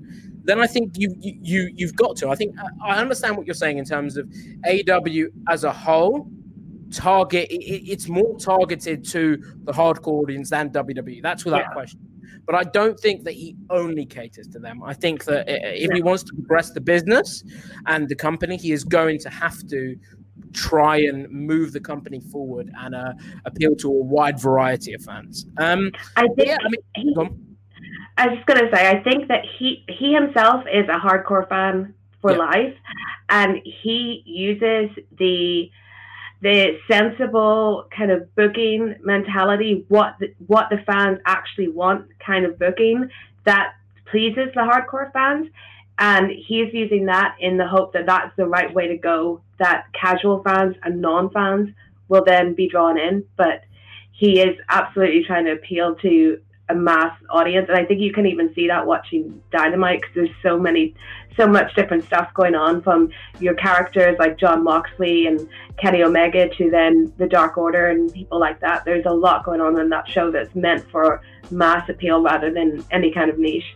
then 0.44 0.60
i 0.60 0.68
think 0.68 0.94
you 0.98 1.16
you 1.20 1.72
you've 1.74 1.96
got 1.96 2.18
to. 2.18 2.30
I 2.30 2.36
think 2.36 2.56
i 2.84 2.98
understand 2.98 3.38
what 3.38 3.48
you're 3.48 3.54
saying 3.54 3.78
in 3.78 3.86
terms 3.86 4.18
of 4.18 4.32
aw 4.68 5.26
as 5.50 5.64
a 5.64 5.72
whole 5.72 6.30
target 6.92 7.50
it, 7.50 7.64
it's 7.94 8.08
more 8.08 8.38
targeted 8.38 9.06
to 9.06 9.42
the 9.64 9.72
hardcore 9.72 10.22
audience 10.24 10.50
than 10.50 10.70
wwe 10.70 11.22
that's 11.22 11.46
without 11.46 11.62
yeah. 11.62 11.74
question 11.74 12.13
but 12.46 12.56
I 12.56 12.64
don't 12.64 13.00
think 13.00 13.24
that 13.24 13.34
he 13.34 13.56
only 13.70 14.06
caters 14.06 14.48
to 14.50 14.60
them. 14.60 14.84
I 14.84 14.94
think 14.94 15.26
that 15.26 15.46
if 15.48 15.92
he 15.92 16.02
wants 16.02 16.24
to 16.24 16.34
progress 16.34 16.72
the 16.72 16.82
business 16.82 17.44
and 17.88 18.08
the 18.10 18.16
company, 18.16 18.58
he 18.58 18.72
is 18.72 18.84
going 18.84 19.20
to 19.20 19.30
have 19.30 19.66
to 19.68 19.96
try 20.52 20.98
and 20.98 21.30
move 21.30 21.72
the 21.72 21.80
company 21.80 22.20
forward 22.20 22.72
and 22.80 22.96
uh, 22.96 23.14
appeal 23.46 23.76
to 23.76 23.88
a 23.88 24.04
wide 24.04 24.40
variety 24.40 24.94
of 24.94 25.02
fans. 25.02 25.46
Um, 25.58 25.92
I 26.16 26.28
think. 26.36 26.48
Yeah, 26.48 26.58
I, 26.62 26.70
mean, 26.70 26.82
he, 26.96 27.16
I 28.18 28.28
was 28.28 28.38
just 28.38 28.48
gonna 28.48 28.70
say, 28.74 28.90
I 28.90 29.02
think 29.04 29.28
that 29.28 29.44
he 29.58 29.84
he 29.88 30.14
himself 30.14 30.64
is 30.72 30.88
a 30.90 31.00
hardcore 31.00 31.48
fan 31.48 31.94
for 32.22 32.32
yeah. 32.32 32.38
life, 32.38 32.76
and 33.30 33.62
he 33.64 34.24
uses 34.26 34.96
the 35.18 35.70
the 36.44 36.78
sensible 36.92 37.88
kind 37.96 38.12
of 38.12 38.36
booking 38.36 38.96
mentality, 39.02 39.86
what 39.88 40.16
the, 40.20 40.34
what 40.48 40.70
the 40.70 40.78
fans 40.86 41.20
actually 41.26 41.70
want 41.70 42.06
kind 42.20 42.46
of 42.46 42.60
booking 42.60 43.10
that 43.46 43.72
pleases 44.12 44.50
the 44.54 44.60
hardcore 44.60 45.12
fans. 45.14 45.48
And 46.00 46.30
he's 46.32 46.74
using 46.74 47.06
that 47.06 47.36
in 47.40 47.56
the 47.56 47.66
hope 47.66 47.94
that 47.94 48.06
that's 48.06 48.36
the 48.36 48.46
right 48.46 48.74
way 48.74 48.90
to 48.90 48.98
go, 48.98 49.42
that 49.60 49.86
casual 49.94 50.44
fans 50.44 50.76
and 50.84 51.02
non 51.02 51.30
fans 51.30 51.70
will 52.10 52.26
then 52.26 52.54
be 52.56 52.68
drawn 52.68 53.00
in. 53.00 53.24
But 53.38 53.64
he 54.12 54.42
is 54.42 54.58
absolutely 54.68 55.24
trying 55.24 55.46
to 55.46 55.54
appeal 55.54 55.96
to 55.96 56.42
a 56.70 56.76
mass 56.76 57.18
audience. 57.30 57.68
And 57.70 57.78
I 57.78 57.86
think 57.86 58.02
you 58.02 58.14
can 58.14 58.26
even 58.26 58.54
see 58.54 58.68
that 58.68 58.86
watching 58.86 59.42
Dynamite 59.52 60.02
because 60.02 60.16
there's 60.16 60.36
so 60.42 60.58
many 60.58 60.96
so 61.36 61.48
much 61.48 61.74
different 61.76 62.04
stuff 62.04 62.32
going 62.34 62.56
on 62.56 62.82
from 62.82 63.10
your 63.40 63.56
characters 63.56 64.16
like 64.20 64.38
Jon 64.38 64.64
Moxley 64.64 65.26
and 65.26 65.48
Kenny 65.78 66.04
Omega 66.04 66.48
to 66.58 66.70
then 66.70 67.12
the 67.18 67.28
Dark 67.28 67.58
Order 67.58 67.88
and 67.88 68.14
people 68.14 68.40
like 68.40 68.60
that. 68.60 68.86
There's 68.86 69.06
a 69.06 69.14
lot 69.14 69.44
going 69.44 69.62
on 69.62 69.80
in 69.80 69.90
that 69.90 70.08
show 70.08 70.32
that's 70.32 70.54
meant 70.54 70.88
for 70.92 71.22
mass 71.50 71.90
appeal 71.90 72.22
rather 72.22 72.52
than 72.52 72.86
any 72.92 73.12
kind 73.12 73.30
of 73.30 73.40
niche. 73.40 73.76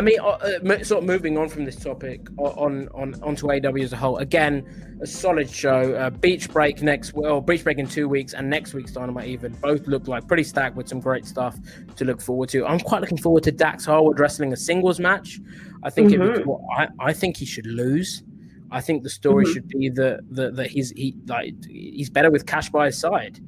I 0.00 0.02
mean, 0.02 0.18
uh, 0.18 0.28
uh, 0.28 0.82
sort 0.82 1.02
of 1.02 1.04
moving 1.04 1.36
on 1.36 1.50
from 1.50 1.66
this 1.66 1.76
topic 1.76 2.26
on 2.38 2.88
on 2.94 3.22
onto 3.22 3.52
AW 3.52 3.82
as 3.82 3.92
a 3.92 3.98
whole. 3.98 4.16
Again, 4.16 4.98
a 5.02 5.06
solid 5.06 5.50
show. 5.50 5.94
Uh, 5.94 6.08
Beach 6.08 6.48
Break 6.48 6.80
next, 6.80 7.12
well, 7.12 7.42
Beach 7.42 7.62
Break 7.62 7.76
in 7.76 7.86
two 7.86 8.08
weeks, 8.08 8.32
and 8.32 8.48
next 8.48 8.72
week's 8.72 8.92
Dynamite 8.92 9.28
even 9.28 9.52
both 9.60 9.86
look 9.86 10.08
like 10.08 10.26
pretty 10.26 10.42
stacked 10.42 10.74
with 10.74 10.88
some 10.88 11.00
great 11.00 11.26
stuff 11.26 11.58
to 11.96 12.06
look 12.06 12.22
forward 12.22 12.48
to. 12.48 12.64
I'm 12.64 12.80
quite 12.80 13.02
looking 13.02 13.18
forward 13.18 13.42
to 13.42 13.52
Dax 13.52 13.84
Harwood 13.84 14.18
wrestling 14.18 14.54
a 14.54 14.56
singles 14.56 14.98
match. 14.98 15.38
I 15.82 15.90
think 15.90 16.12
mm-hmm. 16.12 16.50
I, 16.74 16.88
I 16.98 17.12
think 17.12 17.36
he 17.36 17.44
should 17.44 17.66
lose. 17.66 18.22
I 18.70 18.80
think 18.80 19.02
the 19.02 19.10
story 19.10 19.44
mm-hmm. 19.44 19.52
should 19.52 19.68
be 19.68 19.90
that 19.90 20.20
that, 20.30 20.56
that 20.56 20.70
he's 20.70 20.92
he 20.92 21.14
like 21.26 21.52
he's 21.68 22.08
better 22.08 22.30
with 22.30 22.46
Cash 22.46 22.70
by 22.70 22.86
his 22.86 22.98
side. 22.98 23.38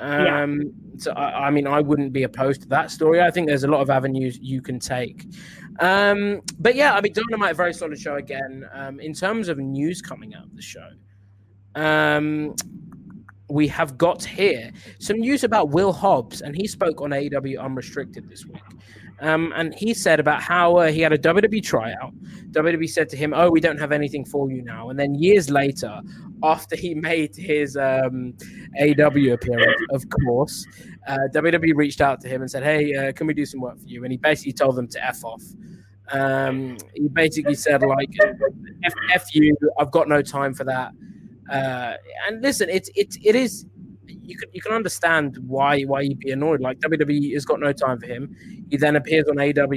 Um, 0.00 0.62
yeah. 0.62 0.68
So 0.98 1.12
I, 1.12 1.46
I, 1.46 1.50
mean, 1.50 1.66
I 1.66 1.80
wouldn't 1.80 2.12
be 2.12 2.22
opposed 2.22 2.62
to 2.62 2.68
that 2.68 2.90
story. 2.90 3.20
I 3.20 3.30
think 3.30 3.48
there's 3.48 3.64
a 3.64 3.68
lot 3.68 3.80
of 3.80 3.90
avenues 3.90 4.38
you 4.40 4.60
can 4.62 4.78
take. 4.78 5.26
Um, 5.80 6.42
but 6.58 6.74
yeah, 6.74 6.94
I 6.94 7.00
mean, 7.00 7.12
Dynamite, 7.12 7.56
very 7.56 7.72
solid 7.72 7.98
show 7.98 8.16
again. 8.16 8.68
Um, 8.72 9.00
in 9.00 9.12
terms 9.12 9.48
of 9.48 9.58
news 9.58 10.02
coming 10.02 10.34
out 10.34 10.44
of 10.44 10.56
the 10.56 10.62
show, 10.62 10.88
um, 11.74 12.54
we 13.50 13.66
have 13.68 13.96
got 13.96 14.22
here 14.22 14.70
some 14.98 15.18
news 15.18 15.44
about 15.44 15.70
Will 15.70 15.92
Hobbs, 15.92 16.42
and 16.42 16.54
he 16.54 16.66
spoke 16.66 17.00
on 17.00 17.10
AEW 17.10 17.60
Unrestricted 17.60 18.28
this 18.28 18.44
week. 18.44 18.62
Um, 19.20 19.52
and 19.56 19.74
he 19.74 19.94
said 19.94 20.20
about 20.20 20.42
how 20.42 20.76
uh, 20.76 20.92
he 20.92 21.00
had 21.00 21.12
a 21.12 21.18
WWE 21.18 21.62
tryout. 21.62 22.12
WWE 22.52 22.88
said 22.88 23.08
to 23.10 23.16
him, 23.16 23.32
"Oh, 23.34 23.50
we 23.50 23.60
don't 23.60 23.78
have 23.78 23.90
anything 23.90 24.24
for 24.24 24.50
you 24.50 24.62
now." 24.62 24.90
And 24.90 24.98
then 24.98 25.14
years 25.14 25.50
later, 25.50 26.00
after 26.42 26.76
he 26.76 26.94
made 27.10 27.34
his 27.34 27.76
um, 27.76 28.34
AW 28.80 29.32
appearance, 29.32 29.80
of 29.90 30.04
course, 30.24 30.66
uh, 31.08 31.26
WWE 31.32 31.74
reached 31.74 32.00
out 32.00 32.20
to 32.20 32.28
him 32.28 32.42
and 32.42 32.50
said, 32.50 32.62
"Hey, 32.62 32.94
uh, 32.94 33.12
can 33.12 33.26
we 33.26 33.34
do 33.34 33.46
some 33.46 33.60
work 33.60 33.80
for 33.80 33.86
you?" 33.86 34.04
And 34.04 34.12
he 34.12 34.18
basically 34.18 34.52
told 34.52 34.76
them 34.76 34.86
to 34.88 35.04
f 35.04 35.24
off. 35.24 35.42
Um, 36.10 36.76
he 36.94 37.08
basically 37.08 37.54
said, 37.54 37.82
"Like, 37.82 38.10
f, 38.84 38.92
f 39.14 39.34
you, 39.34 39.56
I've 39.78 39.90
got 39.90 40.08
no 40.08 40.20
time 40.20 40.52
for 40.52 40.64
that." 40.64 40.92
Uh, 41.50 41.94
and 42.26 42.42
listen, 42.42 42.68
it's 42.68 42.90
it's 42.94 43.16
it 43.24 43.34
is 43.34 43.64
you 44.06 44.36
can 44.36 44.50
you 44.52 44.60
can 44.60 44.72
understand 44.72 45.38
why 45.46 45.82
why 45.82 46.04
he'd 46.04 46.18
be 46.18 46.30
annoyed. 46.30 46.60
Like 46.60 46.78
WWE 46.80 47.32
has 47.32 47.46
got 47.46 47.58
no 47.58 47.72
time 47.72 47.98
for 47.98 48.06
him. 48.06 48.36
He 48.70 48.76
then 48.76 48.96
appears 48.96 49.24
on 49.28 49.40
AW, 49.40 49.42
um, 49.42 49.68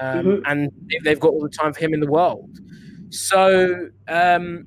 mm-hmm. 0.00 0.42
and 0.46 0.70
they've 1.02 1.18
got 1.18 1.32
all 1.32 1.42
the 1.42 1.48
time 1.48 1.72
for 1.72 1.80
him 1.80 1.94
in 1.94 2.00
the 2.00 2.10
world. 2.10 2.58
So 3.10 3.88
um, 4.06 4.66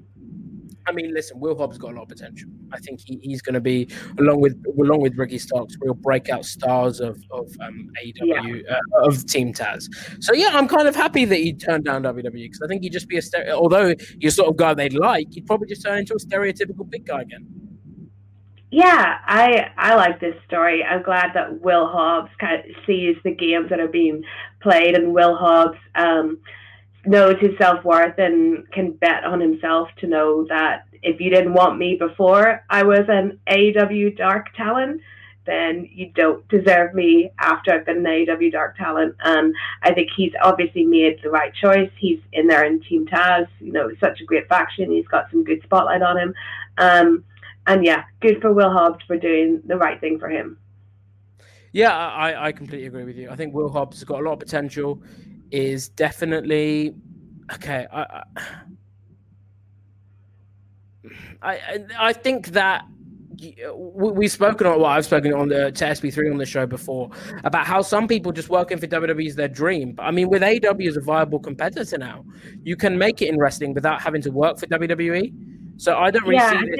I 0.85 0.91
mean, 0.91 1.13
listen, 1.13 1.39
Will 1.39 1.57
Hobbs 1.57 1.77
got 1.77 1.91
a 1.91 1.95
lot 1.95 2.03
of 2.03 2.09
potential. 2.09 2.49
I 2.73 2.79
think 2.79 2.99
he, 3.05 3.19
he's 3.21 3.41
going 3.41 3.53
to 3.53 3.61
be 3.61 3.87
along 4.19 4.41
with 4.41 4.63
along 4.79 5.01
with 5.01 5.17
Ricky 5.17 5.37
Starks, 5.37 5.75
real 5.81 5.93
breakout 5.93 6.45
stars 6.45 6.99
of 6.99 7.21
of 7.31 7.51
um, 7.61 7.89
AEW 8.03 8.63
yeah. 8.63 8.75
uh, 8.75 9.07
of 9.07 9.25
Team 9.25 9.53
Taz. 9.53 9.87
So 10.19 10.33
yeah, 10.33 10.49
I'm 10.53 10.67
kind 10.67 10.87
of 10.87 10.95
happy 10.95 11.25
that 11.25 11.37
he 11.37 11.53
turned 11.53 11.85
down 11.85 12.03
WWE 12.03 12.31
because 12.31 12.61
I 12.63 12.67
think 12.67 12.83
he'd 12.83 12.93
just 12.93 13.07
be 13.07 13.17
a 13.17 13.21
stereo. 13.21 13.55
Although 13.55 13.95
you're 14.17 14.31
sort 14.31 14.49
of 14.49 14.57
guy 14.57 14.73
they'd 14.73 14.93
like, 14.93 15.27
he'd 15.31 15.45
probably 15.45 15.67
just 15.67 15.83
turn 15.83 15.99
into 15.99 16.13
a 16.13 16.17
stereotypical 16.17 16.89
big 16.89 17.05
guy 17.05 17.21
again. 17.21 17.47
Yeah, 18.71 19.17
I 19.25 19.71
I 19.77 19.95
like 19.95 20.19
this 20.19 20.35
story. 20.45 20.83
I'm 20.83 21.01
glad 21.01 21.31
that 21.33 21.61
Will 21.61 21.87
Hobbs 21.87 22.29
kind 22.39 22.59
of 22.59 22.65
sees 22.85 23.15
the 23.23 23.31
games 23.33 23.69
that 23.71 23.79
are 23.79 23.87
being 23.87 24.23
played, 24.61 24.95
and 24.95 25.13
Will 25.13 25.35
Hobbs 25.35 25.77
um, 25.95 26.39
knows 27.05 27.35
his 27.39 27.57
self 27.57 27.83
worth 27.83 28.17
and 28.17 28.69
can 28.71 28.91
bet 28.91 29.23
on 29.23 29.39
himself 29.39 29.89
to 29.99 30.07
know 30.07 30.45
that 30.49 30.85
if 31.01 31.19
you 31.21 31.29
didn't 31.29 31.53
want 31.53 31.77
me 31.77 31.95
before 31.95 32.63
I 32.69 32.83
was 32.83 33.05
an 33.07 33.39
AEW 33.47 34.17
Dark 34.17 34.53
Talent, 34.55 35.01
then 35.45 35.89
you 35.91 36.11
don't 36.13 36.47
deserve 36.49 36.93
me 36.93 37.31
after 37.39 37.73
I've 37.73 37.85
been 37.85 37.97
an 37.97 38.03
AEW 38.03 38.51
Dark 38.51 38.77
Talent. 38.77 39.15
And 39.23 39.55
I 39.81 39.93
think 39.93 40.09
he's 40.15 40.33
obviously 40.41 40.85
made 40.85 41.19
the 41.23 41.29
right 41.29 41.53
choice. 41.53 41.89
He's 41.97 42.19
in 42.33 42.47
there 42.47 42.65
in 42.65 42.81
Team 42.81 43.07
Taz, 43.07 43.47
you 43.59 43.71
know, 43.71 43.89
such 43.99 44.19
a 44.21 44.25
great 44.25 44.47
faction. 44.47 44.91
He's 44.91 45.07
got 45.07 45.31
some 45.31 45.43
good 45.43 45.61
spotlight 45.63 46.01
on 46.01 46.17
him. 46.17 46.33
Um, 46.77 47.23
and 47.65 47.85
yeah, 47.85 48.03
good 48.19 48.41
for 48.41 48.53
Will 48.53 48.71
Hobbs 48.71 49.03
for 49.07 49.17
doing 49.17 49.61
the 49.65 49.77
right 49.77 49.99
thing 49.99 50.19
for 50.19 50.29
him. 50.29 50.57
Yeah, 51.71 51.95
I, 51.95 52.47
I 52.47 52.51
completely 52.51 52.87
agree 52.87 53.03
with 53.03 53.15
you. 53.15 53.29
I 53.29 53.35
think 53.35 53.53
Will 53.53 53.69
Hobbs 53.69 53.97
has 53.97 54.03
got 54.03 54.19
a 54.19 54.23
lot 54.23 54.33
of 54.33 54.39
potential 54.39 55.01
is 55.51 55.89
definitely 55.89 56.93
okay. 57.53 57.87
I, 57.91 58.23
I, 61.41 61.79
I 61.97 62.13
think 62.13 62.47
that 62.49 62.85
we've 63.73 64.31
spoken 64.31 64.67
on 64.67 64.81
well 64.81 64.85
i've 64.89 65.05
spoken 65.05 65.33
on 65.33 65.47
the 65.47 65.71
to 65.71 65.85
sp3 65.85 66.29
on 66.29 66.37
the 66.37 66.45
show 66.45 66.65
before 66.65 67.09
about 67.45 67.65
how 67.65 67.81
some 67.81 68.05
people 68.05 68.33
just 68.33 68.49
working 68.49 68.77
for 68.77 68.85
wwe 68.85 69.25
is 69.25 69.35
their 69.35 69.47
dream. 69.47 69.93
But 69.93 70.03
i 70.03 70.11
mean 70.11 70.27
with 70.27 70.43
aw 70.43 70.87
as 70.87 70.97
a 70.97 71.01
viable 71.01 71.39
competitor 71.39 71.97
now 71.97 72.25
you 72.63 72.75
can 72.75 72.97
make 72.97 73.21
it 73.21 73.29
in 73.29 73.39
wrestling 73.39 73.73
without 73.73 74.01
having 74.01 74.21
to 74.23 74.29
work 74.29 74.59
for 74.59 74.67
wwe 74.67 75.33
so 75.77 75.95
i 75.95 76.11
don't 76.11 76.23
really 76.23 76.35
yeah, 76.35 76.51
see 76.51 76.69
this 76.69 76.79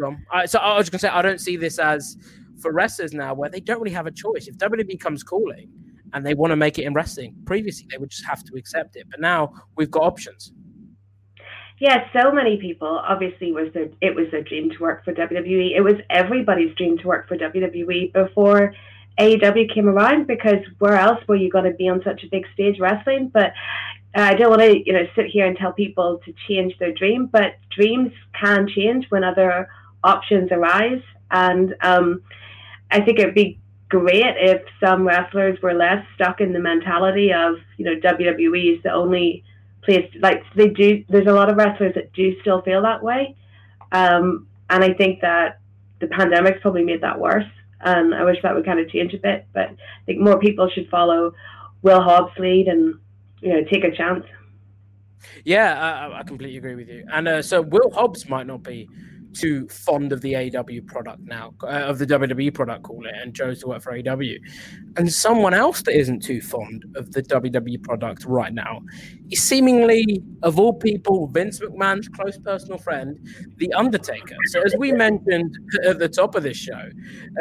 think... 0.00 0.18
I, 0.30 0.46
so 0.46 0.60
i 0.60 0.78
was 0.78 0.88
going 0.88 0.98
to 0.98 1.06
say 1.06 1.08
i 1.08 1.20
don't 1.20 1.40
see 1.40 1.56
this 1.56 1.80
as 1.80 2.16
for 2.60 2.72
wrestlers 2.72 3.12
now 3.12 3.34
where 3.34 3.50
they 3.50 3.60
don't 3.60 3.80
really 3.80 3.94
have 3.94 4.06
a 4.06 4.10
choice. 4.10 4.48
If 4.48 4.56
wwe 4.56 4.98
comes 4.98 5.22
calling 5.22 5.70
and 6.12 6.24
they 6.24 6.34
want 6.34 6.50
to 6.50 6.56
make 6.56 6.78
it 6.78 6.84
in 6.84 6.94
wrestling. 6.94 7.34
Previously, 7.44 7.86
they 7.90 7.98
would 7.98 8.10
just 8.10 8.24
have 8.24 8.44
to 8.44 8.54
accept 8.56 8.96
it, 8.96 9.06
but 9.10 9.20
now 9.20 9.52
we've 9.76 9.90
got 9.90 10.02
options. 10.02 10.52
Yeah, 11.78 12.08
so 12.12 12.32
many 12.32 12.56
people 12.56 12.88
obviously 12.88 13.52
was 13.52 13.70
their 13.74 13.88
it 14.00 14.14
was 14.14 14.30
their 14.30 14.42
dream 14.42 14.70
to 14.70 14.78
work 14.78 15.04
for 15.04 15.12
WWE. 15.12 15.76
It 15.76 15.82
was 15.82 15.96
everybody's 16.08 16.74
dream 16.74 16.96
to 16.98 17.06
work 17.06 17.28
for 17.28 17.36
WWE 17.36 18.12
before 18.14 18.72
AEW 19.18 19.74
came 19.74 19.88
around 19.88 20.26
because 20.26 20.60
where 20.78 20.96
else 20.96 21.20
were 21.28 21.36
you 21.36 21.50
going 21.50 21.64
to 21.64 21.76
be 21.76 21.88
on 21.88 22.02
such 22.02 22.22
a 22.24 22.28
big 22.28 22.46
stage 22.54 22.78
wrestling? 22.80 23.30
But 23.32 23.52
I 24.14 24.34
don't 24.34 24.48
want 24.48 24.62
to 24.62 24.86
you 24.86 24.94
know 24.94 25.06
sit 25.14 25.26
here 25.26 25.46
and 25.46 25.56
tell 25.56 25.72
people 25.72 26.18
to 26.24 26.34
change 26.48 26.76
their 26.78 26.92
dream, 26.92 27.26
but 27.26 27.56
dreams 27.70 28.10
can 28.40 28.66
change 28.68 29.06
when 29.10 29.22
other 29.22 29.68
options 30.02 30.50
arise, 30.52 31.02
and 31.30 31.74
um, 31.82 32.22
I 32.90 33.02
think 33.02 33.18
it'd 33.18 33.34
be 33.34 33.60
great 33.88 34.24
if 34.24 34.62
some 34.80 35.06
wrestlers 35.06 35.60
were 35.62 35.74
less 35.74 36.04
stuck 36.14 36.40
in 36.40 36.52
the 36.52 36.58
mentality 36.58 37.32
of 37.32 37.56
you 37.76 37.84
know 37.84 37.94
WWE 38.00 38.76
is 38.76 38.82
the 38.82 38.92
only 38.92 39.44
place 39.82 40.10
like 40.20 40.42
they 40.56 40.68
do 40.68 41.04
there's 41.08 41.28
a 41.28 41.32
lot 41.32 41.48
of 41.48 41.56
wrestlers 41.56 41.94
that 41.94 42.12
do 42.12 42.38
still 42.40 42.62
feel 42.62 42.82
that 42.82 43.02
way. 43.02 43.36
Um, 43.92 44.48
and 44.68 44.82
I 44.82 44.92
think 44.94 45.20
that 45.20 45.60
the 46.00 46.08
pandemic's 46.08 46.60
probably 46.60 46.84
made 46.84 47.00
that 47.02 47.18
worse. 47.20 47.46
And 47.80 48.14
I 48.14 48.24
wish 48.24 48.38
that 48.42 48.54
would 48.54 48.64
kind 48.64 48.80
of 48.80 48.90
change 48.90 49.14
a 49.14 49.18
bit 49.18 49.46
but 49.52 49.68
I 49.68 50.04
think 50.06 50.20
more 50.20 50.38
people 50.38 50.68
should 50.68 50.88
follow 50.88 51.32
Will 51.82 52.02
Hobbs 52.02 52.36
lead 52.38 52.66
and 52.68 52.98
you 53.40 53.52
know 53.52 53.64
take 53.70 53.84
a 53.84 53.94
chance. 53.94 54.24
Yeah 55.44 55.80
I, 55.80 56.20
I 56.20 56.22
completely 56.24 56.58
agree 56.58 56.74
with 56.74 56.88
you. 56.88 57.04
And 57.12 57.28
uh, 57.28 57.42
so 57.42 57.62
Will 57.62 57.90
Hobbs 57.90 58.28
might 58.28 58.46
not 58.48 58.64
be 58.64 58.88
too 59.36 59.68
fond 59.68 60.12
of 60.12 60.20
the 60.20 60.34
AW 60.34 60.80
product 60.86 61.20
now, 61.22 61.54
uh, 61.62 61.66
of 61.66 61.98
the 61.98 62.06
WWE 62.06 62.52
product, 62.54 62.82
call 62.84 63.04
it, 63.06 63.14
and 63.20 63.34
chose 63.34 63.60
to 63.60 63.68
work 63.68 63.82
for 63.82 63.92
AW. 63.92 64.34
And 64.96 65.12
someone 65.12 65.54
else 65.54 65.82
that 65.82 65.98
isn't 65.98 66.20
too 66.22 66.40
fond 66.40 66.84
of 66.96 67.12
the 67.12 67.22
WWE 67.22 67.82
product 67.82 68.24
right 68.24 68.52
now 68.52 68.82
is 69.30 69.42
seemingly, 69.42 70.22
of 70.42 70.58
all 70.58 70.72
people, 70.72 71.26
Vince 71.28 71.60
McMahon's 71.60 72.08
close 72.08 72.38
personal 72.38 72.78
friend, 72.78 73.18
The 73.58 73.72
Undertaker. 73.74 74.36
So, 74.46 74.62
as 74.62 74.74
we 74.78 74.92
mentioned 74.92 75.56
at 75.84 75.98
the 75.98 76.08
top 76.08 76.34
of 76.34 76.42
this 76.42 76.56
show, 76.56 76.88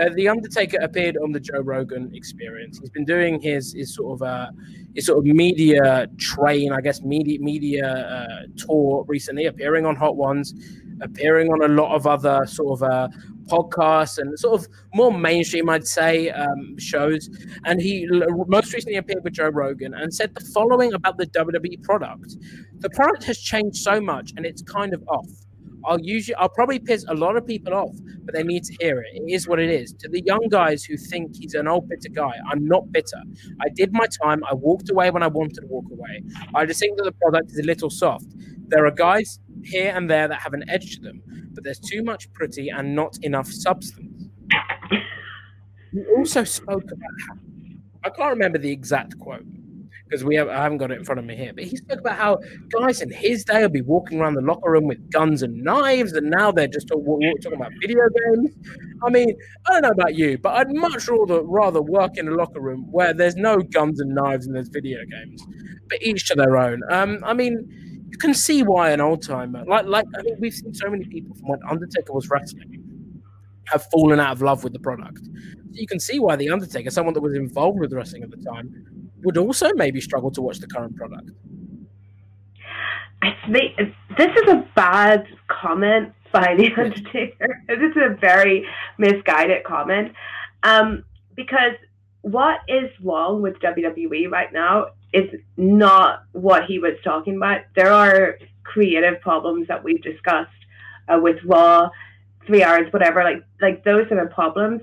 uh, 0.01 0.10
The 0.15 0.27
Undertaker 0.27 0.77
appeared 0.81 1.17
on 1.17 1.31
the 1.31 1.39
Joe 1.39 1.62
Rogan 1.62 2.12
Experience. 2.13 2.79
He's 2.79 2.89
been 2.89 3.05
doing 3.05 3.39
his 3.39 3.73
his 3.73 3.95
sort 3.95 4.21
of 4.21 4.27
uh, 4.27 4.51
his 4.93 5.05
sort 5.05 5.19
of 5.19 5.25
media 5.25 6.08
train, 6.17 6.71
I 6.73 6.81
guess, 6.81 7.01
media 7.01 7.39
media 7.39 7.88
uh, 7.88 8.47
tour 8.58 9.05
recently, 9.08 9.45
appearing 9.45 9.86
on 9.86 9.95
Hot 9.95 10.15
Ones 10.17 10.53
appearing 11.01 11.49
on 11.49 11.63
a 11.63 11.73
lot 11.73 11.95
of 11.95 12.08
other 12.08 12.45
sort 12.45 12.81
of 12.81 12.89
uh, 12.89 13.08
podcasts 13.47 14.17
and 14.17 14.38
sort 14.39 14.60
of 14.62 14.67
more 14.93 15.15
mainstream, 15.15 15.69
I'd 15.69 15.88
say, 15.88 16.29
um, 16.29 16.77
shows. 16.77 17.29
And 17.65 17.81
he 17.81 18.08
most 18.47 18.73
recently 18.73 18.97
appeared 18.97 19.23
with 19.23 19.34
Joe 19.34 19.49
Rogan 19.49 19.93
and 19.93 20.13
said 20.13 20.34
the 20.34 20.45
following 20.53 20.93
about 20.93 21.17
the 21.17 21.27
WWE 21.27 21.84
product: 21.84 22.36
the 22.79 22.89
product 22.91 23.23
has 23.25 23.39
changed 23.39 23.77
so 23.77 23.99
much, 24.01 24.34
and 24.38 24.45
it's 24.45 24.62
kind 24.62 24.93
of 24.93 25.03
off. 25.08 25.29
I'll 25.86 26.00
usually 26.02 26.36
I'll 26.36 26.50
probably 26.50 26.80
piss 26.80 27.06
a 27.08 27.13
lot 27.13 27.38
of 27.38 27.45
people 27.45 27.74
off, 27.74 27.95
but 28.24 28.34
they 28.34 28.43
need 28.43 28.63
to 28.65 28.76
hear 28.80 29.02
it. 29.02 29.08
It 29.13 29.32
is 29.32 29.48
what 29.48 29.60
it 29.60 29.69
is. 29.69 29.93
To 30.00 30.10
the 30.10 30.21
young 30.26 30.48
guys 30.50 30.84
who 30.84 30.98
think 30.98 31.36
he's 31.36 31.54
an 31.54 31.67
old 31.67 31.88
bitter 31.89 32.10
guy, 32.10 32.34
I'm 32.50 32.65
not 32.65 32.91
bitter. 32.91 33.21
I 33.62 33.69
did 33.69 33.93
my 33.93 34.08
time. 34.24 34.43
I 34.50 34.54
walked 34.54 34.89
away 34.89 35.10
when 35.12 35.24
I 35.24 35.28
wanted 35.28 35.56
to 35.62 35.67
walk 35.67 35.86
away. 35.91 36.24
I 36.54 36.65
just 36.65 36.80
think 36.80 36.98
that 36.98 37.04
the 37.04 37.12
product 37.13 37.52
is 37.52 37.60
a 37.60 37.63
little 37.63 37.89
soft. 37.89 38.26
There 38.67 38.86
are 38.86 38.91
guys 38.91 39.39
here 39.63 39.93
and 39.95 40.10
there 40.10 40.28
that 40.28 40.41
have 40.41 40.54
an 40.54 40.63
edge 40.69 40.95
to 40.95 41.02
them, 41.02 41.21
but 41.54 41.63
there's 41.63 41.80
too 41.80 42.04
much 42.04 42.32
pretty 42.34 42.69
and 42.69 42.95
not 42.95 43.17
enough 43.21 43.48
substance. 43.48 44.30
He 45.91 46.04
also 46.17 46.43
spoke 46.43 46.84
about 46.91 47.39
I 48.04 48.10
can't 48.10 48.30
remember 48.30 48.60
the 48.60 48.71
exact 48.71 49.17
quote 49.17 49.45
because 50.15 50.25
we 50.25 50.36
have, 50.36 50.47
I 50.47 50.63
haven't 50.63 50.78
got 50.78 50.91
it 50.91 50.97
in 50.97 51.04
front 51.04 51.19
of 51.19 51.25
me 51.25 51.36
here, 51.36 51.51
but 51.54 51.65
he 51.65 51.75
spoke 51.75 51.99
about 51.99 52.17
how 52.17 52.39
guys 52.69 53.01
in 53.01 53.12
his 53.12 53.43
day 53.43 53.62
would 53.63 53.73
be 53.73 53.82
walking 53.82 54.21
around 54.21 54.36
the 54.36 54.41
locker 54.41 54.71
room 54.71 54.88
with 54.88 55.12
guns 55.12 55.43
and 55.43 55.62
knives, 55.62 56.13
and 56.13 56.30
now 56.30 56.54
they're 56.54 56.69
just 56.69 56.88
talking 56.88 57.34
about 57.54 57.73
video 57.82 58.08
games. 58.08 58.51
I 59.04 59.10
mean, 59.10 59.36
I 59.67 59.73
don't 59.73 59.82
know 59.82 59.89
about 59.89 60.15
you, 60.15 60.38
but 60.38 60.54
I'd 60.54 60.73
much 60.73 61.10
rather 61.10 61.41
rather 61.43 61.82
work 61.82 62.17
in 62.17 62.30
a 62.30 62.32
locker 62.32 62.62
room 62.62 62.89
where 62.89 63.13
there's 63.13 63.36
no 63.36 63.58
guns 63.58 63.99
and 63.99 64.15
knives 64.15 64.47
and 64.47 64.56
there's 64.56 64.69
video 64.69 64.99
games, 65.04 65.45
but 65.89 66.01
each 66.01 66.25
to 66.30 66.36
their 66.36 66.56
own. 66.56 66.82
Um, 66.89 67.21
I 67.25 67.34
mean 67.34 67.67
you 68.10 68.17
can 68.17 68.34
see 68.34 68.63
why 68.63 68.91
an 68.91 69.01
old 69.01 69.21
timer, 69.21 69.65
like 69.65 69.86
like 69.86 70.06
I 70.17 70.21
mean, 70.21 70.38
we've 70.39 70.54
seen 70.54 70.73
so 70.73 70.89
many 70.89 71.04
people 71.04 71.36
from 71.36 71.49
when 71.49 71.60
Undertaker 71.69 72.13
was 72.13 72.30
wrestling, 72.30 73.21
have 73.65 73.86
fallen 73.91 74.21
out 74.21 74.32
of 74.32 74.41
love 74.41 74.63
with 74.63 74.71
the 74.71 74.80
product. 74.80 75.28
You 75.71 75.86
can 75.86 75.99
see 75.99 76.19
why 76.19 76.38
the 76.38 76.49
Undertaker, 76.49 76.89
someone 76.89 77.13
that 77.15 77.21
was 77.21 77.36
involved 77.36 77.80
with 77.80 77.91
wrestling 77.91 78.23
at 78.23 78.32
the 78.32 78.38
time, 78.38 79.04
would 79.25 79.38
also 79.38 79.73
maybe 79.73 79.99
struggle 79.99 80.31
to 80.31 80.41
watch 80.41 80.59
the 80.59 80.67
current 80.67 80.95
product. 80.95 81.31
This 83.49 83.71
is 84.19 84.47
a 84.47 84.65
bad 84.75 85.25
comment 85.47 86.13
by 86.31 86.55
the 86.57 86.71
Undertaker. 86.77 87.63
this 87.67 87.79
is 87.79 87.97
a 87.97 88.15
very 88.19 88.65
misguided 88.97 89.63
comment, 89.63 90.13
um, 90.63 91.03
because 91.35 91.73
what 92.21 92.59
is 92.67 92.89
wrong 93.03 93.41
with 93.41 93.55
WWE 93.59 94.29
right 94.31 94.51
now 94.51 94.88
is 95.13 95.29
not 95.57 96.23
what 96.33 96.65
he 96.65 96.79
was 96.79 96.93
talking 97.03 97.38
about. 97.38 97.61
There 97.75 97.91
are 97.91 98.38
creative 98.63 99.21
problems 99.21 99.67
that 99.67 99.83
we've 99.83 100.01
discussed 100.01 100.51
uh, 101.07 101.19
with 101.21 101.38
Raw, 101.45 101.89
three 102.47 102.63
hours, 102.63 102.91
whatever. 102.91 103.23
Like 103.23 103.43
like 103.61 103.83
those 103.83 104.07
are 104.11 104.23
the 104.23 104.29
problems. 104.33 104.81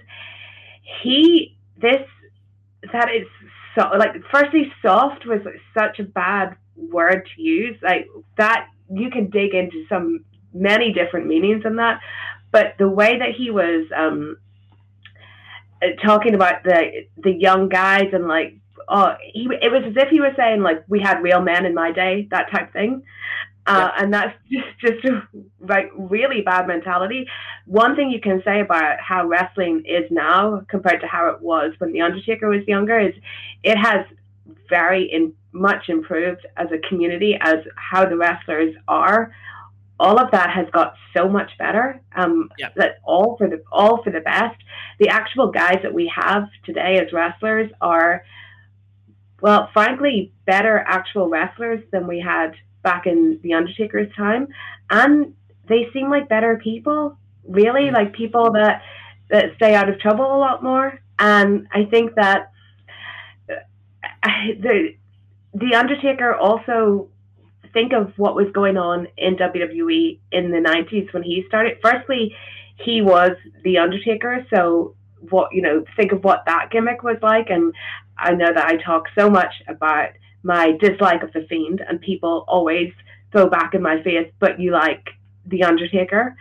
He 1.03 1.57
this 1.81 2.07
that 2.93 3.09
is 3.15 3.27
so 3.75 3.89
like 3.99 4.15
firstly 4.31 4.73
soft 4.83 5.27
was 5.27 5.41
like, 5.45 5.61
such 5.77 5.99
a 5.99 6.05
bad 6.05 6.57
word 6.77 7.29
to 7.35 7.43
use. 7.43 7.77
Like 7.83 8.09
that 8.37 8.67
you 8.93 9.11
can 9.11 9.31
dig 9.31 9.55
into 9.55 9.85
some 9.89 10.25
many 10.53 10.93
different 10.93 11.27
meanings 11.27 11.63
in 11.65 11.77
that. 11.77 12.01
But 12.51 12.75
the 12.79 12.89
way 12.89 13.19
that 13.19 13.31
he 13.37 13.51
was 13.51 13.87
um, 13.97 14.37
talking 16.05 16.35
about 16.35 16.65
the 16.65 17.07
the 17.17 17.33
young 17.33 17.69
guys 17.69 18.11
and 18.13 18.29
like 18.29 18.57
oh, 18.89 19.15
he, 19.33 19.49
it 19.61 19.73
was 19.73 19.83
as 19.87 19.97
if 19.97 20.09
he 20.11 20.21
was 20.21 20.33
saying 20.37 20.63
like 20.63 20.85
we 20.89 21.01
had 21.01 21.23
real 21.23 21.41
men 21.41 21.67
in 21.67 21.75
my 21.75 21.93
day, 21.93 22.29
that 22.31 22.51
type 22.51 22.73
thing. 22.73 23.03
Uh, 23.67 23.91
yeah. 23.95 24.03
And 24.03 24.13
that's 24.13 24.37
just, 24.51 24.67
just 24.81 25.05
a 25.05 25.23
like 25.61 25.91
really 25.97 26.43
bad 26.43 26.67
mentality. 26.67 27.27
One 27.67 27.97
thing 27.97 28.11
you 28.11 28.21
can 28.21 28.43
say 28.45 28.61
about 28.61 29.01
how 29.01 29.27
wrestling 29.27 29.85
is 29.87 30.11
now 30.11 30.65
compared 30.69 31.01
to 31.03 31.07
how 31.07 31.29
it 31.31 31.41
was 31.41 31.73
when 31.79 31.93
the 31.93 32.01
Undertaker 32.01 32.49
was 32.49 32.67
younger 32.67 32.99
is 32.99 33.15
it 33.63 33.77
has 33.77 34.07
very 34.69 35.05
in, 35.05 35.35
much 35.53 35.89
improved 35.89 36.47
as 36.57 36.69
a 36.73 36.79
community 36.89 37.37
as 37.41 37.59
how 37.77 38.05
the 38.09 38.17
wrestlers 38.17 38.75
are. 38.89 39.33
All 40.01 40.19
of 40.19 40.33
that 40.33 40.51
has 40.51 40.67
got 40.73 40.95
so 41.17 41.29
much 41.29 41.51
better. 41.59 42.01
Um, 42.17 42.49
yeah. 42.59 42.71
That 42.75 42.99
all 43.05 43.37
for 43.37 43.49
the 43.49 43.63
all 43.71 44.03
for 44.03 44.11
the 44.11 44.21
best. 44.21 44.57
The 44.99 45.09
actual 45.09 45.53
guys 45.53 45.79
that 45.83 45.95
we 45.95 46.11
have 46.15 46.49
today 46.65 46.99
as 46.99 47.13
wrestlers 47.13 47.71
are 47.81 48.25
well, 49.41 49.71
frankly, 49.73 50.33
better 50.47 50.79
actual 50.79 51.29
wrestlers 51.29 51.83
than 51.91 52.07
we 52.07 52.21
had 52.21 52.55
back 52.83 53.07
in 53.07 53.39
the 53.43 53.55
Undertaker's 53.55 54.13
time, 54.17 54.49
and 54.91 55.35
they 55.69 55.89
seem 55.93 56.11
like 56.11 56.29
better 56.29 56.61
people. 56.63 57.17
Really, 57.49 57.89
mm. 57.89 57.93
like 57.93 58.13
people 58.13 58.53
that 58.53 58.83
that 59.31 59.57
stay 59.57 59.75
out 59.75 59.89
of 59.89 59.99
trouble 59.99 60.25
a 60.25 60.39
lot 60.39 60.63
more. 60.63 61.01
And 61.19 61.67
I 61.73 61.85
think 61.85 62.15
that 62.17 62.53
uh, 63.51 64.29
the 64.61 64.95
the 65.55 65.75
Undertaker 65.75 66.35
also 66.35 67.09
think 67.73 67.93
of 67.93 68.13
what 68.17 68.35
was 68.35 68.47
going 68.53 68.77
on 68.77 69.09
in 69.17 69.37
WWE 69.37 70.19
in 70.31 70.51
the 70.51 70.59
90s 70.59 71.13
when 71.15 71.23
he 71.23 71.45
started. 71.49 71.79
Firstly, 71.83 72.35
he 72.77 73.01
was 73.01 73.31
the 73.65 73.79
Undertaker, 73.79 74.47
so 74.55 74.95
what 75.31 75.55
you 75.55 75.63
know, 75.63 75.85
think 75.97 76.13
of 76.13 76.25
what 76.25 76.45
that 76.47 76.69
gimmick 76.71 77.03
was 77.03 77.17
like 77.23 77.49
and 77.49 77.73
I 78.19 78.33
know 78.35 78.53
that 78.53 78.67
I 78.67 78.77
talk 78.77 79.05
so 79.19 79.31
much 79.31 79.53
about 79.69 80.11
my 80.43 80.73
dislike 80.81 81.23
of 81.23 81.33
the 81.33 81.47
Fiend, 81.49 81.83
and 81.87 82.01
people 82.01 82.45
always 82.49 82.93
throw 83.31 83.49
back 83.49 83.75
in 83.75 83.83
my 83.83 84.03
face, 84.03 84.31
but 84.39 84.61
you 84.61 84.73
like 84.73 85.09
the 85.47 85.65
Undertaker. 85.65 86.37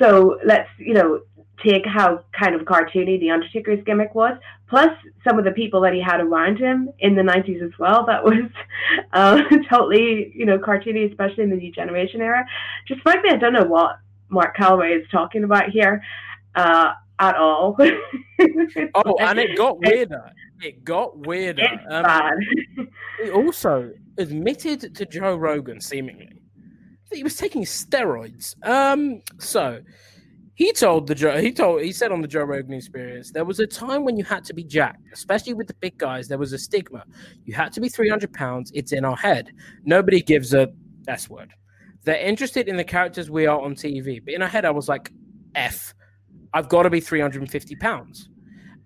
So 0.00 0.38
let's, 0.44 0.68
you 0.78 0.94
know, 0.94 1.20
take 1.64 1.86
how 1.86 2.22
kind 2.38 2.54
of 2.54 2.62
cartoony 2.62 3.18
the 3.18 3.30
Undertaker's 3.30 3.82
gimmick 3.84 4.14
was, 4.14 4.36
plus 4.68 4.90
some 5.26 5.38
of 5.38 5.44
the 5.44 5.52
people 5.52 5.80
that 5.82 5.94
he 5.94 6.00
had 6.00 6.20
around 6.20 6.58
him 6.58 6.90
in 6.98 7.14
the 7.14 7.22
90s 7.22 7.62
as 7.62 7.70
well. 7.78 8.04
That 8.06 8.24
was 8.24 8.50
uh, 9.12 9.42
totally, 9.70 10.32
you 10.34 10.44
know, 10.44 10.58
cartoony, 10.58 11.08
especially 11.10 11.44
in 11.44 11.50
the 11.50 11.56
New 11.56 11.72
Generation 11.72 12.20
era. 12.20 12.44
Just 12.86 13.00
frankly, 13.02 13.30
I 13.30 13.36
don't 13.36 13.52
know 13.52 13.64
what 13.64 13.98
Mark 14.28 14.56
Calaway 14.56 15.00
is 15.00 15.08
talking 15.10 15.44
about 15.44 15.70
here 15.70 16.02
uh, 16.56 16.94
at 17.18 17.36
all. 17.36 17.76
oh, 18.94 19.16
and 19.20 19.38
it 19.38 19.56
got 19.56 19.78
weirder. 19.80 20.30
It 20.62 20.84
got 20.84 21.26
weirder. 21.26 21.64
It's 21.64 21.84
um, 21.90 22.02
bad. 22.02 22.34
he 23.22 23.30
also 23.30 23.92
admitted 24.18 24.94
to 24.94 25.06
Joe 25.06 25.36
Rogan, 25.36 25.80
seemingly, 25.80 26.30
that 27.10 27.16
he 27.16 27.22
was 27.22 27.36
taking 27.36 27.62
steroids. 27.62 28.54
Um, 28.66 29.22
so 29.38 29.80
he 30.54 30.72
told 30.72 31.06
the 31.06 31.14
Joe 31.14 31.38
he 31.38 31.52
told 31.52 31.82
he 31.82 31.92
said 31.92 32.12
on 32.12 32.22
the 32.22 32.28
Joe 32.28 32.44
Rogan 32.44 32.72
experience 32.72 33.30
there 33.30 33.44
was 33.44 33.60
a 33.60 33.66
time 33.66 34.04
when 34.04 34.16
you 34.16 34.24
had 34.24 34.44
to 34.44 34.54
be 34.54 34.64
jacked, 34.64 35.02
especially 35.12 35.54
with 35.54 35.66
the 35.66 35.74
big 35.74 35.98
guys. 35.98 36.28
There 36.28 36.38
was 36.38 36.52
a 36.52 36.58
stigma. 36.58 37.04
You 37.44 37.54
had 37.54 37.72
to 37.74 37.80
be 37.80 37.88
300 37.88 38.32
pounds. 38.32 38.72
It's 38.74 38.92
in 38.92 39.04
our 39.04 39.16
head. 39.16 39.52
Nobody 39.84 40.22
gives 40.22 40.54
a 40.54 40.68
S 41.08 41.28
word. 41.28 41.52
They're 42.04 42.16
interested 42.16 42.68
in 42.68 42.76
the 42.76 42.84
characters 42.84 43.30
we 43.30 43.46
are 43.46 43.60
on 43.60 43.74
TV, 43.74 44.24
but 44.24 44.32
in 44.32 44.40
our 44.40 44.48
head, 44.48 44.64
I 44.64 44.70
was 44.70 44.88
like, 44.88 45.10
F. 45.54 45.92
I've 46.56 46.70
got 46.70 46.84
to 46.84 46.90
be 46.90 47.00
350 47.00 47.76
pounds. 47.76 48.30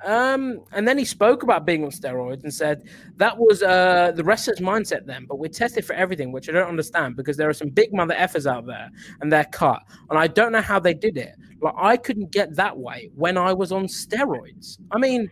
Um, 0.04 0.62
and 0.72 0.88
then 0.88 0.98
he 0.98 1.04
spoke 1.04 1.44
about 1.44 1.64
being 1.64 1.84
on 1.84 1.90
steroids 1.90 2.42
and 2.42 2.52
said 2.52 2.88
that 3.16 3.38
was 3.38 3.62
uh, 3.62 4.10
the 4.16 4.24
wrestler's 4.24 4.58
mindset 4.58 5.06
then, 5.06 5.24
but 5.24 5.38
we're 5.38 5.48
tested 5.48 5.84
for 5.84 5.92
everything, 5.92 6.32
which 6.32 6.48
I 6.48 6.52
don't 6.52 6.68
understand 6.68 7.14
because 7.14 7.36
there 7.36 7.48
are 7.48 7.54
some 7.54 7.68
big 7.68 7.92
mother 7.92 8.14
effers 8.14 8.50
out 8.50 8.66
there 8.66 8.90
and 9.20 9.32
they're 9.32 9.44
cut. 9.44 9.82
And 10.08 10.18
I 10.18 10.26
don't 10.26 10.50
know 10.50 10.62
how 10.62 10.80
they 10.80 10.94
did 10.94 11.16
it. 11.16 11.36
Like, 11.60 11.74
I 11.76 11.96
couldn't 11.96 12.32
get 12.32 12.56
that 12.56 12.76
way 12.76 13.10
when 13.14 13.36
I 13.36 13.52
was 13.52 13.70
on 13.70 13.86
steroids. 13.86 14.78
I 14.90 14.98
mean, 14.98 15.30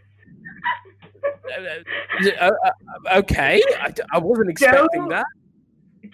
uh, 1.58 2.40
uh, 2.40 2.50
uh, 2.64 3.18
okay, 3.18 3.60
I, 3.80 3.92
I 4.12 4.18
wasn't 4.18 4.50
expecting 4.50 5.02
Joe, 5.02 5.08
that. 5.08 5.26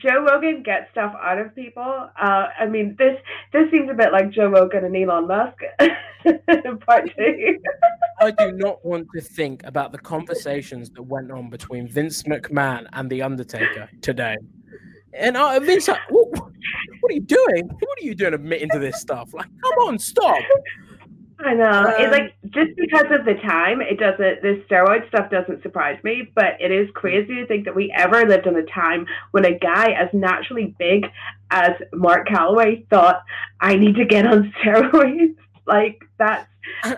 Joe 0.00 0.24
Rogan 0.24 0.62
gets 0.62 0.90
stuff 0.92 1.14
out 1.20 1.38
of 1.38 1.54
people. 1.54 1.82
Uh, 2.20 2.46
I 2.58 2.66
mean, 2.66 2.96
this 2.98 3.18
this 3.52 3.70
seems 3.70 3.90
a 3.90 3.94
bit 3.94 4.12
like 4.12 4.30
Joe 4.30 4.48
Rogan 4.48 4.84
and 4.84 4.96
Elon 4.96 5.26
Musk. 5.26 5.58
part 6.86 7.10
two. 7.16 7.58
I 8.20 8.30
do 8.30 8.52
not 8.52 8.84
want 8.84 9.08
to 9.14 9.20
think 9.20 9.64
about 9.64 9.92
the 9.92 9.98
conversations 9.98 10.90
that 10.90 11.02
went 11.02 11.30
on 11.30 11.50
between 11.50 11.88
Vince 11.88 12.22
McMahon 12.22 12.86
and 12.92 13.10
The 13.10 13.22
Undertaker 13.22 13.88
today. 14.00 14.36
And 15.12 15.36
uh, 15.36 15.60
Vince, 15.60 15.88
what, 15.88 16.00
what 16.10 17.10
are 17.10 17.14
you 17.14 17.20
doing? 17.20 17.68
What 17.68 17.98
are 18.00 18.04
you 18.04 18.14
doing 18.14 18.34
admitting 18.34 18.70
to 18.70 18.78
this 18.78 19.00
stuff? 19.00 19.32
Like, 19.34 19.48
come 19.62 19.86
on, 19.86 19.98
stop. 19.98 20.42
I 21.44 21.54
know. 21.54 21.70
Um, 21.70 21.94
it's 21.98 22.12
like 22.12 22.34
just 22.50 22.76
because 22.76 23.06
of 23.10 23.26
the 23.26 23.34
time, 23.34 23.80
it 23.80 23.98
doesn't. 23.98 24.42
This 24.42 24.58
steroid 24.66 25.06
stuff 25.08 25.30
doesn't 25.30 25.62
surprise 25.62 26.02
me, 26.02 26.30
but 26.34 26.56
it 26.58 26.70
is 26.72 26.88
crazy 26.94 27.34
to 27.36 27.46
think 27.46 27.66
that 27.66 27.74
we 27.74 27.92
ever 27.94 28.24
lived 28.26 28.46
in 28.46 28.56
a 28.56 28.64
time 28.64 29.06
when 29.32 29.44
a 29.44 29.58
guy 29.58 29.90
as 29.92 30.08
naturally 30.14 30.74
big 30.78 31.06
as 31.50 31.72
Mark 31.92 32.28
Calaway 32.28 32.88
thought, 32.88 33.22
"I 33.60 33.76
need 33.76 33.96
to 33.96 34.06
get 34.06 34.26
on 34.26 34.54
steroids." 34.64 35.36
Like 35.66 36.02
that's 36.18 36.48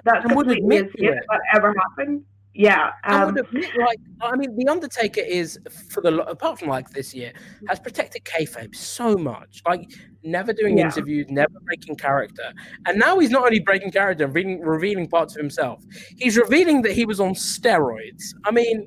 that's 0.04 0.26
completely 0.26 0.76
insane. 0.76 1.20
That 1.28 1.40
ever 1.54 1.74
happened. 1.76 2.24
Yeah, 2.56 2.90
um, 3.04 3.14
I 3.20 3.24
would 3.26 3.38
admit, 3.38 3.70
like, 3.78 3.98
I 4.20 4.36
mean, 4.36 4.56
the 4.56 4.68
Undertaker 4.68 5.20
is 5.20 5.58
for 5.90 6.00
the 6.00 6.16
apart 6.24 6.58
from 6.58 6.68
like 6.68 6.90
this 6.90 7.14
year 7.14 7.32
has 7.68 7.78
protected 7.78 8.24
kayfabe 8.24 8.74
so 8.74 9.16
much, 9.16 9.62
like 9.66 9.90
never 10.22 10.52
doing 10.52 10.78
Yeah. 10.78 10.86
interviews, 10.86 11.26
never 11.28 11.52
breaking 11.66 11.96
character, 11.96 12.52
and 12.86 12.98
now 12.98 13.18
he's 13.18 13.30
not 13.30 13.44
only 13.44 13.60
breaking 13.60 13.92
character, 13.92 14.26
revealing, 14.26 14.60
revealing 14.60 15.08
parts 15.08 15.36
of 15.36 15.40
himself. 15.40 15.84
He's 16.16 16.36
revealing 16.36 16.82
that 16.82 16.92
he 16.92 17.04
was 17.04 17.20
on 17.20 17.34
steroids. 17.34 18.22
I 18.44 18.50
mean, 18.50 18.86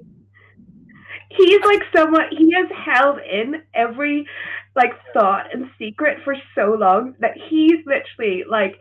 he's 1.30 1.62
like 1.66 1.82
someone 1.96 2.26
he 2.32 2.52
has 2.54 2.68
held 2.86 3.20
in 3.20 3.62
every 3.74 4.26
like 4.76 4.94
thought 5.14 5.54
and 5.54 5.70
secret 5.78 6.20
for 6.24 6.36
so 6.56 6.76
long 6.80 7.16
that 7.20 7.34
he's 7.50 7.80
literally 7.86 8.44
like 8.50 8.80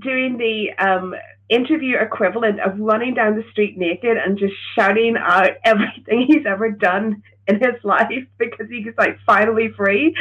doing 0.00 0.36
the 0.38 0.70
um 0.84 1.14
interview 1.48 1.96
equivalent 1.96 2.60
of 2.60 2.78
running 2.78 3.14
down 3.14 3.36
the 3.36 3.44
street 3.52 3.78
naked 3.78 4.16
and 4.16 4.38
just 4.38 4.54
shouting 4.74 5.16
out 5.16 5.50
everything 5.64 6.26
he's 6.26 6.46
ever 6.46 6.70
done 6.70 7.22
in 7.46 7.56
his 7.56 7.82
life 7.84 8.08
because 8.38 8.66
he's 8.68 8.86
like 8.98 9.16
finally 9.24 9.68
free. 9.76 10.14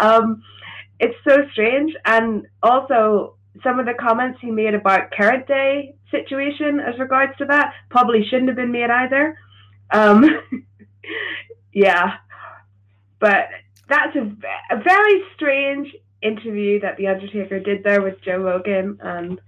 Um 0.00 0.42
it's 0.98 1.16
so 1.26 1.38
strange. 1.52 1.92
And 2.04 2.46
also 2.62 3.36
some 3.62 3.78
of 3.78 3.86
the 3.86 3.94
comments 3.94 4.38
he 4.40 4.50
made 4.50 4.74
about 4.74 5.10
current 5.12 5.46
day 5.46 5.94
situation 6.10 6.80
as 6.80 6.98
regards 6.98 7.36
to 7.38 7.44
that 7.44 7.72
probably 7.90 8.24
shouldn't 8.24 8.48
have 8.48 8.56
been 8.56 8.72
made 8.72 8.90
either. 8.90 9.38
Um 9.90 10.24
yeah, 11.72 12.16
but 13.20 13.48
that's 13.88 14.16
a, 14.16 14.32
a 14.70 14.82
very 14.82 15.22
strange 15.34 15.94
interview 16.24 16.80
that 16.80 16.96
the 16.96 17.06
Undertaker 17.08 17.58
did 17.60 17.84
there 17.84 18.02
with 18.02 18.20
Joe 18.22 18.38
Rogan, 18.38 18.98
and 19.02 19.40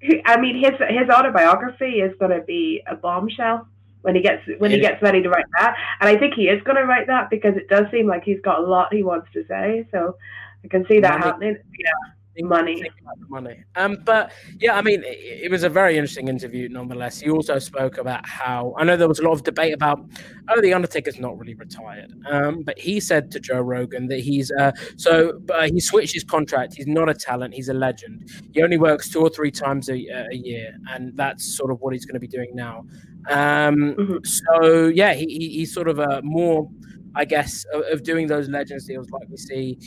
he- 0.00 0.22
I 0.24 0.40
mean 0.40 0.56
his 0.56 0.72
his 0.88 1.08
autobiography 1.10 2.00
is 2.00 2.16
going 2.18 2.30
to 2.30 2.42
be 2.46 2.82
a 2.86 2.94
bombshell 2.96 3.66
when 4.02 4.14
he 4.14 4.22
gets 4.22 4.42
when 4.58 4.70
he 4.70 4.78
It- 4.78 4.80
gets 4.82 5.02
ready 5.02 5.22
to 5.22 5.28
write 5.28 5.44
that, 5.58 5.76
and 6.00 6.08
I 6.08 6.16
think 6.16 6.34
he 6.34 6.48
is 6.48 6.62
going 6.62 6.76
to 6.76 6.84
write 6.86 7.06
that 7.08 7.28
because 7.30 7.56
it 7.56 7.68
does 7.68 7.90
seem 7.90 8.06
like 8.06 8.24
he's 8.24 8.40
got 8.40 8.60
a 8.60 8.62
lot 8.62 8.92
he 8.94 9.02
wants 9.02 9.28
to 9.32 9.44
say, 9.46 9.86
so 9.90 10.16
I 10.64 10.68
can 10.68 10.86
see 10.86 11.00
that 11.00 11.22
happening. 11.22 11.56
Yeah, 11.78 12.12
money. 12.38 12.82
the 12.82 13.26
money. 13.28 13.64
Um, 13.76 13.98
but 14.04 14.32
yeah, 14.58 14.76
I 14.76 14.82
mean, 14.82 15.02
it, 15.04 15.44
it 15.44 15.50
was 15.50 15.62
a 15.62 15.68
very 15.68 15.96
interesting 15.96 16.28
interview, 16.28 16.68
nonetheless. 16.68 17.20
He 17.20 17.30
also 17.30 17.58
spoke 17.58 17.98
about 17.98 18.26
how 18.26 18.74
I 18.78 18.84
know 18.84 18.96
there 18.96 19.08
was 19.08 19.18
a 19.18 19.22
lot 19.22 19.32
of 19.32 19.42
debate 19.42 19.74
about, 19.74 20.00
oh, 20.48 20.60
the 20.60 20.72
Undertaker's 20.72 21.18
not 21.18 21.38
really 21.38 21.54
retired. 21.54 22.12
Um, 22.30 22.62
but 22.62 22.78
he 22.78 23.00
said 23.00 23.30
to 23.32 23.40
Joe 23.40 23.60
Rogan 23.60 24.06
that 24.08 24.20
he's 24.20 24.50
uh, 24.52 24.72
so 24.96 25.40
uh, 25.52 25.68
he 25.68 25.80
switched 25.80 26.14
his 26.14 26.24
contract. 26.24 26.74
He's 26.76 26.86
not 26.86 27.08
a 27.08 27.14
talent. 27.14 27.54
He's 27.54 27.68
a 27.68 27.74
legend. 27.74 28.30
He 28.52 28.62
only 28.62 28.78
works 28.78 29.10
two 29.10 29.20
or 29.20 29.30
three 29.30 29.50
times 29.50 29.88
a, 29.88 29.94
a 29.94 30.34
year, 30.34 30.72
and 30.90 31.16
that's 31.16 31.56
sort 31.56 31.70
of 31.70 31.80
what 31.80 31.92
he's 31.92 32.04
going 32.04 32.14
to 32.14 32.20
be 32.20 32.28
doing 32.28 32.50
now. 32.54 32.84
Um, 33.28 33.94
Mhm. 33.98 34.26
So 34.26 34.86
yeah, 34.86 35.12
he, 35.14 35.26
he, 35.26 35.48
he's 35.50 35.74
sort 35.74 35.88
of 35.88 35.98
a 35.98 36.22
more, 36.22 36.68
I 37.14 37.24
guess, 37.24 37.64
of, 37.72 37.82
of 37.92 38.02
doing 38.02 38.26
those 38.26 38.48
legends 38.48 38.86
deals 38.86 39.10
like 39.10 39.28
we 39.28 39.36
see 39.36 39.78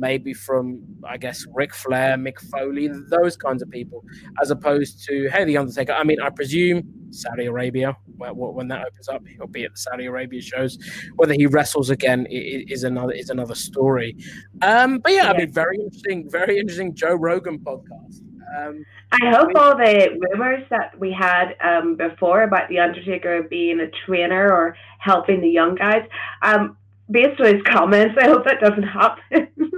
maybe 0.00 0.34
from 0.34 0.82
I 1.08 1.16
guess 1.16 1.44
Ric 1.54 1.74
Flair, 1.74 2.16
Mick 2.16 2.40
Foley, 2.50 2.88
those 3.08 3.36
kinds 3.36 3.62
of 3.62 3.70
people, 3.70 4.02
as 4.42 4.50
opposed 4.50 5.04
to 5.06 5.28
hey, 5.30 5.44
the 5.44 5.56
Undertaker. 5.56 5.92
I 5.92 6.02
mean, 6.02 6.20
I 6.20 6.30
presume 6.30 6.82
Saudi 7.10 7.46
Arabia, 7.46 7.96
when 8.16 8.68
that 8.68 8.86
opens 8.86 9.08
up, 9.08 9.22
he'll 9.26 9.46
be 9.46 9.64
at 9.64 9.72
the 9.72 9.78
Saudi 9.78 10.06
Arabia 10.06 10.40
shows. 10.40 10.78
Whether 11.16 11.34
he 11.34 11.46
wrestles 11.46 11.90
again 11.90 12.26
is 12.30 12.82
another 12.82 13.12
is 13.12 13.30
another 13.30 13.54
story. 13.54 14.16
Um, 14.62 14.98
but 14.98 15.12
yeah, 15.12 15.30
I 15.30 15.36
mean, 15.36 15.52
very 15.52 15.76
interesting, 15.76 16.28
very 16.28 16.58
interesting 16.58 16.94
Joe 16.94 17.14
Rogan 17.14 17.58
podcast. 17.60 18.22
Um, 18.56 18.84
I 19.12 19.30
hope 19.30 19.50
all 19.54 19.76
the 19.76 20.18
rumors 20.18 20.64
that 20.70 20.98
we 20.98 21.12
had 21.12 21.54
um, 21.62 21.96
before 21.96 22.42
about 22.42 22.68
the 22.68 22.80
Undertaker 22.80 23.44
being 23.44 23.80
a 23.80 23.88
trainer 24.04 24.52
or 24.52 24.76
helping 24.98 25.40
the 25.40 25.48
young 25.48 25.76
guys, 25.76 26.02
um, 26.42 26.76
based 27.10 27.40
on 27.40 27.54
his 27.54 27.62
comments, 27.62 28.16
I 28.20 28.26
hope 28.26 28.44
that 28.44 28.60
doesn't 28.60 28.82
happen. 28.82 29.48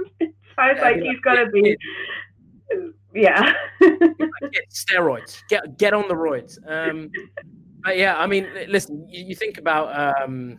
it 0.57 0.77
sounds 0.77 0.81
like 0.81 1.01
he's 1.01 1.19
going 1.19 1.45
to 1.45 1.51
be, 1.51 1.77
yeah. 3.13 3.53
get 3.79 4.69
steroids. 4.71 5.39
Get 5.49 5.77
get 5.77 5.93
on 5.93 6.07
the 6.07 6.15
roids. 6.15 6.57
Um, 6.67 7.11
but 7.83 7.97
yeah, 7.97 8.17
I 8.17 8.27
mean, 8.27 8.47
listen. 8.67 9.07
You, 9.09 9.25
you 9.25 9.35
think 9.35 9.57
about, 9.57 10.23
um, 10.23 10.57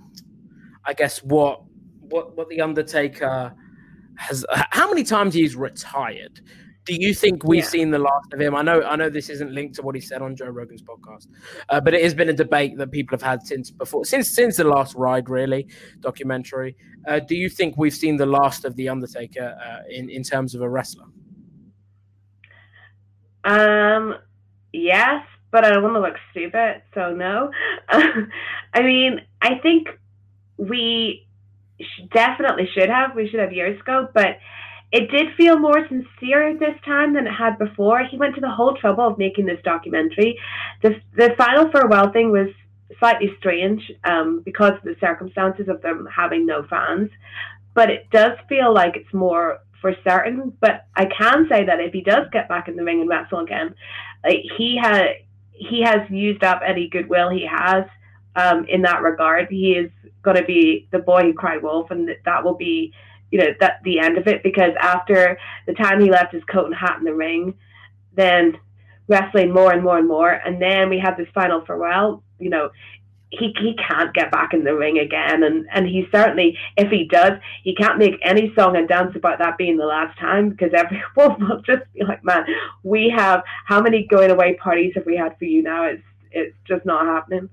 I 0.85 0.95
guess 0.95 1.23
what 1.23 1.63
what 2.01 2.37
what 2.37 2.49
the 2.49 2.61
Undertaker 2.61 3.55
has. 4.17 4.45
How 4.53 4.89
many 4.89 5.05
times 5.05 5.35
he's 5.35 5.57
retired? 5.57 6.41
Do 6.85 6.95
you 6.95 7.15
think 7.15 7.45
we've 7.45 7.63
Yeah. 7.63 7.69
seen 7.69 7.91
the 7.91 7.99
last 7.99 8.33
of 8.33 8.41
him? 8.41 8.55
I 8.55 8.61
know, 8.61 8.83
I 8.83 8.95
know 8.97 9.09
this 9.09 9.31
isn't 9.31 9.53
linked 9.53 9.75
to 9.77 9.83
what 9.83 9.95
he 9.95 10.01
said 10.03 10.21
on 10.21 10.37
Joe 10.37 10.49
Rogan's 10.49 10.83
podcast, 10.83 11.29
uh, 11.71 11.81
but 11.81 11.95
it 11.95 12.03
has 12.03 12.13
been 12.13 12.29
a 12.29 12.35
debate 12.35 12.77
that 12.77 12.91
people 12.91 13.17
have 13.17 13.23
had 13.23 13.43
since 13.47 13.71
before, 13.71 14.05
since 14.05 14.29
since 14.35 14.59
the 14.59 14.65
last 14.65 14.95
ride, 14.95 15.31
really 15.31 15.67
documentary. 16.01 16.77
Uh, 17.09 17.21
do 17.21 17.35
you 17.37 17.49
think 17.49 17.77
we've 17.79 17.95
seen 17.95 18.17
the 18.17 18.27
last 18.27 18.67
of 18.67 18.77
the 18.77 18.89
Undertaker 18.89 19.57
uh, 19.65 19.83
in 19.91 20.11
in 20.11 20.23
terms 20.23 20.55
of 20.55 20.61
a 20.61 20.69
wrestler? 20.69 21.07
Um, 23.45 24.17
yes, 24.73 25.25
but 25.51 25.65
I 25.65 25.71
don't 25.71 25.83
want 25.83 25.95
to 25.97 26.01
look 26.01 26.17
stupid, 26.31 26.83
so 26.95 27.15
no. 27.15 27.51
I 27.89 28.83
mean, 28.83 29.21
I 29.41 29.59
think 29.63 29.89
we 30.57 31.27
definitely 32.13 32.69
should 32.75 32.89
have. 32.89 33.15
We 33.15 33.29
should 33.29 33.41
have 33.41 33.53
years 33.53 33.81
ago, 33.81 34.09
but 34.15 34.39
it 34.95 35.11
did 35.11 35.35
feel 35.37 35.59
more 35.59 35.85
sincere 35.89 36.57
this 36.57 36.81
time 36.85 37.15
than 37.15 37.27
it 37.27 37.33
had 37.33 37.59
before. 37.59 38.05
He 38.05 38.17
went 38.17 38.37
to 38.37 38.41
the 38.41 38.49
whole 38.49 38.77
trouble 38.77 39.09
of 39.09 39.19
making 39.19 39.45
this 39.45 39.59
documentary. 39.65 40.39
The 40.83 41.01
the 41.17 41.35
final 41.37 41.69
farewell 41.73 42.13
thing 42.13 42.31
was 42.31 42.49
slightly 43.01 43.35
strange 43.41 43.83
um, 44.05 44.43
because 44.45 44.75
of 44.75 44.85
the 44.85 44.95
circumstances 45.01 45.69
of 45.69 45.83
them 45.83 46.07
having 46.15 46.47
no 46.47 46.63
fans, 46.71 47.11
but 47.75 47.91
it 47.91 48.09
does 48.13 48.39
feel 48.49 48.73
like 48.73 48.95
it's 48.95 49.13
more 49.13 49.59
for 49.81 49.97
certain. 50.07 50.57
But 50.61 50.87
I 50.95 51.07
can 51.07 51.49
say 51.51 51.65
that 51.65 51.81
if 51.81 51.93
he 51.93 52.03
does 52.03 52.29
get 52.31 52.49
back 52.49 52.69
in 52.69 52.77
the 52.77 52.85
ring 52.85 53.01
and 53.01 53.11
wrestle 53.11 53.41
again, 53.41 53.75
like 54.23 54.45
he 54.57 54.79
had 54.81 55.07
he 55.51 55.83
has 55.83 56.09
used 56.09 56.45
up 56.45 56.61
any 56.65 56.89
goodwill 56.89 57.31
he 57.31 57.49
has 57.51 57.85
um, 58.37 58.65
in 58.69 58.83
that 58.83 59.03
regard. 59.03 59.49
He 59.51 59.73
is 59.73 59.91
going 60.23 60.37
to 60.37 60.45
be 60.45 60.87
the 60.93 61.01
boy 61.01 61.23
who 61.23 61.35
cried 61.35 61.65
wolf, 61.65 61.91
and 61.91 62.07
that, 62.09 62.19
that 62.25 62.45
will 62.45 62.57
be 62.57 62.93
you 63.35 63.41
know 63.41 63.53
that 63.59 63.81
the 63.83 63.99
end 63.99 64.17
of 64.17 64.29
it 64.29 64.45
because 64.45 64.71
after 64.81 65.37
the 65.67 65.75
time 65.75 66.01
he 66.01 66.09
left 66.09 66.33
his 66.33 66.45
coat 66.45 66.67
and 66.67 66.75
hat 66.75 66.99
in 67.01 67.05
the 67.05 67.13
ring, 67.13 67.53
then 68.15 68.57
wrestling 69.09 69.53
more 69.53 69.73
and 69.73 69.83
more 69.83 69.99
and 69.99 70.07
more, 70.07 70.31
and 70.31 70.63
then 70.63 70.89
we 70.89 71.01
had 71.01 71.17
this 71.17 71.27
final 71.35 71.65
farewell. 71.67 72.23
You 72.39 72.51
know, 72.51 72.71
he 73.31 73.53
he 73.59 73.77
can't 73.89 74.15
get 74.15 74.31
back 74.31 74.55
in 74.55 74.63
the 74.63 74.77
ring 74.77 75.01
again, 75.01 75.43
and 75.43 75.67
and 75.75 75.85
he 75.85 76.07
certainly, 76.13 76.57
if 76.77 76.93
he 76.93 77.09
does, 77.09 77.33
he 77.65 77.75
can't 77.75 77.99
make 77.99 78.15
any 78.23 78.55
song 78.55 78.77
and 78.77 78.87
dance 78.87 79.17
about 79.17 79.41
that 79.41 79.59
being 79.59 79.79
the 79.79 79.85
last 79.85 80.17
time 80.21 80.51
because 80.51 80.71
everyone 80.77 81.49
will 81.49 81.61
just 81.63 81.93
be 81.93 82.05
like, 82.05 82.23
man, 82.23 82.47
we 82.85 83.13
have 83.17 83.43
how 83.67 83.81
many 83.81 84.07
going 84.07 84.31
away 84.31 84.55
parties 84.63 84.93
have 84.95 85.07
we 85.07 85.17
had 85.17 85.37
for 85.39 85.47
you 85.47 85.61
now? 85.61 85.87
It's 85.87 86.05
it's 86.31 86.57
just 86.69 86.87
not 86.87 87.05
happening. 87.05 87.51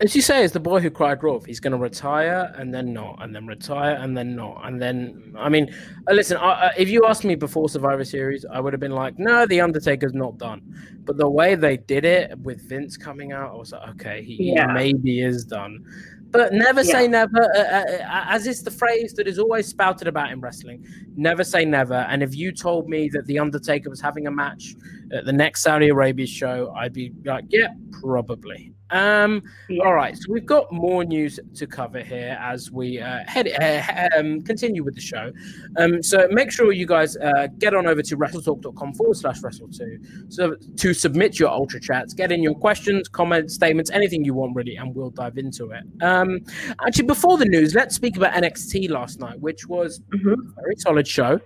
As 0.00 0.14
you 0.14 0.22
say, 0.22 0.44
it's 0.44 0.52
the 0.52 0.60
boy 0.60 0.78
who 0.78 0.90
cried 0.90 1.20
wolf. 1.24 1.44
He's 1.44 1.58
going 1.58 1.72
to 1.72 1.78
retire 1.78 2.54
and 2.56 2.72
then 2.72 2.92
not, 2.92 3.20
and 3.20 3.34
then 3.34 3.48
retire 3.48 3.96
and 3.96 4.16
then 4.16 4.36
not, 4.36 4.60
and 4.64 4.80
then. 4.80 5.34
I 5.36 5.48
mean, 5.48 5.74
uh, 6.08 6.12
listen. 6.14 6.36
I, 6.36 6.70
if 6.78 6.88
you 6.88 7.04
asked 7.04 7.24
me 7.24 7.34
before 7.34 7.68
Survivor 7.68 8.04
Series, 8.04 8.44
I 8.52 8.60
would 8.60 8.72
have 8.72 8.78
been 8.78 8.92
like, 8.92 9.18
"No, 9.18 9.44
the 9.44 9.60
Undertaker's 9.60 10.14
not 10.14 10.38
done." 10.38 10.62
But 11.04 11.16
the 11.16 11.28
way 11.28 11.56
they 11.56 11.78
did 11.78 12.04
it 12.04 12.38
with 12.38 12.60
Vince 12.68 12.96
coming 12.96 13.32
out, 13.32 13.50
I 13.52 13.56
was 13.56 13.72
like, 13.72 13.88
"Okay, 13.96 14.22
he, 14.22 14.36
he 14.36 14.52
Yeah. 14.52 14.66
maybe 14.72 15.20
is 15.20 15.44
done." 15.44 15.84
But 16.30 16.52
never 16.52 16.84
say 16.84 17.02
Yeah. 17.02 17.08
never, 17.24 17.42
uh, 17.56 17.58
uh, 17.58 18.24
as 18.28 18.46
is 18.46 18.62
the 18.62 18.70
phrase 18.70 19.14
that 19.14 19.26
is 19.26 19.38
always 19.40 19.66
spouted 19.66 20.06
about 20.06 20.30
in 20.30 20.40
wrestling. 20.40 20.86
Never 21.16 21.42
say 21.42 21.64
never. 21.64 21.94
And 21.94 22.22
if 22.22 22.36
you 22.36 22.52
told 22.52 22.88
me 22.88 23.08
that 23.14 23.26
the 23.26 23.40
Undertaker 23.40 23.90
was 23.90 24.00
having 24.00 24.28
a 24.28 24.30
match 24.30 24.76
at 25.10 25.24
the 25.24 25.32
next 25.32 25.62
Saudi 25.62 25.88
Arabia 25.88 26.26
show, 26.26 26.72
I'd 26.76 26.92
be 26.92 27.12
like, 27.24 27.46
"Yeah, 27.48 27.68
probably." 28.00 28.74
Um, 28.90 29.42
Yeah. 29.68 29.84
all 29.84 29.94
right, 29.94 30.16
so 30.16 30.32
we've 30.32 30.46
got 30.46 30.70
more 30.72 31.04
news 31.04 31.38
to 31.54 31.66
cover 31.66 32.00
here 32.00 32.38
as 32.40 32.70
we 32.70 33.00
uh, 33.00 33.20
head 33.26 33.48
uh, 33.60 34.18
um, 34.18 34.40
continue 34.42 34.82
with 34.82 34.94
the 34.94 35.00
show. 35.00 35.30
Um, 35.76 36.02
so 36.02 36.26
make 36.30 36.50
sure 36.50 36.72
you 36.72 36.86
guys 36.86 37.16
uh, 37.18 37.48
get 37.58 37.74
on 37.74 37.86
over 37.86 38.02
to 38.02 38.16
wrestletalk.com 38.16 38.94
forward 38.94 39.16
slash 39.16 39.40
wrestle2 39.40 40.32
so 40.32 40.56
to 40.76 40.94
submit 40.94 41.38
your 41.38 41.50
ultra 41.50 41.80
chats, 41.80 42.14
get 42.14 42.32
in 42.32 42.42
your 42.42 42.54
questions, 42.54 43.08
comments, 43.08 43.54
statements, 43.54 43.90
anything 43.90 44.24
you 44.24 44.34
want 44.34 44.54
really, 44.56 44.76
and 44.76 44.94
we'll 44.94 45.10
dive 45.10 45.38
into 45.38 45.70
it. 45.72 45.84
Um, 46.02 46.40
actually, 46.86 47.06
before 47.06 47.36
the 47.38 47.44
news, 47.46 47.74
let's 47.74 47.94
speak 47.94 48.16
about 48.16 48.32
NXT 48.34 48.88
last 48.90 49.20
night, 49.20 49.38
which 49.40 49.66
was 49.66 50.00
Mhm. 50.14 50.32
a 50.32 50.62
very 50.62 50.76
solid 50.76 51.06
show. 51.06 51.40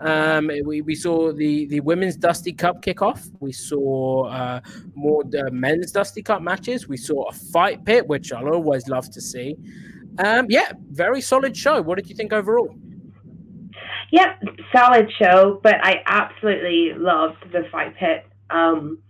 Um, 0.00 0.48
we, 0.64 0.80
we 0.80 0.94
saw 0.94 1.32
the, 1.32 1.66
the 1.66 1.80
women's 1.80 2.16
Dusty 2.16 2.52
Cup 2.52 2.82
kickoff. 2.82 3.28
We 3.40 3.50
saw 3.52 4.26
uh, 4.28 4.60
more 4.94 5.24
uh, 5.36 5.50
men's 5.50 5.90
Dusty 5.90 6.22
Cup 6.22 6.40
matches. 6.40 6.87
We 6.88 6.96
saw 6.96 7.28
a 7.28 7.32
fight 7.32 7.84
pit, 7.84 8.08
which 8.08 8.32
I'll 8.32 8.48
always 8.48 8.88
love 8.88 9.10
to 9.10 9.20
see. 9.20 9.56
Um, 10.18 10.46
yeah, 10.48 10.72
very 10.90 11.20
solid 11.20 11.56
show. 11.56 11.80
What 11.82 11.96
did 11.96 12.08
you 12.08 12.16
think 12.16 12.32
overall? 12.32 12.74
Yep, 14.10 14.42
solid 14.74 15.12
show, 15.20 15.60
but 15.62 15.76
I 15.82 16.02
absolutely 16.06 16.94
loved 16.96 17.52
the 17.52 17.64
fight 17.70 17.94
pit. 17.96 18.26
Um, 18.50 19.02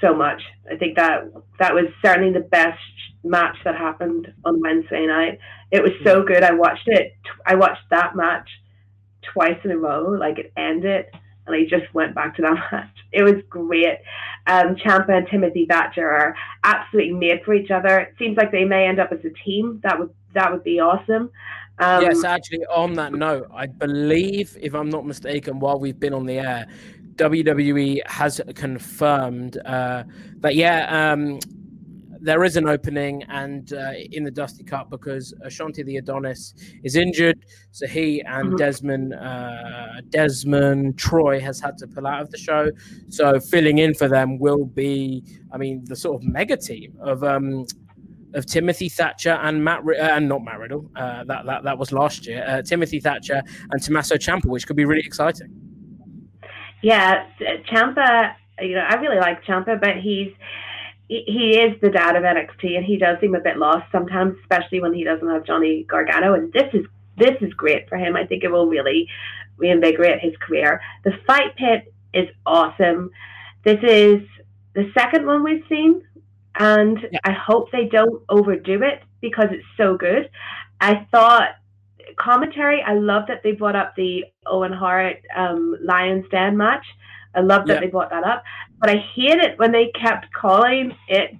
so 0.00 0.14
much. 0.14 0.42
I 0.70 0.76
think 0.76 0.96
that 0.96 1.24
that 1.58 1.74
was 1.74 1.86
certainly 2.04 2.32
the 2.32 2.46
best 2.46 2.78
match 3.22 3.56
that 3.64 3.74
happened 3.74 4.32
on 4.44 4.60
Wednesday 4.60 5.06
night. 5.06 5.38
It 5.70 5.82
was 5.82 5.92
so 6.04 6.22
good. 6.22 6.42
I 6.42 6.52
watched 6.52 6.86
it. 6.86 7.14
I 7.46 7.54
watched 7.54 7.88
that 7.90 8.14
match 8.14 8.48
twice 9.32 9.58
in 9.64 9.70
a 9.70 9.78
row. 9.78 10.10
Like 10.10 10.38
it 10.38 10.52
ended, 10.56 11.06
and 11.46 11.56
I 11.56 11.64
just 11.64 11.92
went 11.94 12.14
back 12.14 12.36
to 12.36 12.42
that 12.42 12.54
match. 12.72 12.88
It 13.12 13.22
was 13.22 13.42
great. 13.48 13.98
Um, 14.46 14.76
Ciampa 14.76 15.10
and 15.10 15.28
Timothy 15.28 15.66
Thatcher 15.68 16.08
are 16.08 16.34
absolutely 16.64 17.14
made 17.14 17.42
for 17.44 17.54
each 17.54 17.70
other. 17.70 18.00
It 18.00 18.14
seems 18.18 18.36
like 18.36 18.52
they 18.52 18.64
may 18.64 18.86
end 18.86 19.00
up 19.00 19.12
as 19.12 19.20
a 19.24 19.30
team. 19.44 19.80
That 19.82 19.98
would 19.98 20.10
that 20.34 20.52
would 20.52 20.64
be 20.64 20.80
awesome. 20.80 21.30
Um, 21.78 22.02
yes, 22.02 22.24
actually, 22.24 22.64
on 22.66 22.94
that 22.94 23.12
note, 23.12 23.48
I 23.52 23.66
believe, 23.66 24.56
if 24.60 24.74
I'm 24.74 24.90
not 24.90 25.06
mistaken, 25.06 25.58
while 25.58 25.78
we've 25.78 25.98
been 25.98 26.14
on 26.14 26.24
the 26.24 26.38
air, 26.38 26.66
WWE 27.16 28.06
has 28.06 28.40
confirmed 28.54 29.58
uh, 29.64 30.04
that 30.38 30.54
yeah, 30.54 31.12
um, 31.12 31.40
there 32.24 32.42
is 32.42 32.56
an 32.56 32.66
opening 32.66 33.22
and 33.24 33.72
uh, 33.74 33.92
in 34.12 34.24
the 34.24 34.30
Dusty 34.30 34.64
Cup 34.64 34.88
because 34.88 35.34
Ashante 35.44 35.84
the 35.84 35.98
Adonis 35.98 36.54
is 36.82 36.96
injured, 36.96 37.44
so 37.70 37.86
he 37.86 38.22
and 38.22 38.46
mm-hmm. 38.46 38.56
Desmond 38.56 39.14
uh, 39.14 40.00
Desmond 40.08 40.98
Troy 40.98 41.38
has 41.38 41.60
had 41.60 41.76
to 41.78 41.86
pull 41.86 42.06
out 42.06 42.22
of 42.22 42.30
the 42.30 42.38
show. 42.38 42.70
So 43.10 43.38
filling 43.38 43.78
in 43.78 43.94
for 43.94 44.08
them 44.08 44.38
will 44.38 44.64
be, 44.64 45.22
I 45.52 45.58
mean, 45.58 45.84
the 45.84 45.96
sort 45.96 46.22
of 46.22 46.26
mega 46.26 46.56
team 46.56 46.96
of 47.00 47.22
um, 47.22 47.66
of 48.32 48.46
Timothy 48.46 48.88
Thatcher 48.88 49.38
and 49.42 49.62
Matt 49.62 49.82
uh, 49.86 49.92
and 50.02 50.26
not 50.26 50.42
Matt 50.42 50.58
Riddle. 50.58 50.90
Uh, 50.96 51.24
that 51.24 51.44
that 51.44 51.64
that 51.64 51.78
was 51.78 51.92
last 51.92 52.26
year. 52.26 52.42
Uh, 52.48 52.62
Timothy 52.62 53.00
Thatcher 53.00 53.42
and 53.70 53.82
Tommaso 53.82 54.16
Ciampa, 54.16 54.46
which 54.46 54.66
could 54.66 54.76
be 54.76 54.86
really 54.86 55.04
exciting. 55.04 55.48
Yeah, 56.82 57.26
Ciampa. 57.70 58.34
You 58.60 58.76
know, 58.76 58.86
I 58.88 58.94
really 58.94 59.18
like 59.18 59.44
Ciampa, 59.44 59.80
but 59.80 59.96
he's 60.00 60.28
he 61.08 61.58
is 61.58 61.78
the 61.80 61.90
dad 61.90 62.16
of 62.16 62.22
NXT, 62.22 62.76
and 62.76 62.84
he 62.84 62.96
does 62.96 63.18
seem 63.20 63.34
a 63.34 63.40
bit 63.40 63.58
lost 63.58 63.90
sometimes, 63.92 64.36
especially 64.42 64.80
when 64.80 64.94
he 64.94 65.04
doesn't 65.04 65.28
have 65.28 65.44
Johnny 65.44 65.84
Gargano. 65.84 66.34
And 66.34 66.52
this 66.52 66.72
is 66.72 66.86
this 67.16 67.36
is 67.40 67.52
great 67.54 67.88
for 67.88 67.96
him. 67.96 68.16
I 68.16 68.26
think 68.26 68.42
it 68.42 68.50
will 68.50 68.66
really 68.66 69.08
reinvigorate 69.56 70.20
his 70.20 70.34
career. 70.38 70.80
The 71.04 71.12
fight 71.26 71.54
pit 71.56 71.92
is 72.12 72.28
awesome. 72.46 73.10
This 73.64 73.78
is 73.82 74.20
the 74.74 74.90
second 74.98 75.26
one 75.26 75.44
we've 75.44 75.64
seen, 75.68 76.02
and 76.58 76.98
yeah. 77.12 77.20
I 77.24 77.32
hope 77.32 77.70
they 77.70 77.86
don't 77.86 78.22
overdo 78.28 78.82
it 78.82 79.02
because 79.20 79.48
it's 79.50 79.66
so 79.76 79.96
good. 79.96 80.30
I 80.80 81.06
thought 81.10 81.56
commentary. 82.18 82.82
I 82.82 82.94
love 82.94 83.24
that 83.28 83.42
they 83.42 83.52
brought 83.52 83.76
up 83.76 83.94
the 83.96 84.24
Owen 84.46 84.72
Hart 84.72 85.16
um, 85.34 85.76
Lions 85.82 86.24
Den 86.30 86.56
match. 86.56 86.84
I 87.34 87.40
love 87.40 87.66
that 87.66 87.74
yeah. 87.74 87.80
they 87.80 87.86
brought 87.88 88.10
that 88.10 88.24
up. 88.24 88.44
But 88.80 88.90
I 88.90 88.96
hate 89.14 89.38
it 89.38 89.58
when 89.58 89.72
they 89.72 89.90
kept 89.98 90.32
calling 90.32 90.92
it 91.08 91.30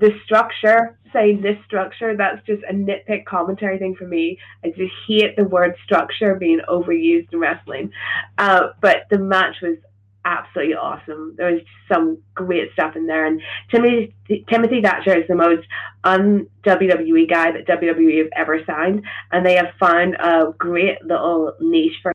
the 0.00 0.12
structure, 0.24 0.98
saying 1.12 1.40
this 1.42 1.56
structure. 1.66 2.16
That's 2.16 2.44
just 2.46 2.62
a 2.68 2.72
nitpick 2.72 3.24
commentary 3.26 3.78
thing 3.78 3.96
for 3.96 4.06
me. 4.06 4.38
I 4.64 4.68
just 4.68 4.92
hate 5.06 5.36
the 5.36 5.44
word 5.44 5.74
structure 5.84 6.34
being 6.34 6.60
overused 6.68 7.32
in 7.32 7.38
wrestling. 7.38 7.90
Uh, 8.38 8.68
but 8.80 9.04
the 9.10 9.18
match 9.18 9.56
was 9.62 9.76
absolutely 10.24 10.74
awesome. 10.74 11.34
There 11.36 11.52
was 11.52 11.62
some 11.90 12.18
great 12.34 12.72
stuff 12.72 12.96
in 12.96 13.06
there. 13.06 13.26
And 13.26 13.40
Timothy, 13.70 14.14
Timothy 14.48 14.82
Thatcher 14.82 15.16
is 15.16 15.28
the 15.28 15.34
most 15.34 15.66
un 16.04 16.46
WWE 16.64 17.28
guy 17.28 17.52
that 17.52 17.66
WWE 17.66 18.18
have 18.18 18.28
ever 18.36 18.60
signed. 18.64 19.04
And 19.32 19.44
they 19.44 19.56
have 19.56 19.72
found 19.80 20.14
a 20.16 20.52
great 20.58 21.02
little 21.04 21.54
niche 21.60 21.96
for 22.02 22.12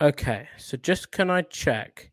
Okay, 0.00 0.48
so 0.58 0.76
just 0.76 1.10
can 1.10 1.30
I 1.30 1.42
check? 1.42 2.10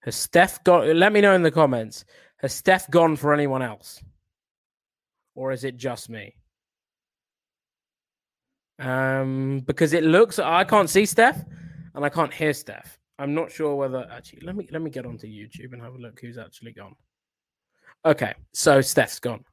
Has 0.00 0.16
Steph 0.16 0.62
got? 0.64 0.86
Let 0.86 1.12
me 1.12 1.20
know 1.20 1.34
in 1.34 1.42
the 1.42 1.50
comments. 1.50 2.04
Has 2.38 2.52
Steph 2.52 2.90
gone 2.90 3.16
for 3.16 3.32
anyone 3.32 3.62
else, 3.62 4.02
or 5.34 5.52
is 5.52 5.64
it 5.64 5.76
just 5.76 6.10
me? 6.10 6.34
Um, 8.78 9.62
because 9.64 9.92
it 9.92 10.02
looks 10.04 10.38
I 10.38 10.64
can't 10.64 10.90
see 10.90 11.06
Steph, 11.06 11.44
and 11.94 12.04
I 12.04 12.08
can't 12.08 12.34
hear 12.34 12.52
Steph. 12.52 12.98
I'm 13.18 13.34
not 13.34 13.50
sure 13.50 13.76
whether 13.76 14.06
actually. 14.10 14.40
Let 14.42 14.56
me 14.56 14.68
let 14.70 14.82
me 14.82 14.90
get 14.90 15.06
onto 15.06 15.26
YouTube 15.26 15.72
and 15.72 15.80
have 15.80 15.94
a 15.94 15.98
look 15.98 16.20
who's 16.20 16.36
actually 16.36 16.72
gone. 16.72 16.96
Okay, 18.04 18.34
so 18.52 18.80
Steph's 18.80 19.20
gone. 19.20 19.44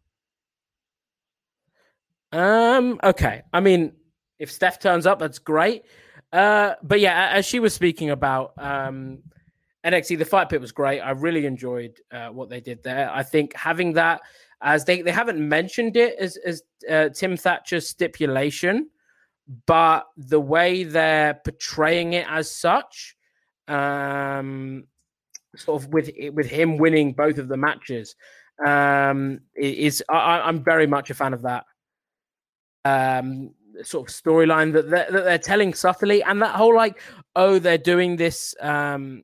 Um. 2.32 3.00
Okay. 3.04 3.44
I 3.54 3.60
mean, 3.60 3.94
if 4.40 4.52
Steph 4.52 4.80
turns 4.80 5.06
up, 5.06 5.20
that's 5.20 5.40
great. 5.40 5.84
Uh, 6.32 6.76
but 6.84 7.00
yeah, 7.00 7.30
as 7.34 7.46
she 7.46 7.60
was 7.60 7.74
speaking 7.74 8.12
about 8.12 8.54
um, 8.58 9.20
NXT, 9.84 10.18
the 10.18 10.26
fight 10.26 10.50
pit 10.50 10.62
was 10.62 10.72
great. 10.72 11.00
I 11.00 11.12
really 11.12 11.46
enjoyed 11.46 12.00
uh, 12.12 12.30
what 12.30 12.50
they 12.50 12.62
did 12.62 12.84
there. 12.84 13.10
I 13.12 13.24
think 13.24 13.56
having 13.56 13.94
that 13.94 14.22
as 14.62 14.86
they, 14.86 15.02
they 15.02 15.12
haven't 15.12 15.40
mentioned 15.40 15.96
it 15.96 16.18
as, 16.20 16.38
as 16.38 16.64
uh, 16.90 17.10
Tim 17.10 17.38
Thatcher's 17.38 17.88
stipulation, 17.88 18.90
but 19.66 20.06
the 20.18 20.40
way 20.40 20.84
they're 20.84 21.36
portraying 21.46 22.14
it 22.14 22.28
as 22.30 22.52
such, 22.52 23.16
um, 23.68 24.84
sort 25.56 25.82
of 25.82 25.90
with 25.90 26.12
with 26.34 26.46
him 26.46 26.78
winning 26.78 27.14
both 27.14 27.38
of 27.38 27.48
the 27.48 27.58
matches, 27.58 28.16
um, 28.66 29.40
is 29.56 30.04
I, 30.10 30.42
I'm 30.42 30.64
very 30.64 30.88
much 30.88 31.10
a 31.10 31.14
fan 31.14 31.34
of 31.34 31.42
that. 31.44 31.66
Um, 32.86 33.52
sort 33.84 34.10
of 34.10 34.16
storyline 34.16 34.74
that 34.74 34.90
they're, 34.90 35.12
that 35.12 35.24
they're 35.24 35.38
telling 35.38 35.74
subtly, 35.74 36.24
and 36.24 36.42
that 36.42 36.56
whole 36.56 36.76
like, 36.76 37.02
oh, 37.36 37.60
they're 37.60 37.78
doing 37.78 38.16
this, 38.16 38.56
um, 38.62 39.24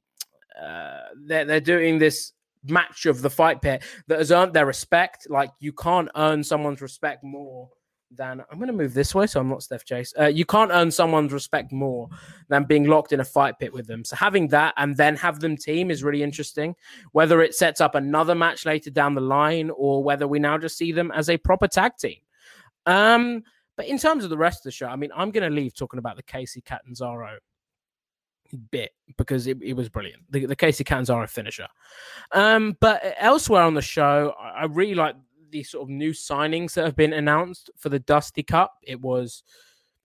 uh, 0.62 1.02
they're 1.26 1.46
they're 1.46 1.60
doing 1.60 2.00
this 2.00 2.34
match 2.68 3.06
of 3.06 3.22
the 3.22 3.30
fight 3.30 3.62
pit 3.62 3.84
that 4.08 4.20
has 4.20 4.32
earned 4.32 4.54
their 4.54 4.66
respect. 4.66 5.28
Like 5.30 5.52
you 5.60 5.74
can't 5.74 6.10
earn 6.16 6.44
someone's 6.44 6.82
respect 6.82 7.24
more 7.24 7.70
than 8.12 8.42
I'm 8.52 8.58
going 8.58 8.68
to 8.68 8.74
move 8.74 8.94
this 8.94 9.14
way, 9.14 9.28
so 9.28 9.40
I'm 9.40 9.50
not 9.50 9.64
Steph 9.64 9.84
Chase. 9.84 10.14
Uh, 10.18 10.28
you 10.28 10.46
can't 10.46 10.72
earn 10.72 10.92
someone's 10.92 11.34
respect 11.34 11.72
more 11.72 12.08
than 12.48 12.64
being 12.64 12.86
locked 12.86 13.12
in 13.12 13.20
a 13.20 13.26
fight 13.26 13.60
pit 13.60 13.74
with 13.74 13.88
them. 13.88 14.06
So 14.06 14.16
having 14.16 14.48
that 14.50 14.74
and 14.78 14.96
then 14.96 15.16
have 15.18 15.40
them 15.40 15.58
team 15.58 15.92
is 15.92 16.04
really 16.04 16.24
interesting. 16.24 16.76
Whether 17.12 17.42
it 17.42 17.56
sets 17.56 17.82
up 17.82 17.96
another 17.96 18.36
match 18.36 18.66
later 18.66 18.90
down 18.90 19.16
the 19.16 19.22
line 19.22 19.70
or 19.76 20.04
whether 20.04 20.28
we 20.28 20.40
now 20.40 20.58
just 20.58 20.78
see 20.78 20.92
them 20.92 21.12
as 21.12 21.30
a 21.30 21.38
proper 21.38 21.68
tag 21.68 21.98
team. 21.98 22.20
Um, 22.86 23.44
but 23.76 23.88
in 23.88 23.98
terms 23.98 24.24
of 24.24 24.30
the 24.30 24.38
rest 24.38 24.60
of 24.60 24.64
the 24.64 24.72
show, 24.72 24.88
I 24.88 24.96
mean, 24.96 25.12
I'm 25.16 25.32
going 25.32 25.50
to 25.50 25.56
leave 25.56 25.76
talking 25.76 26.00
about 26.00 26.16
the 26.16 26.24
Kacy 26.24 26.64
Catanzaro 26.64 27.38
bit 28.72 28.92
because 29.18 29.48
it, 29.48 29.58
it 29.62 29.74
was 29.74 29.90
brilliant. 29.90 30.24
The, 30.30 30.46
the 30.46 30.56
Kacy 30.56 30.86
Catanzaro 30.86 31.28
finisher. 31.28 31.68
Um, 32.32 32.78
but 32.80 33.16
elsewhere 33.18 33.64
on 33.64 33.74
the 33.74 33.82
show, 33.82 34.34
I, 34.40 34.62
I 34.62 34.64
really 34.66 34.96
like 34.96 35.16
the 35.52 35.64
sort 35.64 35.84
of 35.84 35.90
new 35.90 36.12
signings 36.12 36.74
that 36.74 36.86
have 36.86 36.96
been 36.96 37.14
announced 37.14 37.70
for 37.78 37.90
the 37.90 38.00
Dusty 38.00 38.44
Cup. 38.44 38.74
It 38.84 39.00
was 39.02 39.44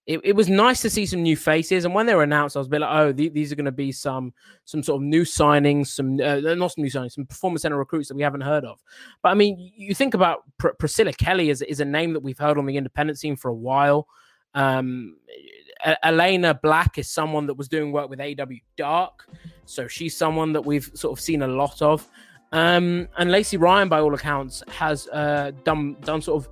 it, 0.06 0.20
it 0.24 0.34
was 0.34 0.48
nice 0.48 0.80
to 0.82 0.90
see 0.90 1.06
some 1.06 1.22
new 1.22 1.36
faces. 1.36 1.84
And 1.84 1.94
when 1.94 2.06
they 2.06 2.14
were 2.14 2.22
announced, 2.22 2.56
I 2.56 2.60
was 2.60 2.66
a 2.66 2.70
bit 2.70 2.80
like, 2.80 2.90
oh, 2.92 3.12
th- 3.12 3.32
these 3.32 3.52
are 3.52 3.54
going 3.54 3.66
to 3.66 3.72
be 3.72 3.92
some 3.92 4.32
some 4.64 4.82
sort 4.82 5.00
of 5.00 5.06
new 5.06 5.22
signings, 5.22 5.88
some 5.88 6.20
uh, 6.20 6.54
not 6.54 6.72
some 6.72 6.82
new 6.82 6.90
signings, 6.90 7.12
some 7.12 7.26
performance 7.26 7.62
center 7.62 7.76
recruits 7.76 8.08
that 8.08 8.16
we 8.16 8.22
haven't 8.22 8.40
heard 8.40 8.64
of. 8.64 8.82
But 9.22 9.30
I 9.30 9.34
mean, 9.34 9.72
you 9.76 9.94
think 9.94 10.14
about 10.14 10.42
Pr- 10.58 10.70
Priscilla 10.78 11.12
Kelly 11.12 11.50
is, 11.50 11.62
is 11.62 11.80
a 11.80 11.84
name 11.84 12.12
that 12.14 12.20
we've 12.20 12.38
heard 12.38 12.58
on 12.58 12.66
the 12.66 12.76
independent 12.76 13.18
scene 13.18 13.36
for 13.36 13.48
a 13.50 13.54
while. 13.54 14.08
Um, 14.54 15.16
Elayna 16.04 16.60
Black 16.60 16.98
is 16.98 17.08
someone 17.08 17.46
that 17.46 17.54
was 17.54 17.68
doing 17.68 17.92
work 17.92 18.10
with 18.10 18.18
AEW 18.18 18.60
Dark, 18.76 19.28
so 19.64 19.86
she's 19.86 20.16
someone 20.16 20.52
that 20.52 20.62
we've 20.62 20.90
sort 20.94 21.16
of 21.16 21.22
seen 21.22 21.42
a 21.42 21.48
lot 21.48 21.80
of. 21.82 22.08
Um, 22.52 23.08
and 23.16 23.30
Lacey 23.30 23.56
Ryan, 23.56 23.88
by 23.88 24.00
all 24.00 24.12
accounts, 24.12 24.62
has 24.68 25.08
uh, 25.08 25.52
done 25.64 25.96
done 26.00 26.20
sort 26.20 26.44
of 26.44 26.50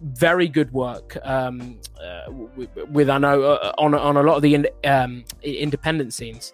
very 0.00 0.48
good 0.48 0.72
work 0.72 1.16
um, 1.22 1.78
uh, 2.02 2.30
with, 2.30 2.70
with, 2.88 3.10
I 3.10 3.18
know 3.18 3.42
uh, 3.42 3.72
on 3.78 3.94
on 3.94 4.16
a 4.16 4.22
lot 4.22 4.36
of 4.36 4.42
the 4.42 4.54
in, 4.54 4.66
um, 4.84 5.24
independent 5.42 6.14
scenes. 6.14 6.52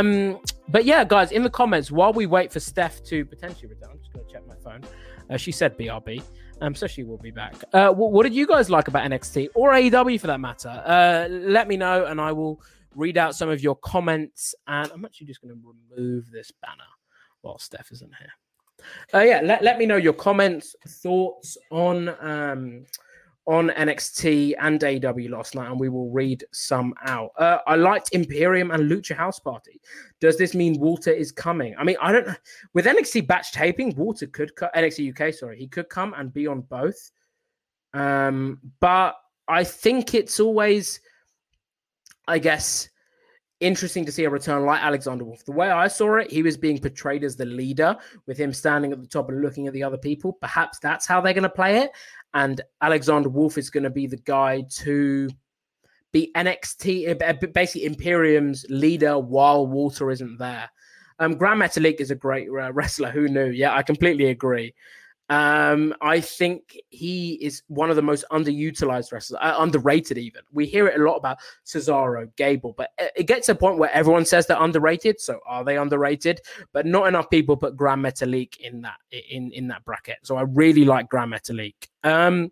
Um, 0.00 0.40
but 0.68 0.84
yeah, 0.84 1.04
guys, 1.04 1.32
in 1.32 1.42
the 1.42 1.50
comments, 1.50 1.90
while 1.90 2.12
we 2.12 2.26
wait 2.26 2.52
for 2.52 2.60
Steph 2.60 3.02
to 3.04 3.24
potentially 3.24 3.68
return, 3.68 3.90
I'm 3.92 3.98
just 3.98 4.12
going 4.12 4.26
to 4.26 4.32
check 4.32 4.46
my 4.46 4.56
phone. 4.56 4.82
Uh, 5.28 5.36
she 5.36 5.52
said 5.52 5.76
BRB, 5.76 6.22
um, 6.60 6.74
so 6.74 6.86
she 6.86 7.02
will 7.02 7.18
be 7.18 7.30
back. 7.30 7.54
Uh, 7.72 7.90
what, 7.90 8.12
what, 8.12 8.22
did 8.22 8.34
you 8.34 8.46
guys 8.46 8.70
like 8.70 8.88
about 8.88 9.08
NXT 9.08 9.48
or 9.54 9.72
AEW 9.72 10.20
for 10.20 10.26
that 10.28 10.40
matter? 10.40 10.68
Uh, 10.68 11.28
let 11.28 11.68
me 11.68 11.76
know, 11.76 12.06
and 12.06 12.20
I 12.20 12.32
will 12.32 12.60
read 12.94 13.18
out 13.18 13.34
some 13.34 13.48
of 13.48 13.62
your 13.62 13.76
comments. 13.76 14.54
And 14.66 14.90
I'm 14.92 15.04
actually 15.04 15.26
just 15.26 15.40
going 15.42 15.54
to 15.54 15.74
remove 15.96 16.30
this 16.30 16.50
banner 16.62 16.90
while 17.42 17.58
Steph 17.58 17.92
isn't 17.92 18.12
here. 18.18 18.32
Uh, 19.12 19.24
yeah, 19.24 19.40
let, 19.44 19.62
let 19.62 19.78
me 19.78 19.86
know 19.86 19.96
your 19.96 20.14
comments, 20.14 20.74
thoughts 20.86 21.58
on 21.70 22.08
um, 22.20 22.86
on 23.50 23.68
NXT 23.70 24.54
and 24.60 24.80
AEW 24.80 25.28
last 25.28 25.56
night, 25.56 25.68
and 25.68 25.80
we 25.80 25.88
will 25.88 26.08
read 26.08 26.44
some 26.52 26.94
out. 27.04 27.32
Uh, 27.36 27.58
I 27.66 27.74
liked 27.74 28.10
Imperium 28.12 28.70
and 28.70 28.88
Lucha 28.88 29.16
House 29.16 29.40
Party. 29.40 29.80
Does 30.20 30.38
this 30.38 30.54
mean 30.54 30.78
Walter 30.78 31.10
is 31.10 31.32
coming? 31.32 31.74
I 31.76 31.82
mean, 31.82 31.96
I 32.00 32.12
don't 32.12 32.28
know. 32.28 32.36
With 32.74 32.86
NXT 32.86 33.26
batch 33.26 33.50
taping, 33.50 33.96
Walter 33.96 34.28
could 34.28 34.54
cut 34.54 34.72
NXT 34.74 35.10
UK. 35.20 35.34
Sorry, 35.34 35.58
he 35.58 35.66
could 35.66 35.88
come 35.88 36.14
and 36.16 36.32
be 36.32 36.46
on 36.46 36.60
both. 36.60 37.10
Um, 37.92 38.60
but 38.78 39.16
I 39.48 39.64
think 39.64 40.14
it's 40.14 40.38
always, 40.38 41.00
I 42.28 42.38
guess, 42.38 42.88
interesting 43.60 44.06
to 44.06 44.12
see 44.12 44.24
a 44.24 44.30
return 44.30 44.64
like 44.64 44.80
Alexander 44.80 45.24
Wolf. 45.24 45.44
The 45.44 45.52
way 45.52 45.70
I 45.70 45.88
saw 45.88 46.16
it, 46.16 46.30
he 46.30 46.42
was 46.42 46.56
being 46.56 46.78
portrayed 46.78 47.24
as 47.24 47.36
the 47.36 47.44
leader 47.44 47.96
with 48.26 48.38
him 48.38 48.52
standing 48.52 48.92
at 48.92 49.00
the 49.00 49.06
top 49.06 49.28
and 49.28 49.42
looking 49.42 49.66
at 49.66 49.74
the 49.74 49.82
other 49.82 49.98
people. 49.98 50.32
Perhaps 50.34 50.78
that's 50.78 51.06
how 51.06 51.20
they're 51.20 51.34
going 51.34 51.42
to 51.42 51.50
play 51.50 51.78
it. 51.78 51.90
And 52.34 52.60
Alexander 52.80 53.28
Wolf 53.28 53.58
is 53.58 53.70
going 53.70 53.82
to 53.84 53.90
be 53.90 54.06
the 54.06 54.16
guy 54.18 54.64
to 54.70 55.28
be 56.12 56.30
NXT, 56.36 57.22
uh, 57.22 57.46
basically 57.52 57.86
Imperium's 57.86 58.64
leader 58.68 59.18
while 59.18 59.66
Walter 59.66 60.10
isn't 60.10 60.38
there. 60.38 60.70
Um, 61.18 61.36
Gran 61.36 61.58
Metalik 61.58 62.00
is 62.00 62.10
a 62.10 62.16
great 62.16 62.48
uh, 62.48 62.72
wrestler. 62.72 63.10
Who 63.10 63.28
knew? 63.28 63.46
Yeah, 63.46 63.74
I 63.74 63.82
completely 63.82 64.26
agree. 64.26 64.74
Um, 65.30 65.94
I 66.00 66.20
think 66.20 66.76
he 66.88 67.34
is 67.34 67.62
one 67.68 67.88
of 67.88 67.94
the 67.94 68.02
most 68.02 68.24
underutilized 68.32 69.12
wrestlers, 69.12 69.38
uh, 69.40 69.54
underrated 69.58 70.18
even. 70.18 70.42
We 70.52 70.66
hear 70.66 70.88
it 70.88 71.00
a 71.00 71.04
lot 71.04 71.16
about 71.16 71.38
Cesaro, 71.64 72.28
Gable, 72.34 72.74
but 72.76 72.90
it 72.98 73.28
gets 73.28 73.46
to 73.46 73.52
a 73.52 73.54
point 73.54 73.78
where 73.78 73.92
everyone 73.92 74.24
says 74.24 74.48
they're 74.48 74.60
underrated. 74.60 75.20
So 75.20 75.38
are 75.46 75.62
they 75.62 75.78
underrated? 75.78 76.40
But 76.72 76.84
not 76.84 77.06
enough 77.06 77.30
people 77.30 77.56
put 77.56 77.76
Gran 77.76 78.00
Metalik 78.00 78.56
in 78.56 78.82
that 78.82 78.96
in 79.30 79.52
in 79.52 79.68
that 79.68 79.84
bracket. 79.84 80.18
So 80.24 80.36
I 80.36 80.42
really 80.42 80.84
like 80.84 81.08
Gran 81.08 81.30
Metalik. 81.30 81.74
Um, 82.02 82.50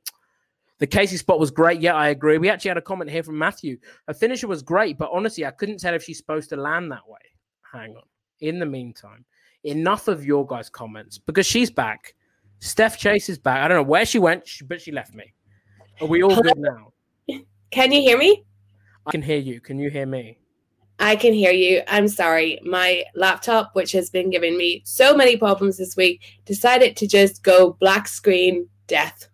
the 0.78 0.86
Kacy 0.86 1.18
spot 1.18 1.40
was 1.40 1.50
great. 1.50 1.80
Yeah, 1.80 1.94
I 1.94 2.10
agree. 2.10 2.38
We 2.38 2.48
actually 2.48 2.68
had 2.68 2.78
a 2.78 2.82
comment 2.82 3.10
here 3.10 3.24
from 3.24 3.36
Matthew. 3.36 3.78
Her 4.06 4.14
finisher 4.14 4.46
was 4.46 4.62
great, 4.62 4.98
but 4.98 5.10
honestly, 5.12 5.44
I 5.44 5.50
couldn't 5.50 5.80
tell 5.80 5.94
if 5.94 6.04
she's 6.04 6.18
supposed 6.18 6.48
to 6.50 6.56
land 6.56 6.92
that 6.92 7.08
way. 7.08 7.18
Hang 7.72 7.96
on. 7.96 8.04
In 8.40 8.60
the 8.60 8.66
meantime, 8.66 9.24
enough 9.64 10.06
of 10.06 10.24
your 10.24 10.46
guys' 10.46 10.70
comments 10.70 11.18
because 11.18 11.44
she's 11.44 11.72
back. 11.72 12.14
Steph 12.60 12.98
Chase 12.98 13.28
is 13.28 13.38
back. 13.38 13.64
I 13.64 13.68
don't 13.68 13.76
know 13.76 13.82
where 13.82 14.04
she 14.04 14.18
went, 14.18 14.48
but 14.66 14.80
she 14.80 14.92
left 14.92 15.14
me. 15.14 15.32
Are 16.00 16.06
we 16.06 16.22
all 16.22 16.40
good 16.40 16.58
now? 16.58 16.92
Can 17.70 17.92
you 17.92 18.00
hear 18.00 18.18
me? 18.18 18.44
I 19.06 19.10
can 19.10 19.22
hear 19.22 19.38
you. 19.38 19.60
Can 19.60 19.78
you 19.78 19.90
hear 19.90 20.06
me? 20.06 20.38
I 21.00 21.16
can 21.16 21.32
hear 21.32 21.52
you. 21.52 21.82
I'm 21.86 22.08
sorry. 22.08 22.58
My 22.64 23.04
laptop, 23.14 23.70
which 23.74 23.92
has 23.92 24.10
been 24.10 24.30
giving 24.30 24.58
me 24.58 24.82
so 24.84 25.14
many 25.14 25.36
problems 25.36 25.78
this 25.78 25.96
week, 25.96 26.40
decided 26.44 26.96
to 26.96 27.06
just 27.06 27.42
go 27.42 27.76
black 27.80 28.08
screen 28.08 28.68
death. 28.86 29.28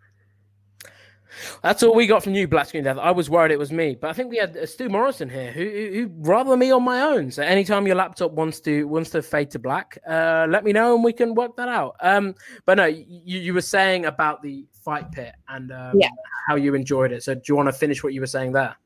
That's 1.62 1.82
all 1.82 1.95
we 1.95 2.07
got 2.07 2.22
from 2.22 2.35
you, 2.35 2.47
Black 2.47 2.68
Screen 2.68 2.85
Death. 2.85 2.99
I 2.99 3.11
was 3.11 3.30
worried 3.30 3.53
it 3.53 3.59
was 3.59 3.72
me, 3.72 3.95
but 3.95 4.11
I 4.11 4.12
think 4.12 4.30
we 4.30 4.37
had 4.37 4.57
uh, 4.57 4.66
Stu 4.66 4.89
Morrison 4.89 5.28
here, 5.28 5.53
who, 5.53 5.64
who, 5.64 5.93
who 5.93 6.11
rather 6.18 6.57
me 6.57 6.70
on 6.70 6.82
my 6.82 7.01
own. 7.01 7.30
So 7.30 7.43
anytime 7.43 7.87
your 7.87 7.97
laptop 7.97 8.32
wants 8.32 8.61
to 8.61 8.85
wants 8.85 9.11
to 9.11 9.22
fade 9.22 9.51
to 9.53 9.59
black, 9.59 9.99
uh, 10.09 10.47
let 10.49 10.64
me 10.64 10.72
know 10.72 10.95
and 10.95 11.05
we 11.05 11.12
can 11.12 11.35
work 11.35 11.57
that 11.57 11.68
out. 11.68 11.97
Um, 12.01 12.35
but 12.64 12.76
no, 12.76 12.87
you, 12.87 13.05
you 13.39 13.55
were 13.55 13.61
saying 13.61 14.07
about 14.07 14.43
the 14.43 14.66
fight 14.85 15.11
pit 15.12 15.35
and 15.49 15.72
um, 15.72 15.99
yeah. 15.99 16.11
how 16.49 16.57
you 16.57 16.74
enjoyed 16.74 17.12
it. 17.12 17.22
So 17.22 17.35
do 17.35 17.43
you 17.49 17.57
want 17.57 17.68
to 17.68 17.72
finish 17.72 18.03
what 18.05 18.12
you 18.12 18.20
were 18.20 18.26
saying 18.26 18.53
there? 18.53 18.76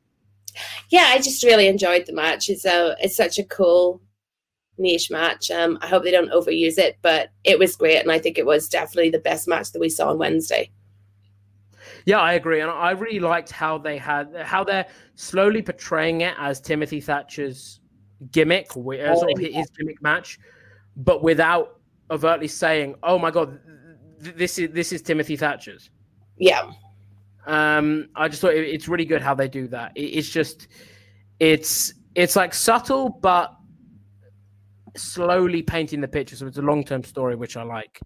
Yeah, 0.90 1.07
I 1.09 1.18
just 1.18 1.42
really 1.44 1.68
enjoyed 1.68 2.07
the 2.07 2.12
match. 2.12 2.49
It's 2.49 2.64
a 2.64 2.96
it's 3.01 3.16
such 3.16 3.38
a 3.38 3.44
cool 3.44 4.01
niche 4.78 5.11
match. 5.11 5.51
Um, 5.51 5.78
I 5.82 5.86
hope 5.86 6.05
they 6.05 6.11
don't 6.11 6.32
overuse 6.32 6.78
it, 6.78 6.99
but 7.03 7.30
it 7.44 7.59
was 7.59 7.76
great, 7.76 8.01
and 8.01 8.12
I 8.12 8.18
think 8.18 8.38
it 8.38 8.46
was 8.46 8.68
definitely 8.68 9.11
the 9.11 9.18
best 9.18 9.49
match 9.49 9.72
that 9.72 9.80
we 9.80 9.88
saw 9.88 10.11
on 10.11 10.18
Wednesday. 10.18 10.70
Yeah, 12.09 12.20
I 12.20 12.32
agree, 12.32 12.62
and 12.62 12.70
I 12.70 12.92
really 12.92 13.20
liked 13.20 13.50
how 13.52 13.76
they 13.76 13.98
had 13.98 14.34
how 14.36 14.64
they're 14.64 14.86
slowly 15.14 15.61
portraying 15.61 16.22
it 16.22 16.34
as 16.38 16.59
Timothy 16.59 17.02
Thatcher's 17.02 17.80
gimmick, 18.32 18.72
sort 18.72 18.98
of 18.98 19.38
his 19.38 19.68
gimmick 19.78 20.00
match, 20.00 20.38
but 20.96 21.22
without 21.22 21.80
overtly 22.11 22.48
saying, 22.48 22.94
"Oh 23.02 23.18
my 23.18 23.30
god, 23.30 23.61
this 24.20 24.59
is 24.59 24.70
this 24.72 24.90
is 24.90 25.02
Timothy 25.02 25.36
Thatcher's." 25.36 25.90
Yeah. 26.38 26.70
Um, 27.44 28.09
I 28.16 28.28
just 28.28 28.40
thought 28.40 28.54
it, 28.54 28.66
it's 28.66 28.88
really 28.88 29.04
good 29.04 29.20
how 29.20 29.34
they 29.34 29.46
do 29.46 29.68
that. 29.68 29.92
It, 29.94 30.06
it's 30.16 30.30
just, 30.30 30.68
it's 31.40 31.92
it's 32.14 32.36
like 32.36 32.54
subtle 32.54 33.11
but 33.11 33.54
slowly 34.96 35.61
painting 35.61 36.00
the 36.00 36.09
picture. 36.09 36.36
So 36.36 36.46
it's 36.46 36.56
a 36.56 36.62
long 36.62 36.84
term 36.84 37.04
story, 37.04 37.36
which 37.36 37.59
I 37.59 37.64
like. 37.64 38.00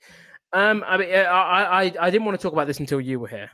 Um, 0.53 0.83
I 0.89 0.97
mean, 0.97 1.15
I, 1.15 1.21
I 1.21 1.83
I 2.01 2.11
didn't 2.11 2.25
want 2.25 2.37
to 2.37 2.43
talk 2.43 2.53
about 2.53 2.67
this 2.67 2.81
until 2.81 3.01
you 3.01 3.21
were 3.21 3.29
here. 3.29 3.49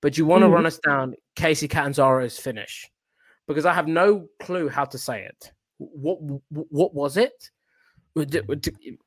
But 0.00 0.16
you 0.16 0.26
want 0.26 0.42
to 0.42 0.48
mm. 0.48 0.52
run 0.52 0.66
us 0.66 0.78
down 0.78 1.14
Kacy 1.36 1.68
Catanzaro's 1.68 2.38
finish 2.38 2.88
because 3.46 3.66
I 3.66 3.72
have 3.72 3.88
no 3.88 4.28
clue 4.40 4.68
how 4.68 4.84
to 4.84 4.98
say 4.98 5.24
it. 5.24 5.52
What 5.78 6.18
what 6.50 6.94
was 6.94 7.16
it? 7.16 7.50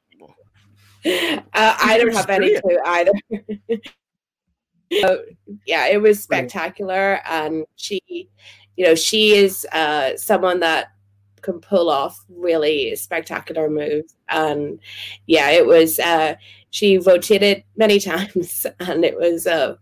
Uh, 1.04 1.76
I 1.82 1.98
don't 1.98 2.14
have 2.14 2.30
any 2.30 2.62
clue 2.62 2.78
either. 2.86 3.12
yeah, 5.66 5.88
it 5.88 6.02
was 6.02 6.22
spectacular, 6.22 7.20
and 7.26 7.66
she, 7.76 8.30
you 8.76 8.86
know, 8.86 8.94
she 8.94 9.36
is 9.36 9.66
uh, 9.72 10.16
someone 10.16 10.60
that 10.60 10.90
can 11.42 11.60
pull 11.60 11.90
off 11.90 12.24
really 12.30 12.96
spectacular 12.96 13.68
moves, 13.68 14.16
and 14.30 14.80
yeah, 15.26 15.50
it 15.50 15.66
was. 15.66 15.98
Uh, 15.98 16.36
she 16.70 16.98
rotated 16.98 17.64
many 17.76 18.00
times, 18.12 18.66
and 18.80 19.04
it 19.04 19.18
was 19.18 19.48
uh, 19.48 19.76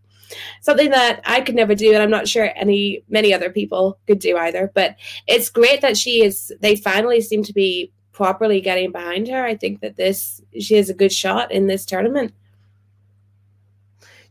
something 0.62 0.90
that 0.92 1.22
I 1.26 1.42
could 1.42 1.56
never 1.56 1.76
do, 1.76 1.94
and 1.94 2.02
I'm 2.02 2.10
not 2.10 2.28
sure 2.28 2.52
any 2.56 3.04
many 3.10 3.34
other 3.34 3.50
people 3.50 4.00
could 4.08 4.20
do 4.20 4.38
either. 4.38 4.72
But 4.74 4.96
it's 5.28 5.50
great 5.50 5.82
that 5.82 5.98
she 5.98 6.24
is. 6.24 6.54
They 6.62 6.76
finally 6.76 7.22
seem 7.22 7.44
to 7.44 7.54
be 7.54 7.92
properly 8.12 8.60
getting 8.60 8.92
behind 8.92 9.28
her. 9.30 9.46
I 9.46 9.56
think 9.56 9.82
that 9.82 9.96
this 9.96 10.42
she 10.60 10.76
has 10.76 10.90
a 10.90 10.94
good 10.94 11.12
shot 11.12 11.52
in 11.52 11.68
this 11.68 11.86
tournament. 11.86 12.34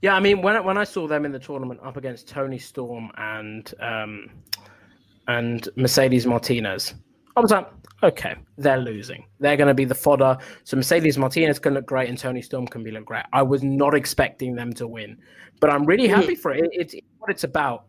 Yeah, 0.00 0.14
I 0.14 0.20
mean, 0.20 0.42
when 0.42 0.62
when 0.64 0.78
I 0.78 0.84
saw 0.84 1.08
them 1.08 1.24
in 1.24 1.32
the 1.32 1.38
tournament 1.38 1.80
up 1.82 1.96
against 1.96 2.28
Toni 2.28 2.58
Storm 2.58 3.10
and 3.16 3.72
um, 3.80 4.30
and 5.26 5.68
Mercedes 5.76 6.26
Martinez, 6.26 6.94
I 7.36 7.40
was 7.40 7.50
like, 7.50 7.68
okay, 8.02 8.36
they're 8.56 8.78
losing. 8.78 9.26
They're 9.40 9.56
going 9.56 9.68
to 9.68 9.74
be 9.74 9.84
the 9.84 9.94
fodder. 9.94 10.38
So 10.64 10.76
Mercedes 10.76 11.18
Martinez 11.18 11.58
can 11.58 11.74
look 11.74 11.86
great 11.86 12.08
and 12.08 12.18
Toni 12.18 12.42
Storm 12.42 12.66
can 12.66 12.82
be 12.82 12.90
look 12.90 13.04
great. 13.04 13.24
I 13.32 13.42
was 13.42 13.62
not 13.62 13.94
expecting 13.94 14.54
them 14.54 14.72
to 14.74 14.86
win, 14.86 15.18
but 15.60 15.70
I'm 15.70 15.84
really 15.84 16.08
happy 16.08 16.34
for 16.34 16.52
it. 16.52 16.68
It's, 16.72 16.94
it's 16.94 17.06
what 17.18 17.30
it's 17.30 17.44
about. 17.44 17.86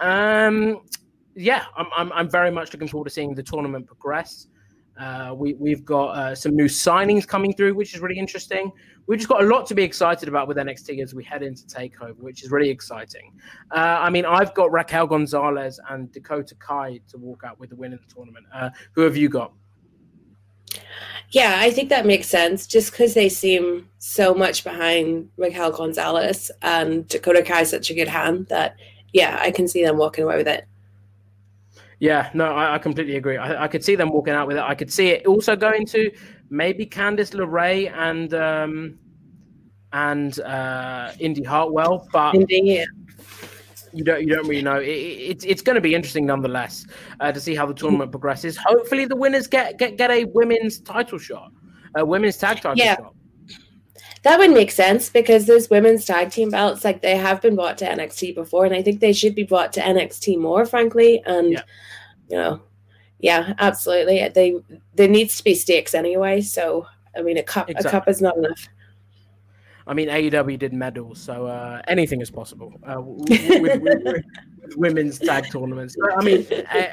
Um, 0.00 0.82
yeah, 1.34 1.64
I'm, 1.76 1.86
I'm, 1.96 2.12
I'm 2.12 2.30
very 2.30 2.50
much 2.50 2.72
looking 2.72 2.88
forward 2.88 3.06
to 3.06 3.10
seeing 3.10 3.34
the 3.34 3.42
tournament 3.42 3.86
progress. 3.86 4.46
Uh, 4.98 5.32
we, 5.36 5.54
we've 5.54 5.84
got 5.84 6.08
uh, 6.16 6.34
some 6.34 6.56
new 6.56 6.64
signings 6.64 7.26
coming 7.26 7.54
through, 7.54 7.74
which 7.74 7.94
is 7.94 8.00
really 8.00 8.18
interesting. 8.18 8.72
We've 9.06 9.18
just 9.18 9.28
got 9.28 9.42
a 9.42 9.46
lot 9.46 9.64
to 9.66 9.74
be 9.74 9.82
excited 9.82 10.28
about 10.28 10.48
with 10.48 10.56
NXT 10.56 11.02
as 11.02 11.14
we 11.14 11.24
head 11.24 11.42
into 11.42 11.62
Takeover, 11.66 12.18
which 12.18 12.42
is 12.42 12.50
really 12.50 12.68
exciting. 12.68 13.32
Uh, 13.70 13.98
I 14.00 14.10
mean, 14.10 14.26
I've 14.26 14.52
got 14.54 14.72
Raquel 14.72 15.06
Gonzalez 15.06 15.80
and 15.88 16.10
Dakota 16.12 16.54
Kai 16.56 17.00
to 17.08 17.16
walk 17.16 17.42
out 17.44 17.58
with 17.58 17.70
the 17.70 17.76
win 17.76 17.92
in 17.92 18.00
the 18.06 18.14
tournament. 18.14 18.46
Uh, 18.52 18.70
who 18.92 19.02
have 19.02 19.16
you 19.16 19.28
got? 19.28 19.52
Yeah, 21.30 21.56
I 21.58 21.70
think 21.70 21.90
that 21.90 22.06
makes 22.06 22.26
sense 22.26 22.66
just 22.66 22.90
because 22.90 23.14
they 23.14 23.28
seem 23.28 23.88
so 23.98 24.34
much 24.34 24.64
behind 24.64 25.30
Raquel 25.36 25.72
Gonzalez 25.72 26.50
and 26.62 27.06
Dakota 27.06 27.42
Kai 27.42 27.62
is 27.62 27.70
such 27.70 27.90
a 27.90 27.94
good 27.94 28.08
hand 28.08 28.46
that, 28.48 28.76
yeah, 29.12 29.38
I 29.40 29.50
can 29.50 29.68
see 29.68 29.84
them 29.84 29.98
walking 29.98 30.24
away 30.24 30.38
with 30.38 30.48
it. 30.48 30.66
Yeah, 32.00 32.30
no, 32.32 32.52
I, 32.52 32.74
I 32.74 32.78
completely 32.78 33.16
agree. 33.16 33.36
I, 33.36 33.64
I, 33.64 33.68
could 33.68 33.84
see 33.84 33.96
them 33.96 34.10
walking 34.10 34.32
out 34.32 34.46
with 34.46 34.56
it. 34.56 34.62
I 34.62 34.74
could 34.74 34.92
see 34.92 35.08
it 35.08 35.26
also 35.26 35.56
going 35.56 35.84
to 35.86 36.10
maybe 36.48 36.86
Candice 36.86 37.34
LeRae 37.34 37.92
and 37.92 38.34
um, 38.34 38.98
and 39.92 40.38
uh, 40.40 41.12
Indi 41.18 41.42
Hartwell, 41.42 42.06
but 42.12 42.36
Indi, 42.36 42.60
yeah. 42.62 42.84
you 43.92 44.04
don't 44.04 44.22
you 44.22 44.28
don't 44.28 44.46
really 44.46 44.62
know. 44.62 44.78
It, 44.78 44.88
it, 44.88 45.30
it's 45.30 45.44
it's 45.44 45.62
going 45.62 45.74
to 45.74 45.80
be 45.80 45.94
interesting 45.94 46.24
nonetheless 46.24 46.86
uh, 47.18 47.32
to 47.32 47.40
see 47.40 47.56
how 47.56 47.66
the 47.66 47.74
tournament 47.74 48.12
progresses. 48.12 48.56
Hopefully, 48.56 49.04
the 49.04 49.16
winners 49.16 49.48
get 49.48 49.76
get 49.78 49.96
get 49.96 50.10
a 50.10 50.24
women's 50.26 50.78
title 50.78 51.18
shot, 51.18 51.50
a 51.96 52.04
women's 52.04 52.36
tag 52.36 52.60
title 52.60 52.76
yeah. 52.76 52.96
shot. 52.96 53.14
That 54.22 54.38
would 54.38 54.50
make 54.50 54.70
sense 54.70 55.10
because 55.10 55.46
those 55.46 55.70
women's 55.70 56.04
tag 56.04 56.30
team 56.30 56.50
belts, 56.50 56.84
like 56.84 57.02
they 57.02 57.16
have 57.16 57.40
been 57.40 57.54
brought 57.54 57.78
to 57.78 57.86
NXT 57.86 58.34
before, 58.34 58.64
and 58.64 58.74
I 58.74 58.82
think 58.82 59.00
they 59.00 59.12
should 59.12 59.34
be 59.34 59.44
brought 59.44 59.72
to 59.74 59.80
NXT 59.80 60.38
more, 60.38 60.66
frankly. 60.66 61.22
And 61.24 61.52
yeah. 61.52 61.62
You 62.28 62.36
know, 62.36 62.60
yeah, 63.18 63.54
absolutely. 63.58 64.28
They 64.28 64.56
there 64.94 65.08
needs 65.08 65.36
to 65.38 65.44
be 65.44 65.54
stakes 65.54 65.94
anyway. 65.94 66.40
So 66.40 66.86
I 67.16 67.22
mean, 67.22 67.38
a 67.38 67.42
cup 67.42 67.68
exactly. 67.68 67.88
a 67.88 67.90
cup 67.90 68.08
is 68.08 68.22
not 68.22 68.36
enough. 68.36 68.68
I 69.88 69.94
mean, 69.94 70.08
AEW 70.08 70.58
did 70.58 70.74
medals, 70.74 71.18
so 71.18 71.46
uh, 71.46 71.80
anything 71.88 72.20
is 72.20 72.30
possible 72.30 72.74
uh, 72.86 73.00
with, 73.00 73.62
with, 73.62 73.82
with, 73.82 74.24
women's 74.76 75.18
tag 75.18 75.50
tournaments. 75.50 75.96
I 76.18 76.22
mean, 76.22 76.46
uh, 76.52 76.84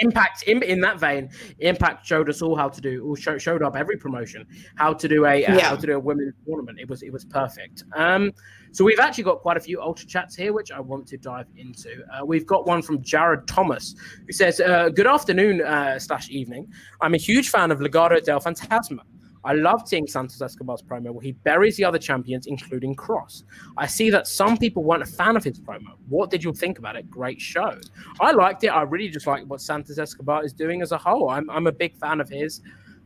Impact 0.00 0.42
in, 0.44 0.60
in 0.64 0.80
that 0.80 0.98
vein, 0.98 1.30
Impact 1.60 2.04
showed 2.04 2.28
us 2.28 2.42
all 2.42 2.56
how 2.56 2.68
to 2.68 2.80
do, 2.80 3.04
or 3.04 3.16
show, 3.16 3.38
showed 3.38 3.62
up 3.62 3.76
every 3.76 3.96
promotion 3.96 4.46
how 4.74 4.92
to 4.92 5.06
do 5.06 5.26
a 5.26 5.44
uh, 5.44 5.54
yeah. 5.54 5.60
how 5.60 5.76
to 5.76 5.86
do 5.86 5.94
a 5.94 5.98
women's 5.98 6.34
tournament. 6.44 6.80
It 6.80 6.88
was 6.88 7.02
it 7.02 7.12
was 7.12 7.24
perfect. 7.24 7.84
Um, 7.94 8.32
so 8.72 8.84
we've 8.84 8.98
actually 8.98 9.24
got 9.24 9.40
quite 9.40 9.56
a 9.56 9.60
few 9.60 9.80
ultra 9.80 10.06
chats 10.06 10.34
here, 10.34 10.52
which 10.52 10.72
I 10.72 10.80
want 10.80 11.06
to 11.08 11.16
dive 11.16 11.46
into. 11.56 12.02
Uh, 12.12 12.24
we've 12.24 12.46
got 12.46 12.66
one 12.66 12.82
from 12.82 13.00
Jared 13.00 13.46
Thomas, 13.46 13.94
who 14.26 14.32
says, 14.32 14.60
uh, 14.60 14.88
"Good 14.88 15.06
afternoon 15.06 15.62
uh, 15.62 16.00
slash 16.00 16.28
evening. 16.30 16.66
I'm 17.00 17.14
a 17.14 17.18
huge 17.18 17.50
fan 17.50 17.70
of 17.70 17.78
Legado 17.78 18.22
del 18.24 18.40
Fantasma." 18.40 19.02
I 19.44 19.54
loved 19.54 19.88
seeing 19.88 20.06
Santos 20.06 20.40
Escobar's 20.42 20.82
promo 20.82 21.12
where 21.12 21.22
he 21.22 21.32
buries 21.32 21.76
the 21.76 21.84
other 21.84 21.98
champions, 21.98 22.46
including 22.46 22.94
Cross. 22.94 23.44
I 23.76 23.86
see 23.86 24.10
that 24.10 24.26
some 24.26 24.56
people 24.56 24.82
weren't 24.82 25.02
a 25.02 25.06
fan 25.06 25.36
of 25.36 25.44
his 25.44 25.58
promo. 25.58 25.96
What 26.08 26.30
did 26.30 26.44
you 26.44 26.52
think 26.52 26.78
about 26.78 26.96
it? 26.96 27.10
Great 27.10 27.40
show. 27.40 27.78
I 28.20 28.32
liked 28.32 28.64
it. 28.64 28.68
I 28.68 28.82
really 28.82 29.08
just 29.08 29.26
like 29.26 29.44
what 29.44 29.60
Santos 29.60 29.98
Escobar 29.98 30.44
is 30.44 30.52
doing 30.52 30.82
as 30.82 30.92
a 30.92 30.98
whole. 30.98 31.30
I'm, 31.30 31.48
I'm 31.48 31.66
a 31.66 31.72
big 31.72 31.96
fan 31.96 32.20
of 32.20 32.28
his. 32.28 32.60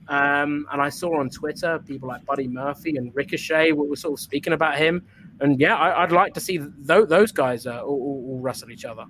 Um, 0.09 0.66
and 0.70 0.82
I 0.82 0.91
saw 0.91 1.20
on 1.20 1.30
Twitter 1.30 1.78
people 1.78 2.09
like 2.09 2.24
Buddy 2.26 2.47
Murphy 2.47 2.97
and 2.97 3.14
Ricochet 3.14 3.72
were, 3.72 3.97
sort 3.97 4.18
of 4.18 4.20
speaking 4.20 4.53
about 4.53 4.76
him. 4.76 5.07
And 5.41 5.59
yeah, 5.59 5.76
I, 5.76 6.03
would 6.03 6.12
like 6.12 6.35
to 6.35 6.41
see 6.41 6.59
th- 6.59 7.09
those 7.09 7.32
guys 7.32 7.66
uh, 7.66 7.82
all, 7.82 8.24
all 8.28 8.41
wrestle 8.41 8.70
each 8.70 8.85
other. 8.85 9.05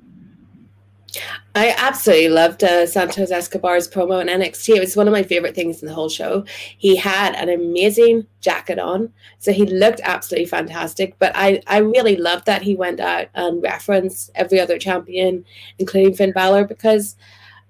I 1.54 1.74
absolutely 1.76 2.28
loved 2.28 2.64
uh, 2.64 2.86
Santos 2.86 3.30
Escobar's 3.30 3.88
promo 3.88 4.20
in 4.20 4.28
NXT. 4.28 4.76
It 4.76 4.80
was 4.80 4.96
one 4.96 5.06
of 5.06 5.12
my 5.12 5.22
favorite 5.22 5.54
things 5.54 5.82
in 5.82 5.88
the 5.88 5.94
whole 5.94 6.08
show. 6.08 6.44
He 6.78 6.96
had 6.96 7.34
an 7.34 7.48
amazing 7.48 8.26
jacket 8.40 8.78
on, 8.78 9.12
so 9.38 9.52
he 9.52 9.66
looked 9.66 10.00
absolutely 10.02 10.46
fantastic. 10.46 11.16
But 11.18 11.32
I, 11.34 11.62
I 11.66 11.78
really 11.78 12.16
loved 12.16 12.46
that 12.46 12.62
he 12.62 12.74
went 12.74 13.00
out 13.00 13.28
and 13.34 13.62
referenced 13.62 14.30
every 14.34 14.60
other 14.60 14.78
champion, 14.78 15.44
including 15.78 16.14
Finn 16.14 16.32
Balor, 16.32 16.64
because 16.64 17.16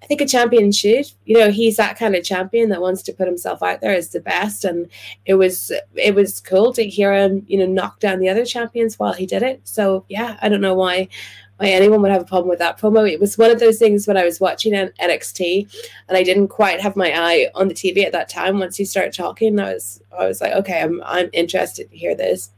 I 0.05 0.07
think 0.07 0.21
a 0.21 0.27
champion 0.27 0.71
should. 0.71 1.11
You 1.25 1.39
know, 1.39 1.51
he's 1.51 1.79
that 1.79 1.99
kind 1.99 2.15
of 2.15 2.23
champion 2.23 2.69
that 2.69 2.83
wants 2.83 3.01
to 3.05 3.13
put 3.15 3.27
himself 3.27 3.63
out 3.63 3.81
there 3.81 3.95
as 3.95 4.11
the 4.11 4.21
best, 4.21 4.63
and 4.67 4.87
it 5.25 5.35
was 5.35 5.73
it 5.95 6.15
was 6.15 6.41
cool 6.41 6.75
to 6.75 6.87
hear 6.87 7.15
him, 7.15 7.47
you 7.49 7.57
know, 7.59 7.67
knock 7.67 8.01
down 8.01 8.19
the 8.19 8.29
other 8.29 8.45
champions 8.45 8.99
while 8.99 9.15
he 9.15 9.25
did 9.25 9.43
it. 9.43 9.63
So 9.65 10.05
yeah, 10.11 10.37
I 10.43 10.51
don't 10.51 10.61
know 10.61 10.75
why 10.75 11.09
why 11.57 11.69
anyone 11.69 12.03
would 12.03 12.11
have 12.11 12.23
a 12.23 12.27
problem 12.27 12.49
with 12.49 12.59
that 12.59 12.79
promo. 12.79 13.11
It 13.11 13.21
was 13.21 13.39
one 13.39 13.51
of 13.51 13.61
those 13.61 13.79
things 13.79 14.07
when 14.07 14.17
I 14.17 14.25
was 14.25 14.41
watching 14.41 14.73
NXT 14.73 15.73
and 16.09 16.19
I 16.19 16.23
didn't 16.23 16.49
quite 16.49 16.81
have 16.81 16.97
my 16.97 17.13
eye 17.13 17.49
on 17.55 17.69
the 17.69 17.75
TV 17.75 18.05
at 18.05 18.13
that 18.13 18.29
time. 18.29 18.59
Once 18.59 18.77
he 18.77 18.85
started 18.85 19.13
talking, 19.13 19.59
I 19.61 19.75
was 19.75 20.03
I 20.19 20.27
was 20.27 20.41
like, 20.41 20.53
okay, 20.53 20.81
I'm 20.81 21.03
I'm 21.05 21.31
interested 21.33 21.91
to 21.91 21.97
hear 21.97 22.15
this. 22.15 22.51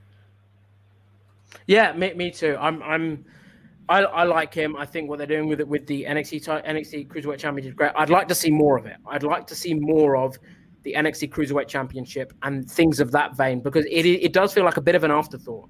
Yeah, 1.67 1.93
me, 1.93 2.15
me 2.15 2.31
too. 2.31 2.57
I'm 2.59 2.83
I'm 2.83 3.25
I, 3.89 4.01
I 4.03 4.25
like 4.25 4.53
him. 4.53 4.77
I 4.77 4.87
think 4.87 5.09
what 5.09 5.19
they're 5.19 5.27
doing 5.27 5.47
with 5.47 5.61
it 5.61 5.69
with 5.69 5.87
the 5.87 6.05
NXT 6.05 6.65
NXT 6.65 7.09
Cruiserweight 7.09 7.39
Championship 7.39 7.73
is 7.73 7.77
great. 7.77 7.93
I'd 7.97 8.11
like 8.11 8.29
to 8.29 8.35
see 8.35 8.51
more 8.51 8.79
of 8.79 8.87
it. 8.87 8.97
I'd 9.07 9.23
like 9.23 9.47
to 9.49 9.55
see 9.55 9.75
more 9.75 10.17
of 10.17 10.39
the 10.83 10.95
NXT 10.95 11.31
Cruiserweight 11.31 11.69
Championship 11.69 12.33
and 12.43 12.69
things 12.71 12.99
of 13.01 13.11
that 13.13 13.37
vein 13.37 13.61
because 13.61 13.85
it 13.87 14.07
it 14.07 14.33
does 14.33 14.55
feel 14.55 14.65
like 14.65 14.77
a 14.77 14.81
bit 14.81 14.95
of 14.95 15.05
an 15.05 15.11
afterthought. 15.11 15.69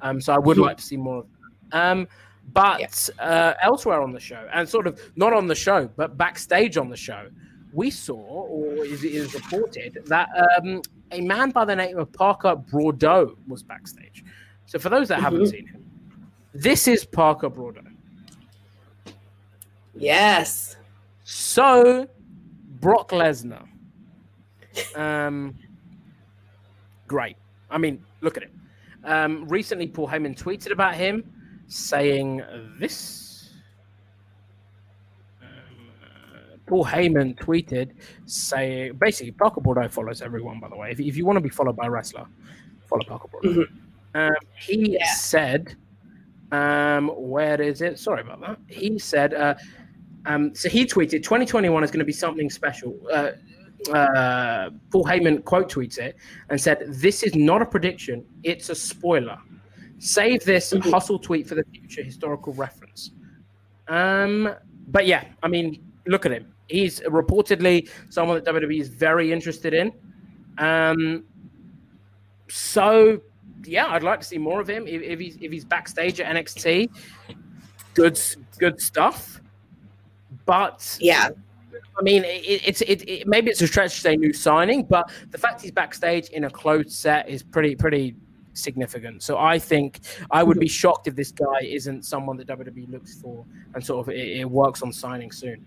Um, 0.00 0.20
so 0.20 0.32
I 0.32 0.38
would 0.38 0.56
mm-hmm. 0.56 0.66
like 0.66 0.76
to 0.76 0.82
see 0.82 0.96
more 0.96 1.18
of 1.18 1.26
that. 1.72 1.90
Um, 1.90 2.08
but 2.52 2.80
yeah. 2.80 3.24
uh, 3.24 3.54
elsewhere 3.62 4.00
on 4.00 4.12
the 4.12 4.20
show, 4.20 4.48
and 4.52 4.68
sort 4.68 4.86
of 4.86 5.00
not 5.16 5.32
on 5.32 5.46
the 5.46 5.54
show, 5.54 5.88
but 5.96 6.16
backstage 6.16 6.76
on 6.76 6.88
the 6.88 6.96
show, 6.96 7.28
we 7.72 7.90
saw, 7.90 8.14
or 8.14 8.84
is, 8.84 9.04
is 9.04 9.34
reported, 9.34 9.98
that 10.06 10.28
um, 10.58 10.82
a 11.12 11.20
man 11.20 11.50
by 11.50 11.64
the 11.64 11.76
name 11.76 11.98
of 11.98 12.12
Parker 12.12 12.56
Boudreaux 12.56 13.36
was 13.46 13.62
backstage. 13.62 14.24
So 14.66 14.78
for 14.78 14.88
those 14.88 15.08
that 15.08 15.16
mm-hmm. 15.16 15.24
haven't 15.24 15.46
seen 15.48 15.66
him, 15.66 15.84
this 16.54 16.88
is 16.88 17.04
Parker 17.04 17.50
Boudreaux. 17.50 17.84
Yes. 19.94 20.76
So 21.24 22.08
Brock 22.80 23.10
Lesnar. 23.10 23.66
Um, 24.94 25.56
great. 27.06 27.36
I 27.70 27.78
mean, 27.78 28.02
look 28.20 28.36
at 28.36 28.44
it. 28.44 28.52
Um, 29.04 29.46
recently, 29.48 29.86
Paul 29.86 30.08
Heyman 30.08 30.40
tweeted 30.40 30.72
about 30.72 30.94
him 30.94 31.24
saying 31.68 32.42
this. 32.78 33.50
Um, 35.40 36.60
Paul 36.66 36.84
Heyman 36.84 37.38
tweeted 37.38 37.92
saying 38.26 38.94
basically 38.94 39.32
Parker 39.32 39.60
Boudreaux 39.60 39.90
follows 39.90 40.20
everyone. 40.22 40.58
By 40.58 40.68
the 40.68 40.76
way, 40.76 40.90
if, 40.90 41.00
if 41.00 41.16
you 41.16 41.24
want 41.24 41.36
to 41.36 41.40
be 41.40 41.48
followed 41.48 41.76
by 41.76 41.86
a 41.86 41.90
wrestler, 41.90 42.26
follow 42.86 43.04
Parker 43.04 43.28
Boudreaux. 43.28 43.54
Mm-hmm. 43.54 44.18
Um, 44.18 44.34
he 44.58 44.94
yeah. 44.94 45.06
said, 45.12 45.76
um, 46.50 47.08
"Where 47.08 47.60
is 47.60 47.82
it? 47.82 47.98
Sorry 47.98 48.22
about 48.22 48.40
that." 48.40 48.58
He 48.66 48.98
said, 48.98 49.34
uh, 49.34 49.54
um, 50.26 50.54
"So 50.54 50.68
he 50.68 50.86
tweeted, 50.86 51.22
2021 51.22 51.84
is 51.84 51.90
going 51.90 52.00
to 52.00 52.04
be 52.04 52.12
something 52.12 52.50
special." 52.50 52.98
Uh, 53.12 53.32
uh, 53.92 54.70
Paul 54.90 55.04
Heyman 55.04 55.44
quote 55.44 55.70
tweets 55.70 55.98
it 55.98 56.16
and 56.48 56.60
said, 56.60 56.84
"This 56.88 57.22
is 57.22 57.34
not 57.34 57.60
a 57.60 57.66
prediction; 57.66 58.24
it's 58.42 58.70
a 58.70 58.74
spoiler." 58.74 59.38
Save 59.98 60.44
this 60.44 60.72
hustle 60.84 61.18
tweet 61.18 61.46
for 61.46 61.54
the 61.54 61.64
future 61.64 62.02
historical 62.02 62.52
reference. 62.54 63.10
Um, 63.88 64.54
but 64.88 65.06
yeah, 65.06 65.24
I 65.42 65.48
mean, 65.48 65.82
look 66.06 66.26
at 66.26 66.32
him. 66.32 66.52
He's 66.68 67.00
reportedly 67.00 67.88
someone 68.10 68.42
that 68.42 68.54
WWE 68.54 68.80
is 68.80 68.88
very 68.88 69.32
interested 69.32 69.74
in. 69.74 69.92
Um, 70.58 71.24
so 72.48 73.20
yeah, 73.64 73.86
I'd 73.88 74.02
like 74.02 74.20
to 74.20 74.26
see 74.26 74.38
more 74.38 74.60
of 74.60 74.68
him 74.68 74.86
if, 74.86 75.02
if 75.02 75.18
he's 75.18 75.36
if 75.40 75.50
he's 75.50 75.64
backstage 75.64 76.20
at 76.20 76.34
NXT. 76.34 76.88
Good, 77.94 78.20
good 78.58 78.80
stuff. 78.80 79.40
But 80.44 80.98
yeah, 81.00 81.30
I 81.98 82.02
mean, 82.02 82.24
it, 82.24 82.62
it's 82.66 82.80
it, 82.82 83.08
it, 83.08 83.26
maybe 83.26 83.50
it's 83.50 83.60
a 83.62 83.66
stretch 83.66 83.94
to 83.94 84.00
say 84.00 84.16
new 84.16 84.32
signing, 84.32 84.84
but 84.84 85.10
the 85.30 85.38
fact 85.38 85.62
he's 85.62 85.72
backstage 85.72 86.28
in 86.28 86.44
a 86.44 86.50
closed 86.50 86.92
set 86.92 87.28
is 87.28 87.42
pretty 87.42 87.74
pretty 87.74 88.14
significant. 88.58 89.22
So 89.22 89.38
I 89.38 89.58
think 89.58 90.00
I 90.30 90.42
would 90.42 90.58
be 90.58 90.68
shocked 90.68 91.06
if 91.08 91.16
this 91.16 91.32
guy 91.32 91.60
isn't 91.62 92.04
someone 92.04 92.36
that 92.38 92.48
WWE 92.48 92.90
looks 92.90 93.20
for 93.20 93.44
and 93.74 93.84
sort 93.84 94.06
of 94.06 94.14
it, 94.14 94.40
it 94.40 94.44
works 94.44 94.82
on 94.82 94.92
signing 94.92 95.30
soon. 95.30 95.66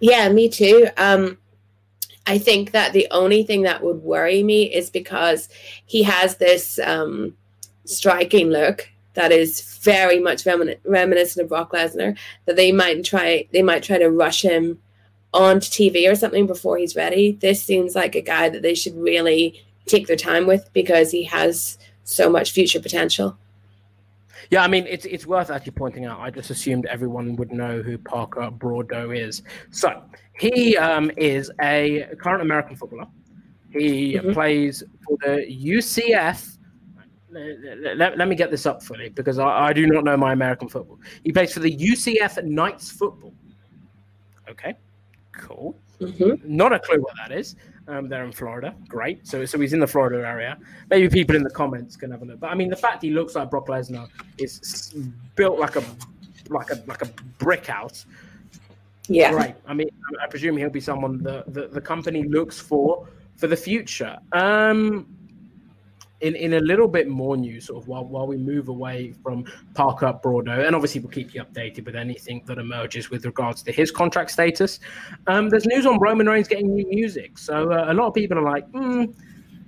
Yeah, 0.00 0.28
me 0.28 0.48
too. 0.48 0.88
Um, 0.96 1.38
I 2.26 2.38
think 2.38 2.72
that 2.72 2.92
the 2.92 3.06
only 3.10 3.42
thing 3.42 3.62
that 3.62 3.82
would 3.82 4.02
worry 4.02 4.42
me 4.42 4.64
is 4.64 4.90
because 4.90 5.48
he 5.86 6.02
has 6.02 6.36
this 6.36 6.78
um, 6.78 7.36
striking 7.84 8.48
look 8.48 8.88
that 9.14 9.30
is 9.30 9.78
very 9.82 10.18
much 10.18 10.44
reminiscent 10.46 11.42
of 11.42 11.48
Brock 11.48 11.72
Lesnar. 11.72 12.16
That 12.46 12.56
they 12.56 12.72
might 12.72 13.04
try, 13.04 13.46
they 13.52 13.62
might 13.62 13.82
try 13.82 13.98
to 13.98 14.10
rush 14.10 14.42
him 14.42 14.80
onto 15.32 15.68
TV 15.68 16.10
or 16.10 16.14
something 16.14 16.46
before 16.46 16.78
he's 16.78 16.96
ready. 16.96 17.32
This 17.32 17.62
seems 17.62 17.94
like 17.94 18.14
a 18.14 18.20
guy 18.20 18.48
that 18.48 18.62
they 18.62 18.74
should 18.74 18.96
really 18.96 19.63
take 19.86 20.06
their 20.06 20.16
time 20.16 20.46
with 20.46 20.72
because 20.72 21.10
he 21.10 21.24
has 21.24 21.78
so 22.04 22.30
much 22.30 22.52
future 22.52 22.80
potential. 22.80 23.36
Yeah, 24.50 24.62
I 24.62 24.68
mean, 24.68 24.86
it's 24.86 25.06
it's 25.06 25.26
worth 25.26 25.50
actually 25.50 25.72
pointing 25.72 26.04
out. 26.04 26.20
I 26.20 26.30
just 26.30 26.50
assumed 26.50 26.86
everyone 26.86 27.36
would 27.36 27.52
know 27.52 27.82
who 27.82 27.96
Parker 27.96 28.50
Boudreaux 28.50 29.16
is. 29.16 29.42
So 29.70 30.02
he 30.38 30.76
um, 30.76 31.10
is 31.16 31.50
a 31.60 32.08
current 32.20 32.42
American 32.42 32.76
footballer. 32.76 33.06
He 33.70 34.14
mm-hmm. 34.14 34.32
plays 34.32 34.82
for 35.06 35.16
the 35.22 35.46
UCF. 35.48 36.58
Let, 37.30 37.96
let, 37.96 38.18
let, 38.18 38.28
me 38.28 38.36
get 38.36 38.52
this 38.52 38.64
up 38.64 38.80
fully 38.80 39.08
because 39.08 39.40
I, 39.40 39.68
I 39.68 39.72
do 39.72 39.88
not 39.88 40.04
know 40.04 40.16
my 40.16 40.32
American 40.32 40.68
football. 40.68 41.00
He 41.24 41.32
plays 41.32 41.52
for 41.52 41.58
the 41.58 41.76
UCF 41.76 42.44
Knights 42.44 42.92
football. 42.92 43.34
Okay, 44.48 44.74
cool. 45.32 45.76
Mm-hmm. 46.00 46.56
Not 46.56 46.72
a 46.72 46.78
clue 46.78 47.00
what 47.00 47.14
that 47.16 47.36
is. 47.36 47.56
Um, 47.86 48.08
they're 48.08 48.24
in 48.24 48.32
Florida. 48.32 48.74
Great. 48.88 49.26
So, 49.26 49.44
so 49.44 49.58
he's 49.58 49.72
in 49.72 49.80
the 49.80 49.86
Florida 49.86 50.26
area. 50.26 50.58
Maybe 50.90 51.08
people 51.08 51.36
in 51.36 51.42
the 51.42 51.50
comments 51.50 51.96
can 51.96 52.10
have 52.10 52.22
a 52.22 52.24
look. 52.24 52.40
But 52.40 52.50
I 52.50 52.54
mean, 52.54 52.70
the 52.70 52.76
fact 52.76 53.02
he 53.02 53.10
looks 53.10 53.34
like 53.34 53.50
Brock 53.50 53.66
Lesnar 53.66 54.08
is 54.38 54.94
built 55.36 55.58
like 55.58 55.76
a 55.76 55.84
like 56.48 56.70
a 56.70 56.82
like 56.86 57.02
a 57.02 57.10
brick 57.38 57.66
house. 57.66 58.06
Yeah. 59.08 59.32
Right. 59.32 59.56
I 59.66 59.74
mean, 59.74 59.90
I 60.22 60.26
presume 60.26 60.56
he'll 60.56 60.70
be 60.70 60.80
someone 60.80 61.22
that 61.24 61.52
the, 61.52 61.68
the 61.68 61.80
company 61.80 62.22
looks 62.22 62.58
for 62.58 63.06
for 63.36 63.48
the 63.48 63.56
future. 63.56 64.18
Um, 64.32 65.06
in, 66.20 66.36
in 66.36 66.54
a 66.54 66.60
little 66.60 66.88
bit 66.88 67.08
more 67.08 67.36
news, 67.36 67.66
sort 67.66 67.82
of 67.82 67.88
while, 67.88 68.04
while 68.04 68.26
we 68.26 68.36
move 68.36 68.68
away 68.68 69.12
from 69.22 69.44
Parker 69.74 70.18
Boudreaux, 70.22 70.66
and 70.66 70.74
obviously 70.74 71.00
we'll 71.00 71.10
keep 71.10 71.34
you 71.34 71.42
updated 71.42 71.84
with 71.84 71.96
anything 71.96 72.42
that 72.46 72.58
emerges 72.58 73.10
with 73.10 73.26
regards 73.26 73.62
to 73.62 73.72
his 73.72 73.90
contract 73.90 74.30
status. 74.30 74.80
Um, 75.26 75.48
there's 75.48 75.66
news 75.66 75.86
on 75.86 75.98
Roman 75.98 76.28
Reigns 76.28 76.48
getting 76.48 76.74
new 76.74 76.86
music, 76.88 77.38
so 77.38 77.72
uh, 77.72 77.86
a 77.88 77.94
lot 77.94 78.06
of 78.06 78.14
people 78.14 78.38
are 78.38 78.42
like, 78.42 78.66
mm, 78.72 79.12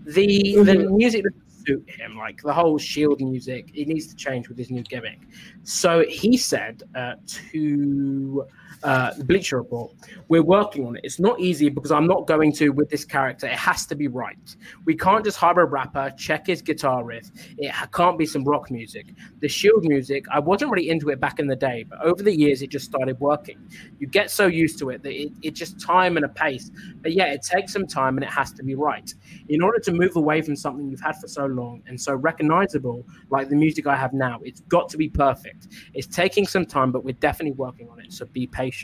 the 0.04 0.54
mm-hmm. 0.56 0.64
the 0.64 0.90
music 0.90 1.24
suit 1.66 1.88
him. 1.88 2.16
Like 2.16 2.40
the 2.42 2.52
whole 2.52 2.78
Shield 2.78 3.20
music, 3.20 3.70
it 3.74 3.88
needs 3.88 4.06
to 4.06 4.16
change 4.16 4.48
with 4.48 4.56
his 4.56 4.70
new 4.70 4.82
gimmick. 4.82 5.20
So 5.64 6.04
he 6.08 6.36
said 6.36 6.82
uh, 6.94 7.14
to 7.26 8.46
uh, 8.86 9.12
Bleacher 9.24 9.58
Report. 9.58 9.92
We're 10.28 10.44
working 10.44 10.86
on 10.86 10.96
it. 10.96 11.00
It's 11.04 11.18
not 11.18 11.40
easy 11.40 11.68
because 11.68 11.90
I'm 11.90 12.06
not 12.06 12.28
going 12.28 12.52
to 12.54 12.70
with 12.70 12.88
this 12.88 13.04
character. 13.04 13.48
It 13.48 13.58
has 13.58 13.84
to 13.86 13.96
be 13.96 14.06
right. 14.06 14.56
We 14.84 14.96
can't 14.96 15.24
just 15.24 15.36
hire 15.36 15.60
a 15.60 15.64
rapper, 15.64 16.12
check 16.16 16.46
his 16.46 16.62
guitar 16.62 17.04
riff. 17.04 17.28
It 17.58 17.74
can't 17.92 18.16
be 18.16 18.26
some 18.26 18.44
rock 18.44 18.70
music. 18.70 19.06
The 19.40 19.48
Shield 19.48 19.84
music, 19.84 20.24
I 20.32 20.38
wasn't 20.38 20.70
really 20.70 20.88
into 20.88 21.08
it 21.08 21.18
back 21.18 21.40
in 21.40 21.48
the 21.48 21.56
day, 21.56 21.84
but 21.88 22.00
over 22.00 22.22
the 22.22 22.34
years 22.34 22.62
it 22.62 22.70
just 22.70 22.84
started 22.84 23.18
working. 23.18 23.58
You 23.98 24.06
get 24.06 24.30
so 24.30 24.46
used 24.46 24.78
to 24.78 24.90
it 24.90 25.02
that 25.02 25.12
it, 25.12 25.32
it 25.42 25.50
just 25.54 25.80
time 25.80 26.16
and 26.16 26.24
a 26.24 26.28
pace. 26.28 26.70
But 27.02 27.12
yeah, 27.12 27.26
it 27.32 27.42
takes 27.42 27.72
some 27.72 27.88
time 27.88 28.16
and 28.16 28.24
it 28.24 28.30
has 28.30 28.52
to 28.52 28.62
be 28.62 28.76
right. 28.76 29.12
In 29.48 29.62
order 29.62 29.80
to 29.80 29.92
move 29.92 30.14
away 30.14 30.42
from 30.42 30.54
something 30.54 30.88
you've 30.88 31.00
had 31.00 31.16
for 31.16 31.26
so 31.26 31.46
long 31.46 31.82
and 31.88 32.00
so 32.00 32.14
recognizable, 32.14 33.04
like 33.30 33.48
the 33.48 33.56
music 33.56 33.88
I 33.88 33.96
have 33.96 34.12
now, 34.12 34.38
it's 34.44 34.60
got 34.60 34.88
to 34.90 34.96
be 34.96 35.08
perfect. 35.08 35.68
It's 35.92 36.06
taking 36.06 36.46
some 36.46 36.66
time, 36.66 36.92
but 36.92 37.04
we're 37.04 37.14
definitely 37.14 37.56
working 37.56 37.88
on 37.88 37.98
it. 37.98 38.12
So 38.12 38.26
be 38.26 38.46
patient. 38.46 38.75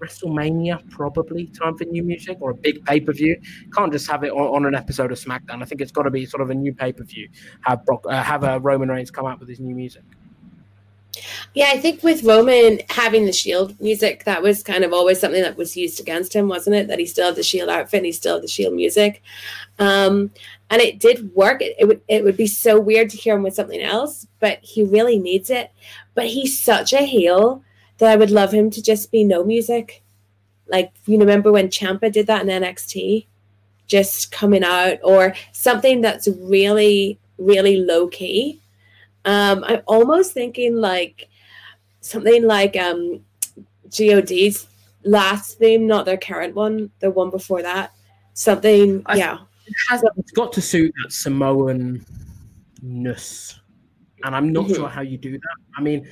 WrestleMania, 0.00 0.88
probably 0.90 1.46
time 1.46 1.76
for 1.76 1.84
new 1.84 2.02
music 2.02 2.38
or 2.40 2.50
a 2.50 2.54
big 2.54 2.84
pay 2.84 3.00
per 3.00 3.12
view. 3.12 3.40
Can't 3.74 3.92
just 3.92 4.08
have 4.10 4.24
it 4.24 4.30
on, 4.30 4.54
on, 4.54 4.66
an 4.66 4.74
episode 4.74 5.12
of 5.12 5.18
SmackDown. 5.18 5.62
I 5.62 5.64
think 5.64 5.80
it's 5.80 5.92
got 5.92 6.04
to 6.04 6.10
be 6.10 6.24
sort 6.26 6.40
of 6.40 6.50
a 6.50 6.54
new 6.54 6.72
pay 6.72 6.92
per 6.92 7.04
view. 7.04 7.28
Have 7.62 7.84
Brock, 7.84 8.04
uh, 8.08 8.22
have 8.22 8.44
a 8.44 8.60
Roman 8.60 8.88
Reigns 8.88 9.10
come 9.10 9.26
out 9.26 9.40
with 9.40 9.48
his 9.48 9.60
new 9.60 9.74
music. 9.74 10.02
Yeah, 11.54 11.70
I 11.72 11.78
think 11.78 12.02
with 12.04 12.22
Roman 12.22 12.80
having 12.90 13.24
the 13.24 13.32
Shield 13.32 13.80
music, 13.80 14.24
that 14.24 14.42
was 14.42 14.62
kind 14.62 14.84
of 14.84 14.92
always 14.92 15.18
something 15.18 15.42
that 15.42 15.56
was 15.56 15.76
used 15.76 15.98
against 15.98 16.32
him, 16.32 16.46
wasn't 16.48 16.76
it? 16.76 16.86
That 16.86 17.00
he 17.00 17.06
still 17.06 17.26
had 17.26 17.36
the 17.36 17.42
Shield 17.42 17.68
outfit, 17.68 17.98
and 17.98 18.06
he 18.06 18.12
still 18.12 18.34
had 18.34 18.44
the 18.44 18.48
Shield 18.48 18.74
music, 18.74 19.22
um, 19.80 20.30
and 20.70 20.80
it 20.80 21.00
did 21.00 21.34
work. 21.34 21.60
It, 21.60 21.74
it 21.78 21.86
would 21.86 22.00
it 22.06 22.22
would 22.22 22.36
be 22.36 22.46
so 22.46 22.78
weird 22.78 23.10
to 23.10 23.16
hear 23.16 23.34
him 23.34 23.42
with 23.42 23.54
something 23.54 23.80
else, 23.80 24.28
but 24.38 24.58
he 24.62 24.84
really 24.84 25.18
needs 25.18 25.50
it. 25.50 25.72
But 26.14 26.26
he's 26.26 26.58
such 26.58 26.92
a 26.92 27.04
heel 27.04 27.64
that 27.98 28.10
I 28.10 28.16
would 28.16 28.30
love 28.30 28.52
him 28.52 28.70
to 28.70 28.82
just 28.82 29.10
be 29.10 29.24
no 29.24 29.44
music. 29.44 30.02
Like, 30.66 30.92
you 31.06 31.16
know, 31.16 31.24
remember 31.24 31.52
when 31.52 31.68
Ciampa 31.68 32.12
did 32.12 32.26
that 32.26 32.42
in 32.42 32.48
NXT? 32.48 33.26
Just 33.86 34.30
coming 34.30 34.64
out, 34.64 34.98
or 35.02 35.34
something 35.52 36.00
that's 36.00 36.28
really, 36.28 37.18
really 37.38 37.78
low 37.78 38.08
key. 38.08 38.60
Um, 39.24 39.64
I'm 39.64 39.82
almost 39.86 40.32
thinking 40.32 40.76
like 40.76 41.28
something 42.00 42.44
like 42.44 42.76
um, 42.76 43.24
GOD's 43.90 44.66
last 45.04 45.58
theme, 45.58 45.86
not 45.86 46.04
their 46.04 46.16
current 46.16 46.54
one, 46.54 46.90
the 47.00 47.10
one 47.10 47.30
before 47.30 47.62
that. 47.62 47.92
Something, 48.34 49.02
I, 49.06 49.16
yeah. 49.16 49.38
It 49.66 49.74
has, 49.88 50.02
it's 50.16 50.32
got 50.32 50.52
to 50.54 50.62
suit 50.62 50.94
that 51.02 51.12
Samoan 51.12 52.04
ness. 52.82 53.58
And 54.24 54.34
I'm 54.34 54.52
not 54.52 54.66
mm-hmm. 54.66 54.74
sure 54.74 54.88
how 54.88 55.02
you 55.02 55.18
do 55.18 55.32
that. 55.32 55.56
I 55.76 55.80
mean, 55.80 56.08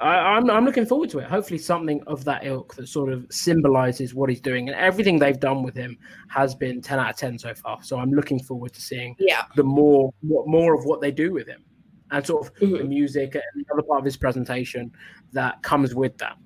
I, 0.00 0.36
am 0.36 0.44
I'm, 0.44 0.50
I'm 0.50 0.64
looking 0.64 0.86
forward 0.86 1.10
to 1.10 1.18
it. 1.18 1.26
Hopefully, 1.26 1.58
something 1.58 2.02
of 2.06 2.24
that 2.24 2.46
ilk 2.46 2.74
that 2.76 2.88
sort 2.88 3.12
of 3.12 3.26
symbolizes 3.30 4.14
what 4.14 4.30
he's 4.30 4.40
doing, 4.40 4.68
and 4.68 4.76
everything 4.78 5.18
they've 5.18 5.38
done 5.38 5.62
with 5.62 5.74
him 5.74 5.98
has 6.28 6.54
been 6.54 6.80
ten 6.80 6.98
out 6.98 7.10
of 7.10 7.16
ten 7.16 7.38
so 7.38 7.54
far. 7.54 7.82
So 7.82 7.98
I'm 7.98 8.12
looking 8.12 8.38
forward 8.38 8.72
to 8.74 8.80
seeing 8.80 9.16
yeah. 9.18 9.44
the 9.56 9.64
more 9.64 10.12
what 10.20 10.46
more 10.46 10.74
of 10.74 10.84
what 10.84 11.00
they 11.00 11.10
do 11.10 11.32
with 11.32 11.48
him, 11.48 11.64
and 12.12 12.24
sort 12.24 12.46
of 12.46 12.54
mm-hmm. 12.54 12.76
the 12.76 12.84
music 12.84 13.34
and 13.34 13.42
the 13.56 13.64
other 13.72 13.82
part 13.82 13.98
of 13.98 14.04
his 14.04 14.16
presentation 14.16 14.92
that 15.32 15.62
comes 15.62 15.94
with 15.94 16.16
that. 16.18 16.36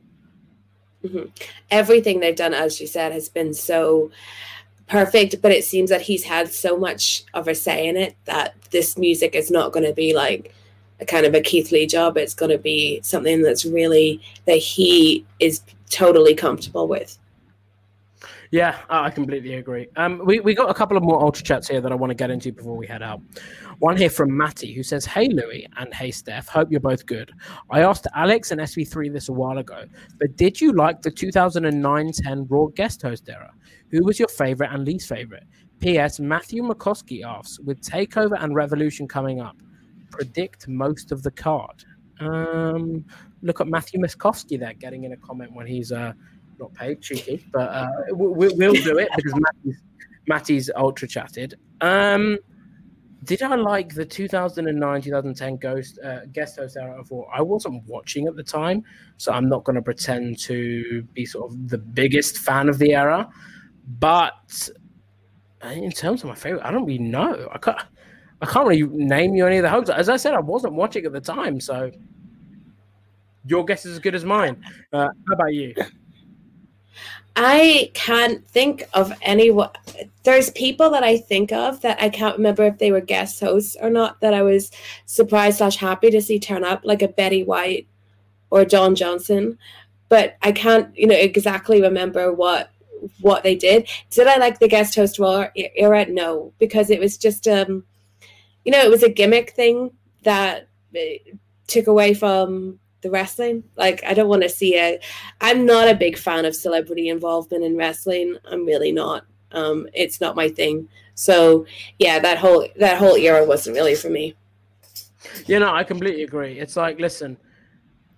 Mm-hmm. 1.05 1.29
Everything 1.71 2.21
they've 2.21 2.37
done, 2.37 2.55
as 2.55 2.81
you 2.81 2.87
said, 2.87 3.13
has 3.13 3.29
been 3.29 3.53
so 3.53 4.11
perfect. 4.87 5.43
But 5.43 5.53
it 5.53 5.65
seems 5.65 5.91
that 5.91 6.01
he's 6.03 6.25
had 6.25 6.51
so 6.51 6.79
much 6.79 7.25
of 7.35 7.49
a 7.49 7.55
say 7.55 7.87
in 7.87 7.99
it 7.99 8.17
that 8.25 8.55
this 8.71 8.97
music 8.97 9.35
is 9.35 9.51
not 9.51 9.73
going 9.73 9.87
to 9.87 9.93
be 9.93 10.15
like 10.15 10.55
a 11.03 11.05
kind 11.05 11.27
of 11.27 11.35
a 11.35 11.41
Keith 11.41 11.71
Lee 11.73 11.87
job. 11.87 12.17
It's 12.17 12.35
going 12.35 12.51
to 12.51 12.59
be 12.59 13.01
something 13.03 13.43
that's 13.43 13.65
really 13.65 14.21
that 14.47 14.57
he 14.57 15.27
is 15.41 15.61
totally 15.91 16.35
comfortable 16.35 16.89
with. 16.89 17.19
Yeah, 18.53 18.79
I 18.91 19.09
completely 19.09 19.55
agree. 19.55 19.89
Um, 19.97 20.21
we, 20.27 20.41
we 20.41 20.55
got 20.55 20.69
a 20.69 20.75
couple 20.75 20.99
of 20.99 21.03
more 21.03 21.23
ultra 21.23 21.43
chats 21.43 21.69
here 21.69 21.81
that 21.81 21.91
I 21.91 21.95
want 21.95 22.11
to 22.11 22.15
get 22.15 22.31
into 22.31 22.53
before 22.53 22.77
we 22.77 22.87
head 22.87 23.03
out. 23.03 23.23
One 23.79 23.97
here 23.97 24.11
from 24.11 24.37
Matty 24.37 24.75
who 24.75 24.83
says, 24.83 25.07
Hey 25.07 25.29
Louis 25.29 25.67
and 25.79 25.93
hey 25.95 26.11
Steph, 26.11 26.49
hope 26.49 26.71
you're 26.71 26.79
both 26.79 27.07
good. 27.07 27.33
I 27.71 27.81
asked 27.81 28.07
Alex 28.15 28.51
and 28.51 28.61
SV3 28.61 29.11
this 29.11 29.31
a 29.31 29.33
while 29.33 29.57
ago, 29.57 29.87
but 30.19 30.37
did 30.37 30.61
you 30.61 30.73
like 30.73 31.01
the 31.01 31.11
2009 31.11 32.13
10 32.13 32.47
Raw 32.51 32.67
guest 32.67 33.01
host 33.01 33.27
era? 33.31 33.51
Who 33.91 34.05
was 34.05 34.19
your 34.19 34.29
favorite 34.29 34.71
and 34.71 34.85
least 34.85 35.09
favorite? 35.09 35.45
P.S. 35.81 36.21
Matthew 36.21 36.63
McCoskey 36.63 37.25
asks, 37.25 37.59
with 37.59 37.81
TakeOver 37.81 38.37
and 38.39 38.55
Revolution 38.55 39.09
coming 39.09 39.41
up, 39.41 39.57
predict 40.13 40.69
most 40.69 41.11
of 41.11 41.23
the 41.23 41.31
card. 41.31 41.85
Um, 42.21 43.05
look 43.43 43.61
at 43.61 43.67
Matthew 43.67 43.99
Miskowski 43.99 44.59
there 44.59 44.75
getting 44.75 45.05
in 45.05 45.13
a 45.13 45.17
comment 45.17 45.53
when 45.53 45.67
he's 45.67 45.91
uh, 45.91 46.13
not 46.59 46.73
paid, 46.75 47.03
cheeky, 47.03 47.45
but 47.53 47.69
uh, 47.69 47.89
we, 48.15 48.49
will 48.55 48.75
do 48.75 48.99
it 48.99 49.09
because 49.17 49.35
Matty's, 49.35 49.83
Matty's 50.29 50.71
ultra 50.77 51.09
chatted. 51.09 51.59
Um, 51.81 52.39
did 53.25 53.43
I 53.43 53.55
like 53.55 53.95
the 53.95 54.05
2009 54.05 55.03
2010 55.03 55.57
Ghost 55.57 55.99
uh, 56.05 56.21
guest 56.33 56.57
host 56.57 56.77
era 56.77 57.05
for? 57.05 57.29
I 57.33 57.41
wasn't 57.41 57.85
watching 57.87 58.27
at 58.27 58.37
the 58.37 58.43
time, 58.43 58.83
so 59.17 59.33
I'm 59.33 59.49
not 59.49 59.65
going 59.65 59.77
to 59.77 59.83
pretend 59.83 60.39
to 60.41 61.03
be 61.15 61.25
sort 61.25 61.51
of 61.51 61.69
the 61.69 61.79
biggest 61.79 62.39
fan 62.39 62.69
of 62.69 62.79
the 62.79 62.95
era. 62.95 63.29
But 63.99 64.69
in 65.71 65.93
terms 65.93 66.23
of 66.23 66.29
my 66.29 66.35
favorite, 66.35 66.65
I 66.65 66.71
don't 66.71 66.85
really 66.85 66.99
know. 66.99 67.49
I 67.53 67.59
can't. 67.59 67.79
I 68.43 68.47
can't 68.47 68.67
really 68.67 68.83
name 68.83 69.37
you 69.37 69.47
any 69.47 69.59
of 69.59 69.63
the 69.63 69.71
hosts. 69.71 69.89
As 69.89 70.09
I 70.09 70.17
said, 70.17 70.35
I 70.35 70.41
wasn't 70.41 70.75
watching 70.75 71.07
at 71.07 71.13
the 71.13 71.21
time, 71.21 71.61
so 71.61 71.93
your 73.47 73.65
guess 73.65 73.87
is 73.87 73.93
as 73.93 73.99
good 74.01 74.17
as 74.17 74.25
mine. 74.25 74.63
Uh, 74.93 75.09
how 75.29 75.35
about 75.35 75.55
you? 75.55 75.75
I 77.37 77.91
can't 77.95 78.47
think 78.49 78.89
of 78.95 79.13
anyone. 79.23 79.71
There's 80.25 80.51
people 80.51 80.91
that 80.91 81.05
I 81.05 81.19
think 81.19 81.53
of 81.53 81.81
that 81.83 82.03
I 82.03 82.09
can't 82.09 82.37
remember 82.37 82.65
if 82.65 82.79
they 82.79 82.91
were 82.91 83.01
guest 83.01 83.41
hosts 83.41 83.77
or 83.81 83.89
not. 83.89 84.21
That 84.21 84.35
I 84.35 84.43
was 84.43 84.71
surprised 85.07 85.59
slash 85.59 85.77
happy 85.77 86.11
to 86.11 86.21
see 86.21 86.39
turn 86.39 86.65
up, 86.65 86.83
like 86.85 87.01
a 87.01 87.09
Betty 87.09 87.45
White 87.45 87.87
or 88.51 88.65
John 88.65 88.95
Johnson. 88.95 89.57
But 90.09 90.37
I 90.43 90.53
can't, 90.53 90.95
you 90.99 91.07
know, 91.07 91.15
exactly 91.15 91.81
remember 91.81 92.33
what 92.33 92.71
what 93.21 93.45
they 93.45 93.55
did. 93.55 93.89
Did 94.11 94.27
I 94.27 94.37
like 94.37 94.59
the 94.59 94.69
guest 94.69 94.95
host 94.95 95.19
era? 95.21 96.07
No, 96.07 96.53
because 96.59 96.91
it 96.91 97.01
was 97.01 97.17
just 97.17 97.49
um 97.49 97.85
you 98.65 98.73
know, 98.73 98.81
it 98.81 98.91
was 98.91 99.03
a 99.03 99.11
gimmick 99.11 99.51
thing 99.51 99.91
that 100.23 100.69
took 101.67 101.87
away 101.87 102.15
from 102.15 102.79
the 103.03 103.11
wrestling. 103.11 103.65
Like, 103.77 104.03
I 104.05 104.15
don't 104.15 104.29
want 104.29 104.43
to 104.43 104.49
see 104.49 104.77
it. 104.77 105.05
I'm 105.41 105.67
not 105.67 105.89
a 105.89 105.95
big 105.95 106.17
fan 106.17 106.45
of 106.45 106.57
celebrity 106.57 107.09
involvement 107.09 107.65
in 107.65 107.77
wrestling. 107.77 108.37
I'm 108.45 108.65
really 108.65 108.93
not. 108.93 109.25
Um, 109.51 109.89
it's 109.93 110.21
not 110.21 110.37
my 110.37 110.49
thing. 110.49 110.89
So, 111.15 111.67
yeah, 111.99 112.19
that 112.21 112.39
whole 112.39 112.67
that 112.77 112.97
whole 112.97 113.17
era 113.17 113.45
wasn't 113.45 113.77
really 113.77 113.95
for 113.95 114.09
me. 114.09 114.35
You 115.47 115.59
know, 115.59 115.73
I 115.73 115.85
completely 115.85 116.23
agree. 116.23 116.59
It's 116.59 116.77
like, 116.77 116.99
listen, 116.99 117.37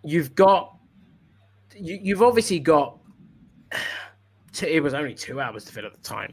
you've 0.02 0.34
got, 0.34 0.76
you, 1.76 1.98
you've 2.00 2.22
obviously 2.22 2.60
got. 2.60 2.98
it 4.62 4.80
was 4.80 4.94
only 4.94 5.14
two 5.14 5.40
hours 5.40 5.64
to 5.64 5.72
fill 5.72 5.86
at 5.86 5.92
the 5.92 6.08
time, 6.08 6.32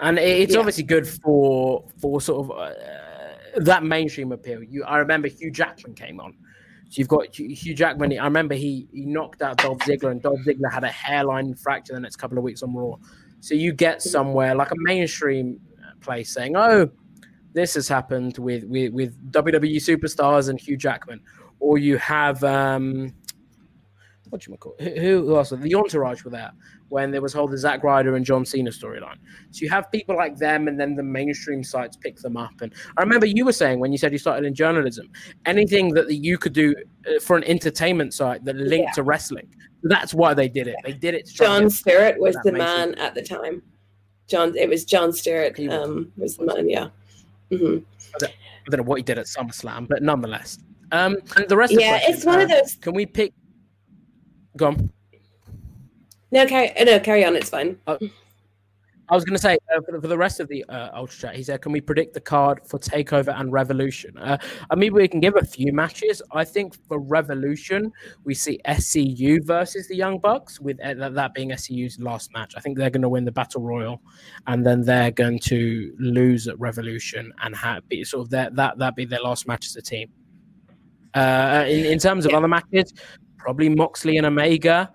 and 0.00 0.18
it's 0.18 0.54
yeah. 0.54 0.58
obviously 0.58 0.84
good 0.84 1.06
for 1.06 1.84
for 2.00 2.20
sort 2.20 2.44
of. 2.44 2.50
Uh, 2.50 3.07
that 3.64 3.84
mainstream 3.84 4.32
appeal. 4.32 4.62
You, 4.62 4.84
I 4.84 4.98
remember 4.98 5.28
Hugh 5.28 5.50
Jackman 5.50 5.94
came 5.94 6.20
on. 6.20 6.34
So 6.90 7.00
you've 7.00 7.08
got 7.08 7.34
Hugh 7.34 7.74
Jackman. 7.74 8.18
I 8.18 8.24
remember 8.24 8.54
he 8.54 8.88
he 8.92 9.04
knocked 9.04 9.42
out 9.42 9.58
Dolph 9.58 9.78
Ziggler, 9.80 10.10
and 10.10 10.22
Dolph 10.22 10.40
Ziggler 10.46 10.72
had 10.72 10.84
a 10.84 10.88
hairline 10.88 11.54
fracture 11.54 11.92
the 11.92 12.00
next 12.00 12.16
couple 12.16 12.38
of 12.38 12.44
weeks 12.44 12.62
on 12.62 12.74
Raw. 12.74 12.96
So 13.40 13.54
you 13.54 13.72
get 13.72 14.00
somewhere 14.02 14.54
like 14.54 14.70
a 14.70 14.76
mainstream 14.78 15.60
place 16.00 16.32
saying, 16.32 16.56
"Oh, 16.56 16.88
this 17.52 17.74
has 17.74 17.88
happened 17.88 18.38
with 18.38 18.64
with, 18.64 18.94
with 18.94 19.32
WWE 19.32 19.76
superstars 19.76 20.48
and 20.48 20.58
Hugh 20.58 20.78
Jackman," 20.78 21.20
or 21.60 21.76
you 21.76 21.98
have 21.98 22.42
um, 22.42 23.12
what 24.30 24.42
do 24.42 24.50
you 24.50 24.56
call? 24.56 24.74
Who, 24.78 25.26
who 25.26 25.36
else? 25.36 25.50
The 25.50 25.74
Entourage 25.74 26.24
were 26.24 26.30
there 26.30 26.52
when 26.88 27.10
there 27.10 27.20
was 27.20 27.32
whole 27.32 27.48
the 27.48 27.58
Zack 27.58 27.82
Ryder 27.82 28.16
and 28.16 28.24
John 28.24 28.44
Cena 28.44 28.70
storyline. 28.70 29.16
So 29.50 29.62
you 29.62 29.70
have 29.70 29.90
people 29.90 30.16
like 30.16 30.36
them, 30.36 30.68
and 30.68 30.78
then 30.78 30.94
the 30.94 31.02
mainstream 31.02 31.62
sites 31.62 31.96
pick 31.96 32.16
them 32.16 32.36
up. 32.36 32.60
And 32.60 32.72
I 32.96 33.02
remember 33.02 33.26
you 33.26 33.44
were 33.44 33.52
saying 33.52 33.80
when 33.80 33.92
you 33.92 33.98
said 33.98 34.12
you 34.12 34.18
started 34.18 34.46
in 34.46 34.54
journalism, 34.54 35.10
anything 35.46 35.94
that 35.94 36.12
you 36.12 36.38
could 36.38 36.52
do 36.52 36.74
uh, 37.06 37.20
for 37.20 37.36
an 37.36 37.44
entertainment 37.44 38.14
site 38.14 38.44
that 38.44 38.56
linked 38.56 38.88
yeah. 38.88 38.92
to 38.92 39.02
wrestling. 39.02 39.48
That's 39.82 40.12
why 40.12 40.34
they 40.34 40.48
did 40.48 40.66
it. 40.66 40.76
They 40.84 40.92
did 40.92 41.14
it. 41.14 41.26
Jon 41.26 41.70
Stewart 41.70 42.18
was 42.18 42.36
the 42.44 42.52
man 42.52 42.94
at 42.96 43.14
the 43.14 43.22
time. 43.22 43.62
John, 44.26 44.56
it 44.56 44.68
was 44.68 44.84
Jon 44.84 45.12
Stewart. 45.12 45.58
Um, 45.70 46.12
was 46.16 46.36
the 46.36 46.46
man. 46.46 46.68
Yeah. 46.68 46.88
Mm-hmm. 47.50 47.78
I, 48.14 48.18
don't, 48.18 48.32
I 48.32 48.70
don't 48.70 48.80
know 48.80 48.82
what 48.84 48.96
he 48.96 49.02
did 49.02 49.18
at 49.18 49.26
SummerSlam, 49.26 49.88
but 49.88 50.02
nonetheless. 50.02 50.58
Um, 50.92 51.16
and 51.36 51.48
the 51.48 51.56
rest. 51.56 51.72
Yeah, 51.72 52.00
it's 52.02 52.24
one 52.24 52.40
uh, 52.40 52.42
of 52.42 52.48
those. 52.48 52.74
Can 52.76 52.94
we 52.94 53.06
pick? 53.06 53.32
Go 54.58 54.66
on. 54.66 54.92
No, 56.30 56.44
carry 56.46 56.72
no, 56.84 57.00
carry 57.00 57.24
on. 57.24 57.36
It's 57.36 57.48
fine. 57.48 57.78
Uh, 57.86 57.96
I 59.08 59.14
was 59.14 59.24
going 59.24 59.36
to 59.36 59.40
say 59.40 59.56
uh, 59.74 59.80
for, 59.80 59.92
the, 59.92 60.00
for, 60.02 60.08
the, 60.08 60.18
rest 60.18 60.38
of 60.38 60.48
the 60.48 60.62
uh, 60.68 60.90
Ultra 60.92 61.20
Chat, 61.20 61.36
he 61.36 61.42
said, 61.42 61.62
"Can 61.62 61.72
we 61.72 61.80
predict 61.80 62.12
the 62.12 62.20
card 62.20 62.60
for 62.66 62.78
Takeover 62.78 63.32
and 63.40 63.50
Revolution?" 63.50 64.18
Uh, 64.18 64.36
I 64.68 64.74
mean, 64.74 64.92
we 64.92 65.08
can 65.08 65.20
give 65.20 65.36
a 65.36 65.44
few 65.44 65.72
matches. 65.72 66.20
I 66.32 66.44
think 66.44 66.74
for 66.88 66.98
Revolution, 66.98 67.90
we 68.24 68.34
see 68.34 68.60
SCU 68.66 69.42
versus 69.46 69.88
the 69.88 69.96
Young 69.96 70.18
Bucks, 70.18 70.60
with 70.60 70.78
uh, 70.80 71.08
that 71.08 71.32
being 71.32 71.52
SCU's 71.56 71.98
last 72.00 72.32
match. 72.34 72.54
I 72.56 72.60
think 72.60 72.76
they're 72.76 72.90
going 72.90 73.02
to 73.02 73.08
win 73.08 73.24
the 73.24 73.32
Battle 73.32 73.62
Royal, 73.62 74.02
and 74.48 74.66
then 74.66 74.82
they're 74.82 75.12
going 75.12 75.38
to 75.44 75.94
lose 75.98 76.48
at 76.48 76.58
Revolution 76.58 77.32
and 77.42 77.56
have 77.56 77.88
be 77.88 78.04
sort 78.04 78.26
of 78.26 78.30
that 78.30 78.56
that 78.56 78.76
that 78.78 78.96
be 78.96 79.06
their 79.06 79.22
last 79.22 79.46
match 79.46 79.66
as 79.66 79.76
a 79.76 79.82
team. 79.82 80.10
Uh, 81.14 81.64
in, 81.66 81.86
in 81.86 81.98
terms 81.98 82.26
of 82.26 82.32
yeah. 82.32 82.38
other 82.38 82.48
matches, 82.48 82.92
probably 83.38 83.68
Moxley 83.68 84.18
and 84.18 84.26
Omega. 84.26 84.92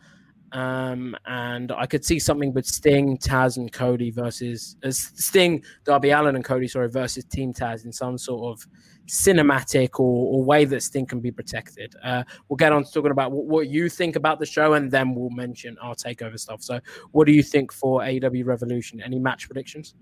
Um, 0.51 1.17
and 1.25 1.71
I 1.71 1.87
could 1.87 2.05
see 2.05 2.19
something 2.19 2.53
with 2.53 2.67
Sting, 2.67 3.17
Taz, 3.17 3.57
and 3.57 3.71
Cody 3.71 4.11
versus 4.11 4.75
uh, 4.83 4.91
Sting, 4.91 5.63
Darby 5.83 6.11
Allin, 6.11 6.35
and 6.35 6.45
Cody, 6.45 6.67
sorry, 6.67 6.89
versus 6.89 7.25
Team 7.25 7.53
Taz 7.53 7.85
in 7.85 7.91
some 7.91 8.19
sort 8.19 8.53
of 8.53 8.67
cinematic 9.07 9.99
or, 9.99 10.35
or 10.35 10.43
way 10.43 10.63
that 10.65 10.83
Sting 10.83 11.07
can 11.07 11.19
be 11.19 11.31
protected. 11.31 11.95
Uh, 12.03 12.23
we'll 12.47 12.57
get 12.57 12.71
on 12.71 12.83
to 12.83 12.91
talking 12.91 13.09
about 13.09 13.31
what, 13.31 13.45
what, 13.45 13.67
you 13.67 13.89
think 13.89 14.15
about 14.15 14.39
the 14.39 14.45
show, 14.45 14.73
and 14.73 14.91
then 14.91 15.15
we'll 15.15 15.31
mention 15.31 15.75
our 15.79 15.95
takeover 15.95 16.39
stuff. 16.39 16.61
So, 16.61 16.79
what 17.11 17.25
do 17.25 17.33
you 17.33 17.41
think 17.41 17.73
for 17.73 18.01
AEW 18.01 18.45
Revolution? 18.45 19.01
Any 19.01 19.17
match 19.17 19.47
predictions? 19.47 19.95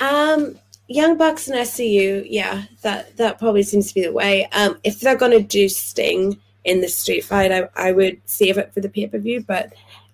Um, 0.00 0.58
Young 0.86 1.16
Bucks 1.16 1.48
and 1.48 1.58
SCU, 1.58 2.26
yeah, 2.28 2.64
that 2.82 3.16
that 3.16 3.38
probably 3.38 3.62
seems 3.62 3.88
to 3.88 3.94
be 3.94 4.02
the 4.02 4.12
way. 4.12 4.46
Um, 4.52 4.78
if 4.84 5.00
they're 5.00 5.16
going 5.16 5.32
to 5.32 5.42
do 5.42 5.68
Sting 5.68 6.38
in 6.68 6.80
the 6.80 6.88
street 6.88 7.24
fight. 7.24 7.50
I, 7.50 7.68
I 7.74 7.92
would 7.92 8.20
save 8.26 8.58
it 8.58 8.72
for 8.74 8.80
the 8.80 8.88
pay 8.88 9.06
per 9.06 9.18
view, 9.18 9.42
but 9.46 9.72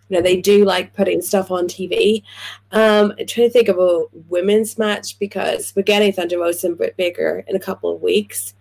you 0.09 0.17
know 0.17 0.23
they 0.23 0.41
do 0.41 0.65
like 0.65 0.95
putting 0.95 1.21
stuff 1.21 1.51
on 1.51 1.67
TV. 1.67 2.23
Um, 2.73 3.13
I'm 3.19 3.27
trying 3.27 3.49
to 3.49 3.51
think 3.51 3.69
of 3.69 3.79
a 3.79 4.05
women's 4.29 4.79
match 4.79 5.19
because 5.19 5.73
we're 5.75 5.83
getting 5.83 6.13
Thunder 6.13 6.39
Rosa 6.39 6.69
and 6.69 6.77
Britt 6.77 6.97
Baker 6.97 7.45
in 7.49 7.57
a 7.57 7.61
couple 7.61 7.95
of 7.95 8.01
weeks. 8.01 8.55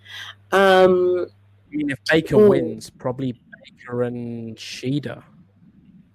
Um, 0.51 1.27
I 1.71 1.75
mean, 1.75 1.91
if 1.91 1.99
Baker 2.09 2.35
oh, 2.35 2.49
wins, 2.49 2.89
probably 2.89 3.39
Baker 3.63 4.03
and 4.03 4.55
Shida. 4.57 5.23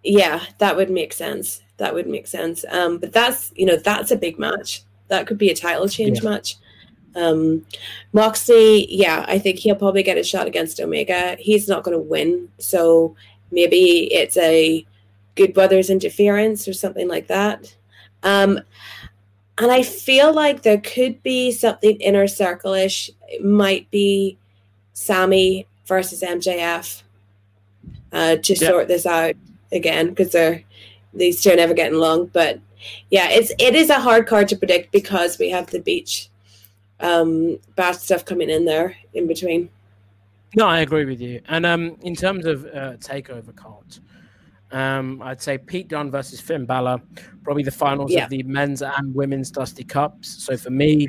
Yeah, 0.02 0.42
that 0.58 0.76
would 0.76 0.90
make 0.90 1.12
sense. 1.12 1.62
That 1.76 1.94
would 1.94 2.08
make 2.08 2.26
sense. 2.26 2.64
Um, 2.70 2.98
but 2.98 3.12
that's 3.12 3.52
you 3.54 3.66
know 3.66 3.76
that's 3.76 4.10
a 4.10 4.16
big 4.16 4.38
match. 4.38 4.82
That 5.08 5.26
could 5.26 5.38
be 5.38 5.50
a 5.50 5.54
title 5.54 5.88
change 5.88 6.22
yeah. 6.22 6.30
match. 6.30 6.56
Um, 7.14 7.66
Moxley, 8.12 8.86
yeah, 8.94 9.24
I 9.28 9.38
think 9.38 9.58
he'll 9.58 9.74
probably 9.74 10.02
get 10.02 10.18
a 10.18 10.22
shot 10.22 10.46
against 10.46 10.80
Omega. 10.80 11.36
He's 11.38 11.68
not 11.68 11.82
going 11.82 11.96
to 11.96 12.02
win, 12.02 12.48
so 12.58 13.16
maybe 13.50 14.12
it's 14.12 14.36
a 14.36 14.86
Good 15.34 15.54
Brothers 15.54 15.90
interference 15.90 16.68
or 16.68 16.72
something 16.72 17.08
like 17.08 17.28
that. 17.28 17.74
Um, 18.22 18.60
and 19.58 19.72
I 19.72 19.82
feel 19.82 20.32
like 20.32 20.62
there 20.62 20.80
could 20.80 21.22
be 21.22 21.50
something 21.50 21.96
inner 22.00 22.28
circle-ish. 22.28 23.10
It 23.28 23.44
might 23.44 23.90
be 23.90 24.38
Sammy 24.92 25.66
versus 25.86 26.22
MJF 26.22 27.02
uh, 28.12 28.36
to 28.36 28.54
yeah. 28.54 28.68
sort 28.68 28.88
this 28.88 29.06
out 29.06 29.34
again 29.72 30.08
because 30.08 30.32
they're 30.32 30.62
these 31.14 31.42
two 31.42 31.50
are 31.50 31.56
never 31.56 31.74
getting 31.74 31.96
along. 31.96 32.26
But 32.26 32.60
yeah, 33.10 33.28
it's 33.30 33.52
it 33.58 33.74
is 33.74 33.90
a 33.90 34.00
hard 34.00 34.26
card 34.26 34.48
to 34.48 34.56
predict 34.56 34.92
because 34.92 35.38
we 35.38 35.50
have 35.50 35.70
the 35.70 35.80
beach 35.80 36.28
um, 37.00 37.58
bad 37.76 37.96
stuff 37.96 38.24
coming 38.24 38.50
in 38.50 38.64
there 38.64 38.96
in 39.14 39.26
between. 39.26 39.70
No, 40.56 40.66
I 40.66 40.80
agree 40.80 41.04
with 41.04 41.20
you. 41.20 41.40
And 41.48 41.66
um, 41.66 41.96
in 42.02 42.14
terms 42.14 42.46
of 42.46 42.64
uh, 42.66 42.96
takeover 42.96 43.54
cards, 43.54 44.00
um, 44.70 45.22
I'd 45.22 45.40
say 45.40 45.58
Pete 45.58 45.88
Dunne 45.88 46.10
versus 46.10 46.40
Finn 46.40 46.66
Balor, 46.66 47.00
probably 47.42 47.62
the 47.62 47.70
finals 47.70 48.12
yeah. 48.12 48.24
of 48.24 48.30
the 48.30 48.42
men's 48.42 48.82
and 48.82 49.14
women's 49.14 49.50
Dusty 49.50 49.84
Cups. 49.84 50.44
So 50.44 50.56
for 50.56 50.70
me, 50.70 51.08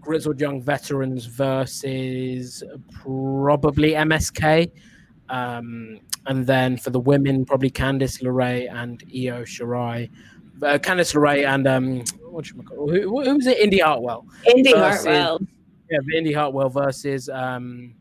grizzled 0.00 0.40
young 0.40 0.60
veterans 0.60 1.26
versus 1.26 2.62
probably 2.92 3.92
MSK. 3.92 4.70
Um, 5.28 6.00
and 6.26 6.46
then 6.46 6.76
for 6.76 6.90
the 6.90 7.00
women, 7.00 7.44
probably 7.44 7.70
Candice 7.70 8.22
LeRae 8.22 8.72
and 8.72 9.02
Io 9.04 9.42
Shirai. 9.42 10.10
Uh, 10.62 10.78
Candice 10.78 11.14
LeRae 11.14 11.46
and 11.46 11.66
um, 11.66 12.04
what 12.30 12.48
you 12.50 12.62
call 12.62 12.90
who, 12.90 13.02
who 13.02 13.34
was 13.34 13.46
it? 13.46 13.58
Indi 13.58 13.78
Hartwell. 13.78 14.26
Indi 14.54 14.72
versus, 14.72 15.06
Hartwell. 15.06 15.40
Yeah, 15.90 15.98
Indi 16.16 16.32
Hartwell 16.32 16.68
versus 16.68 17.28
um, 17.28 17.94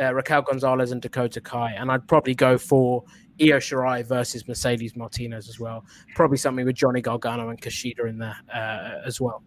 uh, 0.00 0.14
Raquel 0.14 0.42
Gonzalez 0.42 0.92
and 0.92 1.02
Dakota 1.02 1.40
Kai, 1.40 1.72
and 1.72 1.90
I'd 1.90 2.06
probably 2.06 2.34
go 2.34 2.56
for 2.56 3.04
Io 3.40 3.58
Shirai 3.58 4.04
versus 4.04 4.46
Mercedes 4.46 4.96
Martinez 4.96 5.48
as 5.48 5.58
well. 5.58 5.84
Probably 6.14 6.36
something 6.36 6.64
with 6.64 6.76
Johnny 6.76 7.00
Gargano 7.00 7.48
and 7.48 7.60
Kushida 7.60 8.08
in 8.08 8.18
there 8.18 8.36
uh, 8.52 9.06
as 9.06 9.20
well. 9.20 9.42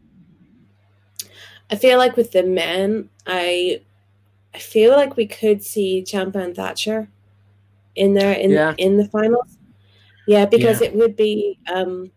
I 1.72 1.76
feel 1.76 1.98
like 1.98 2.16
with 2.16 2.32
the 2.32 2.44
men, 2.44 3.10
I 3.26 3.82
I 4.54 4.60
feel 4.60 4.92
like 4.92 5.18
we 5.18 5.26
could 5.26 5.64
see 5.64 6.04
Ciampa 6.06 6.36
and 6.36 6.56
Thatcher 6.56 7.10
in 7.96 8.14
there 8.14 8.34
in 8.34 8.52
yeah. 8.52 8.76
in 8.78 8.98
the 8.98 9.06
finals. 9.06 9.58
Yeah, 10.28 10.46
because 10.46 10.82
yeah. 10.82 10.88
it 10.88 10.96
would 10.96 11.16
be 11.16 11.60
um, 11.74 12.12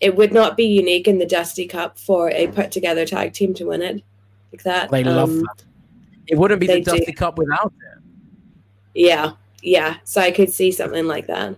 it 0.00 0.16
would 0.16 0.32
not 0.32 0.56
be 0.56 0.64
unique 0.64 1.08
in 1.08 1.18
the 1.18 1.26
Dusty 1.26 1.66
Cup 1.66 1.98
for 1.98 2.30
a 2.30 2.46
put 2.48 2.70
together 2.70 3.04
tag 3.04 3.32
team 3.32 3.54
to 3.54 3.66
win 3.66 3.82
it 3.82 4.02
like 4.52 4.62
that. 4.62 4.90
They 4.90 5.02
um, 5.04 5.16
love 5.16 5.30
that. 5.30 5.64
It 6.26 6.36
wouldn't 6.36 6.60
be 6.60 6.66
the 6.66 6.80
Dusty 6.80 7.06
do. 7.06 7.12
Cup 7.12 7.38
without 7.38 7.72
it. 7.72 8.02
Yeah, 8.94 9.32
yeah. 9.62 9.96
So 10.04 10.20
I 10.20 10.30
could 10.30 10.50
see 10.50 10.70
something 10.70 11.06
like 11.06 11.26
that. 11.26 11.56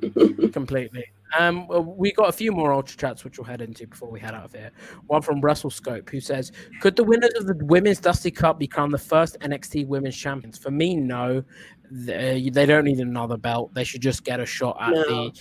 Completely. 0.52 1.04
Um, 1.36 1.66
we 1.96 2.12
got 2.12 2.28
a 2.28 2.32
few 2.32 2.52
more 2.52 2.72
ultra 2.72 2.96
chats 2.96 3.24
which 3.24 3.36
we'll 3.36 3.44
head 3.44 3.60
into 3.60 3.86
before 3.86 4.08
we 4.08 4.20
head 4.20 4.32
out 4.32 4.44
of 4.44 4.52
here. 4.52 4.70
One 5.06 5.22
from 5.22 5.40
Russell 5.40 5.70
Scope 5.70 6.08
who 6.08 6.20
says, 6.20 6.52
"Could 6.80 6.96
the 6.96 7.04
winners 7.04 7.34
of 7.34 7.46
the 7.46 7.64
Women's 7.64 7.98
Dusty 7.98 8.30
Cup 8.30 8.58
become 8.58 8.90
the 8.90 8.98
first 8.98 9.36
NXT 9.40 9.86
Women's 9.86 10.16
Champions?" 10.16 10.56
For 10.56 10.70
me, 10.70 10.96
no. 10.96 11.42
They, 11.88 12.50
they 12.52 12.66
don't 12.66 12.84
need 12.84 12.98
another 12.98 13.36
belt. 13.36 13.72
They 13.72 13.84
should 13.84 14.00
just 14.00 14.24
get 14.24 14.40
a 14.40 14.46
shot 14.46 14.76
at 14.80 14.92
no. 14.92 15.04
the 15.04 15.40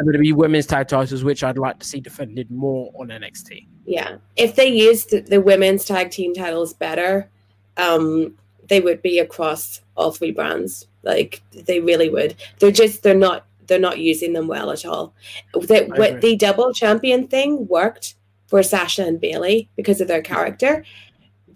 WWE 0.00 0.34
Women's 0.34 0.66
Tag 0.66 0.88
Titles, 0.88 1.24
which 1.24 1.44
I'd 1.44 1.58
like 1.58 1.78
to 1.78 1.86
see 1.86 2.00
defended 2.00 2.50
more 2.50 2.90
on 2.94 3.08
NXT. 3.08 3.66
Yeah, 3.84 4.16
if 4.36 4.56
they 4.56 4.68
used 4.68 5.10
the, 5.10 5.40
Women's 5.40 5.84
Tag 5.84 6.10
Team 6.10 6.34
titles 6.34 6.72
better, 6.72 7.28
um, 7.76 8.36
they 8.68 8.80
would 8.80 9.02
be 9.02 9.18
across 9.18 9.80
all 9.96 10.12
three 10.12 10.32
brands. 10.32 10.86
Like 11.02 11.42
they 11.52 11.80
really 11.80 12.08
would. 12.08 12.36
They're 12.58 12.70
just 12.70 13.02
they're 13.02 13.14
not 13.14 13.46
they're 13.66 13.78
not 13.78 13.98
using 13.98 14.32
them 14.32 14.46
well 14.46 14.70
at 14.70 14.84
all. 14.84 15.14
The, 15.52 15.92
what 15.96 16.20
the 16.20 16.36
double 16.36 16.72
champion 16.72 17.26
thing 17.26 17.66
worked 17.66 18.14
for 18.46 18.62
Sasha 18.62 19.04
and 19.04 19.20
Bayley 19.20 19.68
because 19.76 20.00
of 20.00 20.08
their 20.08 20.22
character. 20.22 20.84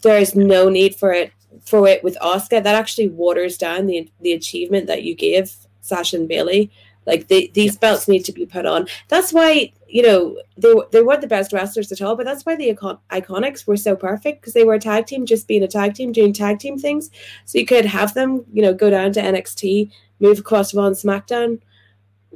There's 0.02 0.34
no 0.34 0.68
need 0.68 0.94
for 0.94 1.12
it 1.12 1.32
for 1.64 1.86
it 1.86 2.02
with 2.02 2.16
Asuka. 2.20 2.62
That 2.62 2.74
actually 2.74 3.08
waters 3.08 3.56
down 3.56 3.86
the 3.86 4.10
the 4.20 4.32
achievement 4.32 4.88
that 4.88 5.04
you 5.04 5.14
gave 5.14 5.54
Sasha 5.80 6.16
and 6.16 6.28
Bayley 6.28 6.70
like 7.06 7.28
they, 7.28 7.48
these 7.48 7.72
yes. 7.72 7.76
belts 7.76 8.08
need 8.08 8.24
to 8.24 8.32
be 8.32 8.46
put 8.46 8.66
on. 8.66 8.86
That's 9.08 9.32
why 9.32 9.72
you 9.88 10.02
know 10.02 10.40
they 10.56 10.74
they 10.92 11.02
weren't 11.02 11.20
the 11.20 11.26
best 11.26 11.52
wrestlers 11.52 11.92
at 11.92 12.02
all, 12.02 12.16
but 12.16 12.26
that's 12.26 12.44
why 12.44 12.56
the 12.56 12.70
icon- 12.70 12.98
iconics 13.10 13.66
were 13.66 13.76
so 13.76 13.96
perfect 13.96 14.40
because 14.40 14.54
they 14.54 14.64
were 14.64 14.74
a 14.74 14.80
tag 14.80 15.06
team, 15.06 15.26
just 15.26 15.48
being 15.48 15.62
a 15.62 15.68
tag 15.68 15.94
team, 15.94 16.12
doing 16.12 16.32
tag 16.32 16.58
team 16.58 16.78
things. 16.78 17.10
So 17.44 17.58
you 17.58 17.66
could 17.66 17.86
have 17.86 18.14
them, 18.14 18.44
you 18.52 18.62
know, 18.62 18.74
go 18.74 18.90
down 18.90 19.12
to 19.12 19.22
NXT, 19.22 19.90
move 20.20 20.38
across 20.38 20.72
and 20.72 20.96
SmackDown, 20.96 21.60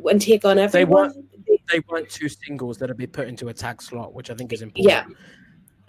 and 0.08 0.20
take 0.20 0.44
on 0.44 0.58
everyone. 0.58 0.70
They 0.78 0.84
want 0.84 1.66
they 1.72 1.80
want 1.88 2.08
two 2.08 2.28
singles 2.28 2.78
that'll 2.78 2.96
be 2.96 3.06
put 3.06 3.28
into 3.28 3.48
a 3.48 3.54
tag 3.54 3.82
slot, 3.82 4.14
which 4.14 4.30
I 4.30 4.34
think 4.34 4.52
is 4.52 4.62
important. 4.62 5.08
Yeah. 5.10 5.16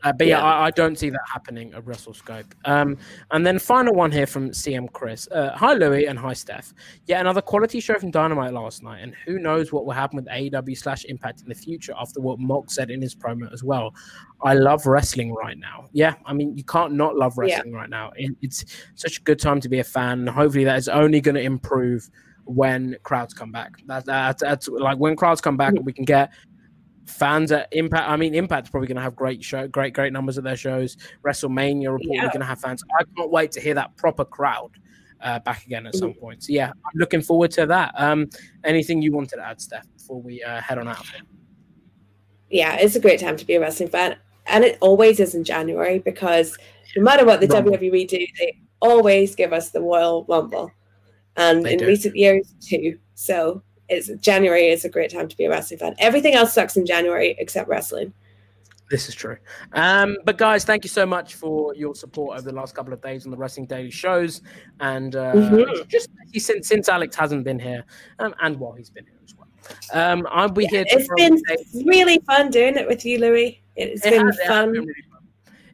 Uh, 0.03 0.11
but 0.11 0.27
yeah, 0.27 0.37
yeah 0.37 0.43
I, 0.43 0.65
I, 0.65 0.71
don't 0.71 0.97
see 0.97 1.09
that 1.09 1.21
happening 1.31 1.73
at 1.73 1.83
WrestleScope. 1.85 2.51
Um, 2.65 2.97
and 3.31 3.45
then 3.45 3.59
final 3.59 3.93
one 3.93 4.11
here 4.11 4.25
from 4.25 4.49
CM 4.49 4.91
Chris. 4.91 5.27
Uh, 5.31 5.51
hi 5.55 5.73
Louis 5.73 6.05
and 6.07 6.17
hi 6.17 6.33
Steph. 6.33 6.73
Yeah, 7.05 7.19
another 7.19 7.41
quality 7.41 7.79
show 7.79 7.97
from 7.99 8.11
Dynamite 8.11 8.53
last 8.53 8.83
night, 8.83 8.99
and 9.01 9.13
who 9.25 9.39
knows 9.39 9.71
what 9.71 9.85
will 9.85 9.93
happen 9.93 10.15
with 10.15 10.25
AEW 10.27 10.77
slash 10.77 11.05
Impact 11.05 11.41
in 11.41 11.49
the 11.49 11.55
future 11.55 11.93
after 11.99 12.21
what 12.21 12.39
Mox 12.39 12.75
said 12.75 12.89
in 12.89 13.01
his 13.01 13.15
promo 13.15 13.51
as 13.53 13.63
well. 13.63 13.93
I 14.43 14.53
love 14.53 14.85
wrestling 14.85 15.33
right 15.33 15.57
now. 15.57 15.87
Yeah, 15.91 16.15
I 16.25 16.33
mean 16.33 16.57
you 16.57 16.63
can't 16.63 16.93
not 16.93 17.15
love 17.15 17.37
wrestling 17.37 17.73
yeah. 17.73 17.79
right 17.79 17.89
now. 17.89 18.11
It, 18.15 18.35
it's 18.41 18.65
such 18.95 19.19
a 19.19 19.21
good 19.21 19.39
time 19.39 19.59
to 19.61 19.69
be 19.69 19.79
a 19.79 19.83
fan. 19.83 20.25
Hopefully 20.27 20.63
that 20.63 20.77
is 20.77 20.87
only 20.87 21.21
going 21.21 21.35
to 21.35 21.41
improve 21.41 22.09
when 22.45 22.97
crowds 23.03 23.33
come 23.33 23.51
back. 23.51 23.81
That, 23.85 24.05
that, 24.05 24.39
that's 24.39 24.67
like 24.67 24.97
when 24.97 25.15
crowds 25.15 25.41
come 25.41 25.57
back, 25.57 25.73
mm-hmm. 25.73 25.83
we 25.83 25.93
can 25.93 26.05
get 26.05 26.31
fans 27.11 27.51
at 27.51 27.67
Impact. 27.71 28.09
I 28.09 28.15
mean, 28.15 28.33
Impact's 28.33 28.69
probably 28.69 28.87
going 28.87 28.97
to 28.97 29.01
have 29.01 29.15
great 29.15 29.43
show, 29.43 29.67
great, 29.67 29.93
great 29.93 30.13
numbers 30.13 30.37
at 30.37 30.43
their 30.43 30.55
shows. 30.55 30.97
WrestleMania 31.23 31.87
reportedly 31.87 32.15
yeah. 32.15 32.27
going 32.27 32.39
to 32.39 32.45
have 32.45 32.59
fans. 32.59 32.83
I 32.99 33.03
can't 33.15 33.31
wait 33.31 33.51
to 33.53 33.61
hear 33.61 33.73
that 33.75 33.95
proper 33.97 34.25
crowd 34.25 34.71
uh, 35.21 35.39
back 35.39 35.65
again 35.65 35.85
at 35.87 35.95
some 35.95 36.11
mm-hmm. 36.11 36.19
point. 36.19 36.43
So 36.43 36.53
yeah, 36.53 36.69
I'm 36.69 36.95
looking 36.95 37.21
forward 37.21 37.51
to 37.51 37.65
that. 37.67 37.93
Um, 37.95 38.29
anything 38.63 39.01
you 39.01 39.11
wanted 39.11 39.35
to 39.35 39.45
add, 39.45 39.61
Steph, 39.61 39.85
before 39.97 40.21
we 40.21 40.43
uh, 40.43 40.61
head 40.61 40.77
on 40.77 40.87
out? 40.87 41.05
Yeah, 42.49 42.75
it's 42.75 42.95
a 42.95 42.99
great 42.99 43.19
time 43.19 43.37
to 43.37 43.45
be 43.45 43.55
a 43.55 43.61
wrestling 43.61 43.89
fan, 43.89 44.17
and 44.47 44.63
it 44.63 44.77
always 44.81 45.19
is 45.19 45.35
in 45.35 45.43
January 45.43 45.99
because 45.99 46.57
no 46.95 47.03
matter 47.03 47.25
what 47.25 47.39
the 47.39 47.47
Rumble. 47.47 47.73
WWE 47.73 48.07
do, 48.07 48.25
they 48.39 48.57
always 48.81 49.35
give 49.35 49.53
us 49.53 49.69
the 49.69 49.79
Royal 49.79 50.25
Rumble, 50.27 50.71
and 51.37 51.65
they 51.65 51.73
in 51.73 51.79
do. 51.79 51.87
recent 51.87 52.15
years 52.15 52.53
too. 52.59 52.97
So 53.15 53.63
it's 53.91 54.07
January 54.21 54.67
is 54.67 54.85
a 54.85 54.89
great 54.89 55.11
time 55.11 55.27
to 55.27 55.37
be 55.37 55.45
a 55.45 55.49
wrestling 55.49 55.79
fan. 55.79 55.95
Everything 55.99 56.33
else 56.33 56.53
sucks 56.53 56.77
in 56.77 56.85
January 56.85 57.35
except 57.37 57.67
wrestling. 57.69 58.13
This 58.89 59.07
is 59.07 59.15
true. 59.15 59.37
Um, 59.73 60.17
but 60.25 60.37
guys, 60.37 60.65
thank 60.65 60.83
you 60.83 60.89
so 60.89 61.05
much 61.05 61.35
for 61.35 61.73
your 61.75 61.95
support 61.95 62.37
over 62.37 62.49
the 62.49 62.55
last 62.55 62.75
couple 62.75 62.91
of 62.93 63.01
days 63.01 63.25
on 63.25 63.31
the 63.31 63.37
Wrestling 63.37 63.65
Daily 63.65 63.91
shows, 63.91 64.41
and 64.81 65.15
uh, 65.15 65.33
mm-hmm. 65.33 65.87
just 65.87 66.09
since 66.35 66.67
since 66.67 66.89
Alex 66.89 67.15
hasn't 67.15 67.43
been 67.45 67.59
here, 67.59 67.85
um, 68.19 68.33
and 68.41 68.59
while 68.59 68.73
he's 68.73 68.89
been 68.89 69.05
here 69.05 69.19
as 69.23 69.33
well. 69.35 69.47
Um, 69.93 70.27
I'll 70.29 70.49
be 70.49 70.63
yeah, 70.63 70.69
here. 70.69 70.85
It's 70.87 71.09
been 71.15 71.85
really 71.85 72.19
fun 72.27 72.49
doing 72.49 72.75
it 72.75 72.87
with 72.87 73.05
you, 73.05 73.19
Louis. 73.19 73.61
It's 73.75 74.05
it 74.05 74.11
been 74.11 74.27
has, 74.27 74.39
fun. 74.45 74.75
It 74.75 74.85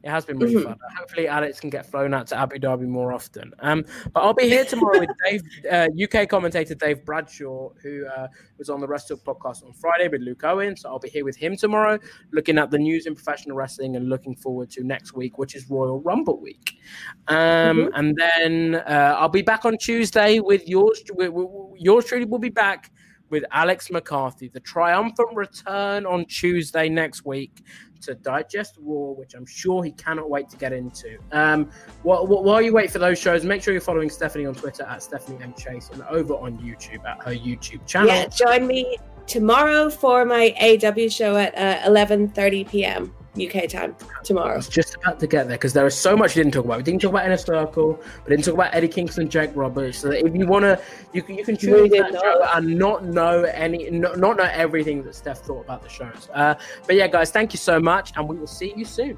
it 0.07 0.11
has 0.11 0.23
been 0.23 0.39
really 0.39 0.55
mm-hmm. 0.55 0.69
fun. 0.69 0.79
Hopefully, 0.97 1.27
Alex 1.27 1.59
can 1.59 1.69
get 1.69 1.85
flown 1.85 2.13
out 2.13 2.27
to 2.27 2.37
Abu 2.37 2.59
Dhabi 2.59 2.87
more 2.87 3.11
often. 3.11 3.51
Um, 3.59 3.83
but 4.13 4.21
I'll 4.21 4.33
be 4.33 4.47
here 4.47 4.63
tomorrow 4.63 4.99
with 5.01 5.09
Dave, 5.25 5.41
uh, 5.69 5.89
UK 6.01 6.29
commentator 6.29 6.75
Dave 6.75 7.03
Bradshaw, 7.03 7.71
who 7.83 8.05
uh, 8.07 8.27
was 8.57 8.69
on 8.69 8.79
the 8.79 8.87
Wrestle 8.87 9.17
podcast 9.17 9.65
on 9.65 9.73
Friday 9.73 10.07
with 10.07 10.21
Luke 10.21 10.45
Owen. 10.45 10.77
So 10.77 10.87
I'll 10.87 10.97
be 10.97 11.09
here 11.09 11.25
with 11.25 11.35
him 11.35 11.57
tomorrow, 11.57 11.99
looking 12.31 12.57
at 12.57 12.71
the 12.71 12.77
news 12.77 13.05
in 13.05 13.15
professional 13.15 13.57
wrestling 13.57 13.97
and 13.97 14.07
looking 14.07 14.33
forward 14.33 14.69
to 14.71 14.83
next 14.85 15.13
week, 15.13 15.37
which 15.37 15.55
is 15.55 15.69
Royal 15.69 15.99
Rumble 15.99 16.39
week. 16.39 16.77
Um, 17.27 17.35
mm-hmm. 17.35 17.89
And 17.95 18.15
then 18.15 18.75
uh, 18.87 19.17
I'll 19.19 19.27
be 19.27 19.41
back 19.41 19.65
on 19.65 19.77
Tuesday 19.77 20.39
with 20.39 20.65
yours. 20.69 21.03
Yours 21.75 22.05
truly 22.05 22.23
will 22.23 22.39
be 22.39 22.47
back 22.47 22.93
with 23.29 23.43
Alex 23.51 23.91
McCarthy, 23.91 24.47
the 24.47 24.59
triumphant 24.61 25.35
return 25.35 26.05
on 26.05 26.25
Tuesday 26.25 26.87
next 26.87 27.25
week 27.25 27.61
to 28.01 28.15
digest 28.15 28.77
Raw, 28.79 29.11
which 29.11 29.33
I'm 29.33 29.45
sure 29.45 29.83
he 29.83 29.91
cannot 29.91 30.29
wait 30.29 30.49
to 30.49 30.57
get 30.57 30.73
into. 30.73 31.17
Um, 31.31 31.69
while, 32.03 32.25
while 32.25 32.61
you 32.61 32.73
wait 32.73 32.91
for 32.91 32.99
those 32.99 33.19
shows, 33.19 33.43
make 33.43 33.61
sure 33.61 33.73
you're 33.73 33.81
following 33.81 34.09
Stephanie 34.09 34.45
on 34.45 34.55
Twitter 34.55 34.83
at 34.83 35.03
Stephanie 35.03 35.39
M 35.41 35.53
Chase 35.53 35.89
and 35.91 36.01
over 36.03 36.33
on 36.33 36.57
YouTube 36.59 37.03
at 37.05 37.23
her 37.23 37.33
YouTube 37.33 37.85
channel. 37.85 38.09
Yeah, 38.09 38.27
join 38.27 38.67
me 38.67 38.97
tomorrow 39.27 39.89
for 39.89 40.25
my 40.25 40.55
AEW 40.61 41.11
show 41.11 41.35
at 41.37 41.55
uh, 41.57 41.89
11:30 41.89 42.69
p.m. 42.69 43.13
UK 43.39 43.69
time 43.69 43.95
tomorrow. 44.23 44.53
I 44.53 44.57
was 44.57 44.69
just 44.69 44.95
about 44.95 45.19
to 45.19 45.27
get 45.27 45.47
there 45.47 45.57
because 45.57 45.73
there 45.73 45.85
is 45.85 45.95
so 45.95 46.15
much 46.15 46.35
we 46.35 46.43
didn't 46.43 46.53
talk 46.53 46.65
about. 46.65 46.77
We 46.77 46.83
didn't 46.83 47.01
talk 47.01 47.11
about 47.11 47.25
Inner 47.25 47.37
Circle, 47.37 47.99
we 48.25 48.29
didn't 48.29 48.45
talk 48.45 48.53
about 48.53 48.73
Eddie 48.73 48.87
Kingston, 48.87 49.29
Jake 49.29 49.51
Roberts. 49.55 49.99
So 49.99 50.11
if 50.11 50.35
you 50.35 50.47
want 50.47 50.63
to, 50.63 50.81
you 51.13 51.21
can 51.21 51.35
you 51.35 51.43
can 51.43 51.57
tune 51.57 51.93
in 51.93 52.17
and 52.53 52.77
not 52.77 53.05
know 53.05 53.43
any, 53.43 53.89
not, 53.89 54.17
not 54.17 54.37
know 54.37 54.49
everything 54.51 55.03
that 55.03 55.15
Steph 55.15 55.39
thought 55.39 55.61
about 55.61 55.83
the 55.83 55.89
shows. 55.89 56.29
Uh, 56.33 56.55
but 56.85 56.95
yeah, 56.95 57.07
guys, 57.07 57.31
thank 57.31 57.53
you 57.53 57.59
so 57.59 57.79
much, 57.79 58.13
and 58.15 58.27
we 58.27 58.35
will 58.35 58.47
see 58.47 58.73
you 58.75 58.85
soon. 58.85 59.17